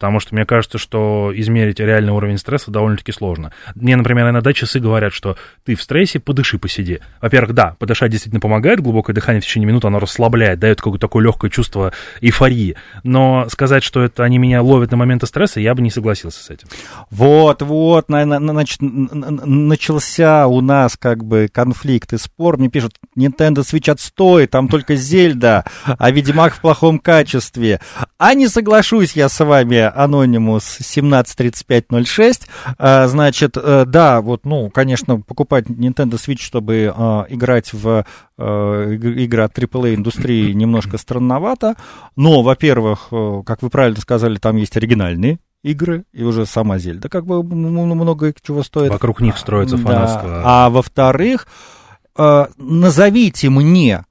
потому 0.00 0.18
что 0.18 0.34
мне 0.34 0.46
кажется, 0.46 0.78
что 0.78 1.30
измерить 1.34 1.78
реальный 1.78 2.12
уровень 2.12 2.38
стресса 2.38 2.70
довольно-таки 2.70 3.12
сложно. 3.12 3.52
Мне, 3.74 3.96
например, 3.96 4.30
иногда 4.30 4.54
часы 4.54 4.80
говорят, 4.80 5.12
что 5.12 5.36
ты 5.62 5.74
в 5.74 5.82
стрессе, 5.82 6.18
подыши, 6.18 6.58
посиди. 6.58 7.00
Во-первых, 7.20 7.52
да, 7.52 7.76
подышать 7.78 8.10
действительно 8.10 8.40
помогает, 8.40 8.80
глубокое 8.80 9.12
дыхание 9.12 9.42
в 9.42 9.44
течение 9.44 9.66
минуты, 9.66 9.88
оно 9.88 9.98
расслабляет, 9.98 10.58
дает 10.58 10.78
какое-то 10.80 11.06
такое 11.06 11.22
легкое 11.24 11.50
чувство 11.50 11.92
эйфории. 12.22 12.76
Но 13.02 13.46
сказать, 13.50 13.84
что 13.84 14.02
это 14.02 14.24
они 14.24 14.38
меня 14.38 14.62
ловят 14.62 14.90
на 14.90 14.96
моменты 14.96 15.26
стресса, 15.26 15.60
я 15.60 15.74
бы 15.74 15.82
не 15.82 15.90
согласился 15.90 16.42
с 16.42 16.48
этим. 16.48 16.68
Вот, 17.10 17.60
вот, 17.60 18.06
значит, 18.08 18.78
начался 18.80 20.46
у 20.46 20.62
нас 20.62 20.96
как 20.96 21.22
бы 21.24 21.50
конфликт 21.52 22.14
и 22.14 22.16
спор. 22.16 22.56
Мне 22.56 22.70
пишут, 22.70 22.94
Nintendo 23.18 23.58
Switch 23.58 23.90
отстой, 23.90 24.46
там 24.46 24.68
только 24.68 24.96
Зельда, 24.96 25.66
а 25.84 26.10
Ведьмак 26.10 26.54
в 26.54 26.62
плохом 26.62 27.00
качестве. 27.00 27.80
А 28.16 28.32
не 28.32 28.48
соглашусь 28.48 29.12
я 29.12 29.28
с 29.28 29.44
вами, 29.44 29.89
Анонимус 29.94 30.64
173506. 30.64 32.48
А, 32.78 33.06
значит, 33.08 33.56
э, 33.56 33.84
да, 33.86 34.20
вот, 34.20 34.44
ну, 34.44 34.70
конечно, 34.70 35.20
покупать 35.20 35.66
Nintendo 35.66 36.12
Switch, 36.12 36.40
чтобы 36.40 36.92
а, 36.94 37.26
играть 37.28 37.72
в 37.72 38.04
э, 38.38 38.94
игры 38.94 39.42
от 39.42 39.58
AAA 39.58 39.94
индустрии 39.94 40.52
немножко 40.54 40.98
странновато. 40.98 41.74
Но, 42.16 42.42
во-первых, 42.42 43.08
э, 43.10 43.42
как 43.44 43.62
вы 43.62 43.70
правильно 43.70 44.00
сказали, 44.00 44.36
там 44.36 44.56
есть 44.56 44.76
оригинальные 44.76 45.38
игры, 45.62 46.04
и 46.12 46.22
уже 46.22 46.46
сама 46.46 46.78
Зельда 46.78 47.08
как 47.08 47.26
бы 47.26 47.42
много 47.42 48.32
чего 48.42 48.62
стоит. 48.62 48.90
Вокруг 48.90 49.20
них 49.20 49.36
строится 49.36 49.76
фанатство. 49.76 50.28
Да. 50.28 50.42
А 50.44 50.70
во-вторых, 50.70 51.46
назовите 52.16 53.50
мне 53.50 54.04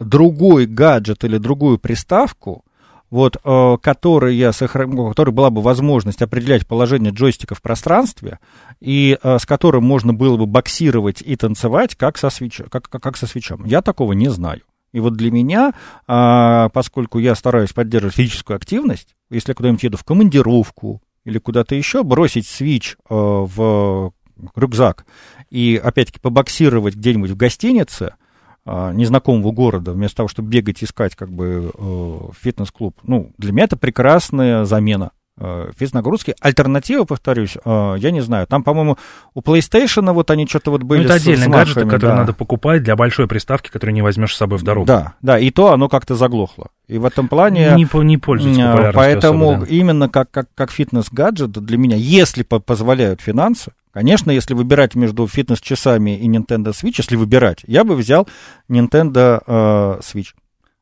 другой 0.00 0.66
гаджет 0.66 1.24
или 1.24 1.38
другую 1.38 1.78
приставку, 1.78 2.64
вот, 3.10 3.36
э, 3.42 3.76
который 3.80 4.36
я 4.36 4.52
сохран... 4.52 4.90
Ну, 4.90 5.12
была 5.14 5.50
бы 5.50 5.62
возможность 5.62 6.22
определять 6.22 6.66
положение 6.66 7.12
джойстика 7.12 7.54
в 7.54 7.62
пространстве, 7.62 8.38
и 8.80 9.18
э, 9.22 9.38
с 9.38 9.46
которым 9.46 9.84
можно 9.84 10.12
было 10.12 10.36
бы 10.36 10.46
боксировать 10.46 11.22
и 11.22 11.36
танцевать, 11.36 11.94
как 11.94 12.18
со, 12.18 12.30
свеч... 12.30 12.60
как, 12.70 12.88
как, 12.88 13.02
как 13.02 13.16
со 13.16 13.26
свечом. 13.26 13.64
Я 13.64 13.82
такого 13.82 14.12
не 14.12 14.28
знаю. 14.30 14.62
И 14.92 15.00
вот 15.00 15.14
для 15.14 15.30
меня, 15.30 15.72
э, 16.06 16.68
поскольку 16.72 17.18
я 17.18 17.34
стараюсь 17.34 17.72
поддерживать 17.72 18.16
физическую 18.16 18.56
активность, 18.56 19.14
если 19.30 19.50
я 19.50 19.54
куда-нибудь 19.54 19.82
еду 19.82 19.96
в 19.96 20.04
командировку 20.04 21.02
или 21.24 21.38
куда-то 21.38 21.74
еще, 21.74 22.02
бросить 22.02 22.46
свич 22.46 22.96
э, 23.08 23.14
в 23.14 24.12
рюкзак 24.56 25.06
и, 25.50 25.80
опять-таки, 25.82 26.18
побоксировать 26.20 26.96
где-нибудь 26.96 27.30
в 27.30 27.36
гостинице– 27.36 28.14
а, 28.23 28.23
незнакомого 28.66 29.52
города, 29.52 29.92
вместо 29.92 30.18
того, 30.18 30.28
чтобы 30.28 30.48
бегать, 30.48 30.82
искать 30.82 31.14
как 31.14 31.30
бы 31.30 31.70
э, 31.74 32.18
фитнес-клуб. 32.40 32.96
Ну, 33.02 33.32
для 33.36 33.52
меня 33.52 33.64
это 33.64 33.76
прекрасная 33.76 34.64
замена 34.64 35.10
э, 35.38 35.70
физнагрузки. 35.78 36.34
Альтернатива, 36.40 37.04
повторюсь, 37.04 37.56
э, 37.62 37.94
я 37.98 38.10
не 38.10 38.20
знаю. 38.20 38.46
Там, 38.46 38.62
по-моему, 38.62 38.96
у 39.34 39.40
PlayStation 39.40 40.10
вот 40.12 40.30
они 40.30 40.46
что-то 40.46 40.70
вот 40.70 40.82
были 40.82 41.00
ну, 41.00 41.04
это 41.04 41.14
отдельный 41.14 41.48
гаджет, 41.48 41.76
который 41.84 42.10
да. 42.10 42.16
надо 42.16 42.32
покупать 42.32 42.82
для 42.82 42.96
большой 42.96 43.28
приставки, 43.28 43.70
которую 43.70 43.94
не 43.94 44.02
возьмешь 44.02 44.34
с 44.34 44.38
собой 44.38 44.58
в 44.58 44.62
дорогу. 44.62 44.86
Да, 44.86 45.14
да, 45.20 45.38
и 45.38 45.50
то 45.50 45.72
оно 45.72 45.88
как-то 45.88 46.14
заглохло. 46.14 46.68
И 46.86 46.98
в 46.98 47.04
этом 47.04 47.28
плане... 47.28 47.72
Не, 47.74 47.80
не 47.80 47.86
популярностью 48.66 48.94
Поэтому 48.94 49.50
особо, 49.50 49.66
да. 49.66 49.74
именно 49.74 50.08
как, 50.08 50.30
как, 50.30 50.48
как 50.54 50.70
фитнес-гаджет 50.70 51.52
для 51.52 51.78
меня, 51.78 51.96
если 51.96 52.42
позволяют 52.42 53.20
финансы, 53.20 53.72
Конечно, 53.94 54.32
если 54.32 54.54
выбирать 54.54 54.96
между 54.96 55.28
фитнес-часами 55.28 56.18
и 56.18 56.28
Nintendo 56.28 56.72
Switch, 56.72 56.96
если 56.98 57.14
выбирать, 57.14 57.60
я 57.64 57.84
бы 57.84 57.94
взял 57.94 58.26
Nintendo 58.68 59.40
э, 59.46 60.00
Switch. 60.00 60.34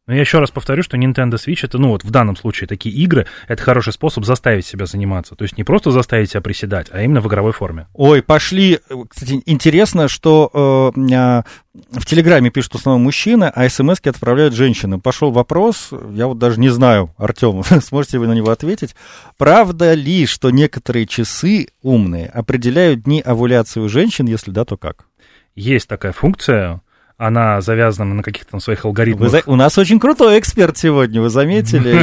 Но 0.08 0.14
я 0.14 0.20
еще 0.20 0.40
раз 0.40 0.50
повторю, 0.50 0.82
что 0.82 0.96
Nintendo 0.96 1.34
Switch 1.34 1.60
это, 1.62 1.78
ну 1.78 1.90
вот 1.90 2.02
в 2.02 2.10
данном 2.10 2.34
случае 2.34 2.66
такие 2.66 2.92
игры, 2.92 3.26
это 3.46 3.62
хороший 3.62 3.92
способ 3.92 4.24
заставить 4.24 4.66
себя 4.66 4.86
заниматься. 4.86 5.36
То 5.36 5.44
есть 5.44 5.56
не 5.56 5.62
просто 5.62 5.92
заставить 5.92 6.30
себя 6.30 6.40
приседать, 6.40 6.88
а 6.90 7.02
именно 7.02 7.20
в 7.20 7.28
игровой 7.28 7.52
форме. 7.52 7.86
Ой, 7.94 8.20
пошли. 8.20 8.80
Кстати, 9.08 9.42
интересно, 9.46 10.08
что 10.08 10.92
э, 10.92 11.14
а, 11.14 11.44
в 11.92 12.04
Телеграме 12.04 12.50
пишут 12.50 12.72
в 12.72 12.76
основном 12.78 13.02
мужчины, 13.02 13.44
а 13.44 13.68
смс 13.68 14.00
отправляют 14.04 14.54
женщины. 14.54 14.98
Пошел 14.98 15.30
вопрос, 15.30 15.90
я 16.12 16.26
вот 16.26 16.38
даже 16.38 16.58
не 16.58 16.68
знаю, 16.68 17.14
Артем, 17.16 17.62
сможете 17.80 18.18
вы 18.18 18.26
на 18.26 18.32
него 18.32 18.50
ответить. 18.50 18.96
Правда 19.38 19.94
ли, 19.94 20.26
что 20.26 20.50
некоторые 20.50 21.06
часы 21.06 21.68
умные 21.80 22.26
определяют 22.26 23.04
дни 23.04 23.20
овуляции 23.20 23.78
у 23.78 23.88
женщин? 23.88 24.26
Если 24.26 24.50
да, 24.50 24.64
то 24.64 24.76
как? 24.76 25.06
Есть 25.54 25.88
такая 25.88 26.12
функция 26.12 26.81
она 27.26 27.60
завязана 27.60 28.14
на 28.14 28.22
каких-то 28.24 28.58
своих 28.58 28.84
алгоритмах. 28.84 29.30
За... 29.30 29.42
У 29.46 29.54
нас 29.54 29.78
очень 29.78 30.00
крутой 30.00 30.40
эксперт 30.40 30.76
сегодня, 30.76 31.20
вы 31.20 31.28
заметили? 31.28 32.02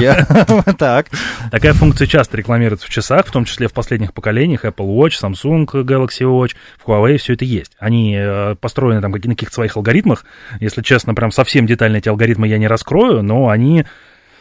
Так. 0.79 1.07
Такая 1.51 1.73
функция 1.73 2.07
часто 2.07 2.37
рекламируется 2.37 2.87
в 2.87 2.89
часах, 2.89 3.27
в 3.27 3.31
том 3.31 3.43
числе 3.43 3.67
в 3.67 3.73
последних 3.73 4.13
поколениях 4.13 4.63
Apple 4.63 4.87
Watch, 4.87 5.13
Samsung 5.21 5.65
Galaxy 5.65 6.21
Watch, 6.21 6.55
в 6.77 6.87
Huawei 6.87 7.17
все 7.17 7.33
это 7.33 7.43
есть. 7.43 7.73
Они 7.79 8.15
э, 8.17 8.55
построены 8.55 9.01
там 9.01 9.11
на 9.11 9.19
каких-то 9.19 9.53
своих 9.53 9.75
алгоритмах. 9.75 10.23
Если 10.61 10.81
честно, 10.81 11.13
прям 11.13 11.31
совсем 11.31 11.65
детально 11.65 11.97
эти 11.97 12.07
алгоритмы 12.07 12.47
я 12.47 12.57
не 12.57 12.67
раскрою, 12.67 13.21
но 13.21 13.49
они 13.49 13.85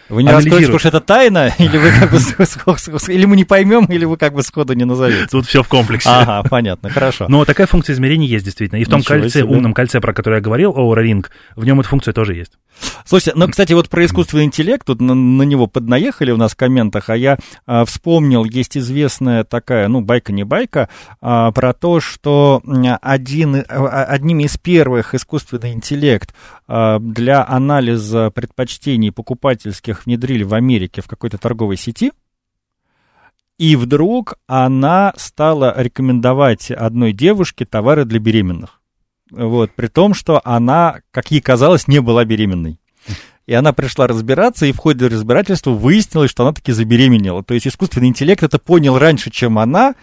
вы 0.08 0.22
не 0.22 0.30
раскроете, 0.30 0.66
потому 0.66 0.78
что 0.78 0.88
это 0.88 1.00
тайна, 1.00 1.52
или 1.58 1.76
вы 1.76 1.90
как 1.90 2.10
бы 2.10 2.18
или 3.08 3.24
мы 3.24 3.36
не 3.36 3.44
поймем, 3.44 3.84
или 3.86 4.04
вы 4.04 4.16
как 4.16 4.32
бы 4.32 4.42
сходу 4.42 4.72
не 4.72 4.84
назовете. 4.84 5.26
Тут 5.30 5.46
все 5.46 5.62
в 5.62 5.68
комплексе. 5.68 6.08
Ага, 6.08 6.48
понятно, 6.48 6.90
хорошо. 6.90 7.26
Но 7.28 7.44
такая 7.44 7.66
функция 7.66 7.94
измерения 7.94 8.26
есть 8.26 8.44
действительно. 8.44 8.78
И 8.78 8.84
в 8.84 8.88
том 8.88 9.00
Ничего 9.00 9.20
кольце, 9.20 9.40
себе. 9.40 9.48
умном 9.48 9.74
кольце, 9.74 10.00
про 10.00 10.12
которое 10.12 10.36
я 10.36 10.42
говорил, 10.42 10.72
Aura 10.72 11.04
Ring, 11.04 11.26
в 11.56 11.64
нем 11.64 11.80
эта 11.80 11.88
функция 11.88 12.12
тоже 12.12 12.34
есть. 12.34 12.52
Слушайте, 13.04 13.32
ну, 13.36 13.48
кстати, 13.48 13.72
вот 13.72 13.88
про 13.88 14.04
искусственный 14.04 14.44
интеллект, 14.44 14.86
тут 14.86 15.00
на, 15.00 15.14
на 15.14 15.42
него 15.42 15.66
поднаехали 15.66 16.30
у 16.30 16.36
нас 16.36 16.52
в 16.52 16.56
комментах, 16.56 17.08
а 17.08 17.16
я 17.16 17.38
а, 17.66 17.84
вспомнил, 17.84 18.44
есть 18.44 18.76
известная 18.76 19.44
такая, 19.44 19.88
ну, 19.88 20.00
байка 20.00 20.32
не 20.32 20.44
байка, 20.44 20.88
а, 21.20 21.50
про 21.52 21.72
то, 21.72 22.00
что 22.00 22.62
один, 23.02 23.64
а, 23.68 24.04
одним 24.04 24.40
из 24.40 24.56
первых 24.58 25.14
искусственный 25.14 25.72
интеллект 25.72 26.34
для 26.68 27.48
анализа 27.48 28.30
предпочтений 28.30 29.10
покупательских 29.10 30.04
внедрили 30.04 30.42
в 30.42 30.52
Америке 30.52 31.00
в 31.00 31.06
какой-то 31.06 31.38
торговой 31.38 31.76
сети, 31.76 32.12
и 33.58 33.74
вдруг 33.74 34.34
она 34.46 35.12
стала 35.16 35.74
рекомендовать 35.76 36.70
одной 36.70 37.12
девушке 37.12 37.64
товары 37.64 38.04
для 38.04 38.20
беременных. 38.20 38.80
Вот, 39.30 39.72
при 39.74 39.88
том, 39.88 40.14
что 40.14 40.40
она, 40.44 41.00
как 41.10 41.30
ей 41.30 41.40
казалось, 41.40 41.88
не 41.88 42.00
была 42.00 42.24
беременной. 42.24 42.78
И 43.46 43.54
она 43.54 43.72
пришла 43.72 44.06
разбираться, 44.06 44.66
и 44.66 44.72
в 44.72 44.76
ходе 44.76 45.06
разбирательства 45.06 45.70
выяснилось, 45.70 46.30
что 46.30 46.44
она 46.44 46.52
таки 46.52 46.72
забеременела. 46.72 47.42
То 47.42 47.54
есть 47.54 47.66
искусственный 47.66 48.08
интеллект 48.08 48.42
это 48.42 48.58
понял 48.58 48.98
раньше, 48.98 49.30
чем 49.30 49.58
она, 49.58 49.94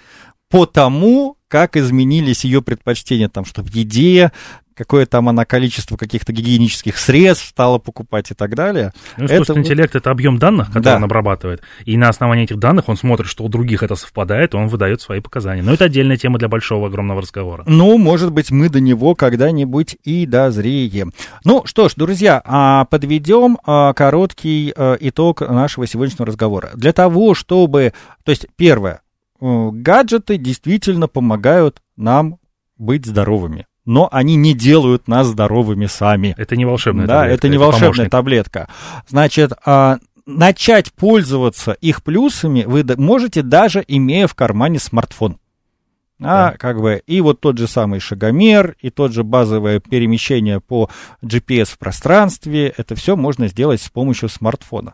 по 0.49 0.65
тому, 0.65 1.37
как 1.47 1.77
изменились 1.77 2.43
ее 2.43 2.61
предпочтения, 2.61 3.29
там, 3.29 3.45
что 3.45 3.61
в 3.61 3.69
еде, 3.69 4.31
какое 4.75 5.05
там 5.05 5.29
она 5.29 5.45
количество 5.45 5.97
каких-то 5.97 6.33
гигиенических 6.33 6.97
средств 6.97 7.47
стала 7.47 7.79
покупать 7.79 8.29
и 8.31 8.33
так 8.33 8.55
далее. 8.55 8.91
Ну, 9.17 9.25
искусственный 9.25 9.61
это... 9.61 9.67
интеллект— 9.67 9.95
это 9.97 10.11
объем 10.11 10.37
данных, 10.37 10.67
который 10.67 10.83
да. 10.83 10.95
он 10.97 11.03
обрабатывает. 11.05 11.61
И 11.85 11.97
на 11.97 12.09
основании 12.09 12.43
этих 12.43 12.59
данных 12.59 12.89
он 12.89 12.97
смотрит, 12.97 13.27
что 13.27 13.43
у 13.43 13.49
других 13.49 13.81
это 13.81 13.95
совпадает, 13.95 14.53
и 14.53 14.57
он 14.57 14.67
выдает 14.67 15.01
свои 15.01 15.21
показания. 15.21 15.63
Но 15.63 15.73
это 15.73 15.85
отдельная 15.85 16.17
тема 16.17 16.37
для 16.37 16.49
большого, 16.49 16.87
огромного 16.87 17.21
разговора. 17.21 17.63
Ну, 17.65 17.97
может 17.97 18.31
быть, 18.31 18.51
мы 18.51 18.69
до 18.69 18.79
него 18.79 19.15
когда-нибудь 19.15 19.97
и 20.03 20.25
дозреем. 20.25 21.13
Ну, 21.43 21.63
что 21.65 21.89
ж, 21.89 21.93
друзья, 21.95 22.41
а 22.43 22.85
подведем 22.85 23.57
а, 23.65 23.93
короткий 23.93 24.73
а, 24.75 24.97
итог 24.99 25.41
нашего 25.41 25.87
сегодняшнего 25.87 26.25
разговора. 26.25 26.71
Для 26.75 26.91
того, 26.91 27.33
чтобы... 27.33 27.93
То 28.23 28.31
есть, 28.31 28.47
первое, 28.57 29.01
гаджеты 29.39 30.37
действительно 30.37 31.07
помогают 31.07 31.81
нам 31.95 32.39
быть 32.77 33.05
здоровыми 33.05 33.67
но 33.85 34.09
они 34.11 34.35
не 34.35 34.53
делают 34.53 35.07
нас 35.07 35.27
здоровыми 35.27 35.85
сами. 35.85 36.33
Это 36.37 36.55
не 36.55 36.65
волшебная 36.65 37.07
да, 37.07 37.21
таблетка. 37.21 37.35
Это 37.35 37.47
не 37.49 37.55
это 37.55 37.63
волшебная 37.65 38.09
помощник. 38.09 38.11
таблетка. 38.11 38.67
Значит, 39.07 39.53
а, 39.65 39.97
начать 40.25 40.91
пользоваться 40.93 41.73
их 41.73 42.03
плюсами 42.03 42.63
вы 42.65 42.83
можете 42.97 43.41
даже 43.41 43.83
имея 43.87 44.27
в 44.27 44.35
кармане 44.35 44.79
смартфон. 44.79 45.37
А, 46.21 46.51
да. 46.51 46.57
как 46.57 46.79
бы, 46.79 47.01
и 47.05 47.19
вот 47.19 47.41
тот 47.41 47.57
же 47.57 47.67
самый 47.67 47.99
шагомер, 47.99 48.77
и 48.79 48.89
тот 48.89 49.11
же 49.11 49.25
базовое 49.25 49.81
перемещение 49.81 50.61
по 50.61 50.89
GPS 51.21 51.65
в 51.65 51.77
пространстве, 51.77 52.73
это 52.77 52.95
все 52.95 53.17
можно 53.17 53.49
сделать 53.49 53.81
с 53.81 53.89
помощью 53.89 54.29
смартфона. 54.29 54.93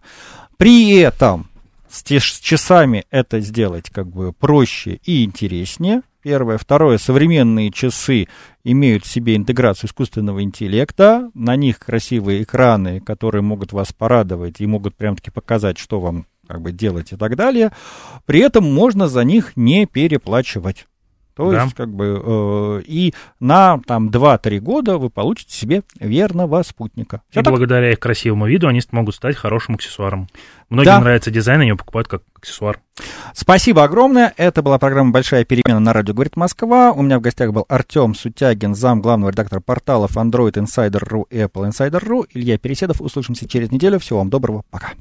При 0.57 0.97
этом 0.97 1.50
с 1.91 2.39
часами 2.39 3.05
это 3.11 3.39
сделать 3.39 3.89
как 3.89 4.07
бы 4.07 4.33
проще 4.33 4.99
и 5.05 5.23
интереснее, 5.23 6.01
Первое. 6.23 6.59
Второе. 6.59 6.99
Современные 6.99 7.71
часы 7.71 8.27
имеют 8.63 9.05
в 9.05 9.07
себе 9.07 9.35
интеграцию 9.35 9.87
искусственного 9.87 10.43
интеллекта. 10.43 11.31
На 11.33 11.55
них 11.55 11.79
красивые 11.79 12.43
экраны, 12.43 12.99
которые 12.99 13.41
могут 13.41 13.73
вас 13.73 13.91
порадовать 13.91 14.61
и 14.61 14.67
могут 14.67 14.95
прям-таки 14.95 15.31
показать, 15.31 15.79
что 15.79 15.99
вам 15.99 16.27
как 16.47 16.61
бы 16.61 16.71
делать 16.71 17.11
и 17.11 17.15
так 17.15 17.35
далее. 17.35 17.71
При 18.25 18.41
этом 18.41 18.71
можно 18.71 19.07
за 19.07 19.23
них 19.23 19.53
не 19.55 19.87
переплачивать. 19.87 20.85
То 21.35 21.49
Да. 21.51 21.63
есть, 21.63 21.75
как 21.75 21.89
бы, 21.93 22.21
э, 22.23 22.81
и 22.85 23.13
на 23.39 23.79
там 23.87 24.09
2-3 24.09 24.59
года 24.59 24.97
вы 24.97 25.09
получите 25.09 25.53
себе 25.55 25.83
верного 25.99 26.61
спутника. 26.63 27.21
И 27.29 27.31
Всё 27.31 27.41
так? 27.43 27.51
благодаря 27.53 27.91
их 27.91 27.99
красивому 27.99 28.47
виду 28.47 28.67
они 28.67 28.81
могут 28.91 29.15
стать 29.15 29.35
хорошим 29.35 29.75
аксессуаром. 29.75 30.27
Многим 30.69 30.85
Да. 30.91 30.99
нравится 31.01 31.31
дизайн, 31.31 31.61
они 31.61 31.69
его 31.69 31.77
покупают 31.77 32.07
как 32.07 32.23
аксессуар. 32.37 32.79
Спасибо 33.33 33.83
огромное. 33.83 34.33
Это 34.37 34.61
была 34.61 34.77
программа 34.77 35.11
«Большая 35.11 35.43
перемена» 35.45 35.79
на 35.79 35.93
радио 35.93 36.13
«Говорит 36.13 36.35
Москва». 36.35 36.91
У 36.91 37.01
меня 37.01 37.17
в 37.19 37.21
гостях 37.21 37.51
был 37.51 37.65
Артем 37.69 38.13
Сутягин, 38.15 38.75
зам 38.75 39.01
главного 39.01 39.31
редактора 39.31 39.59
порталов 39.59 40.17
Android 40.17 40.53
Insider.ru 40.53 41.25
и 41.29 41.37
Apple 41.37 41.69
Insider.ru. 41.69 42.25
Илья 42.33 42.57
Переседов. 42.57 43.01
Услышимся 43.01 43.47
через 43.47 43.71
неделю. 43.71 43.99
Всего 43.99 44.19
вам 44.19 44.29
доброго. 44.29 44.63
Пока. 44.69 44.91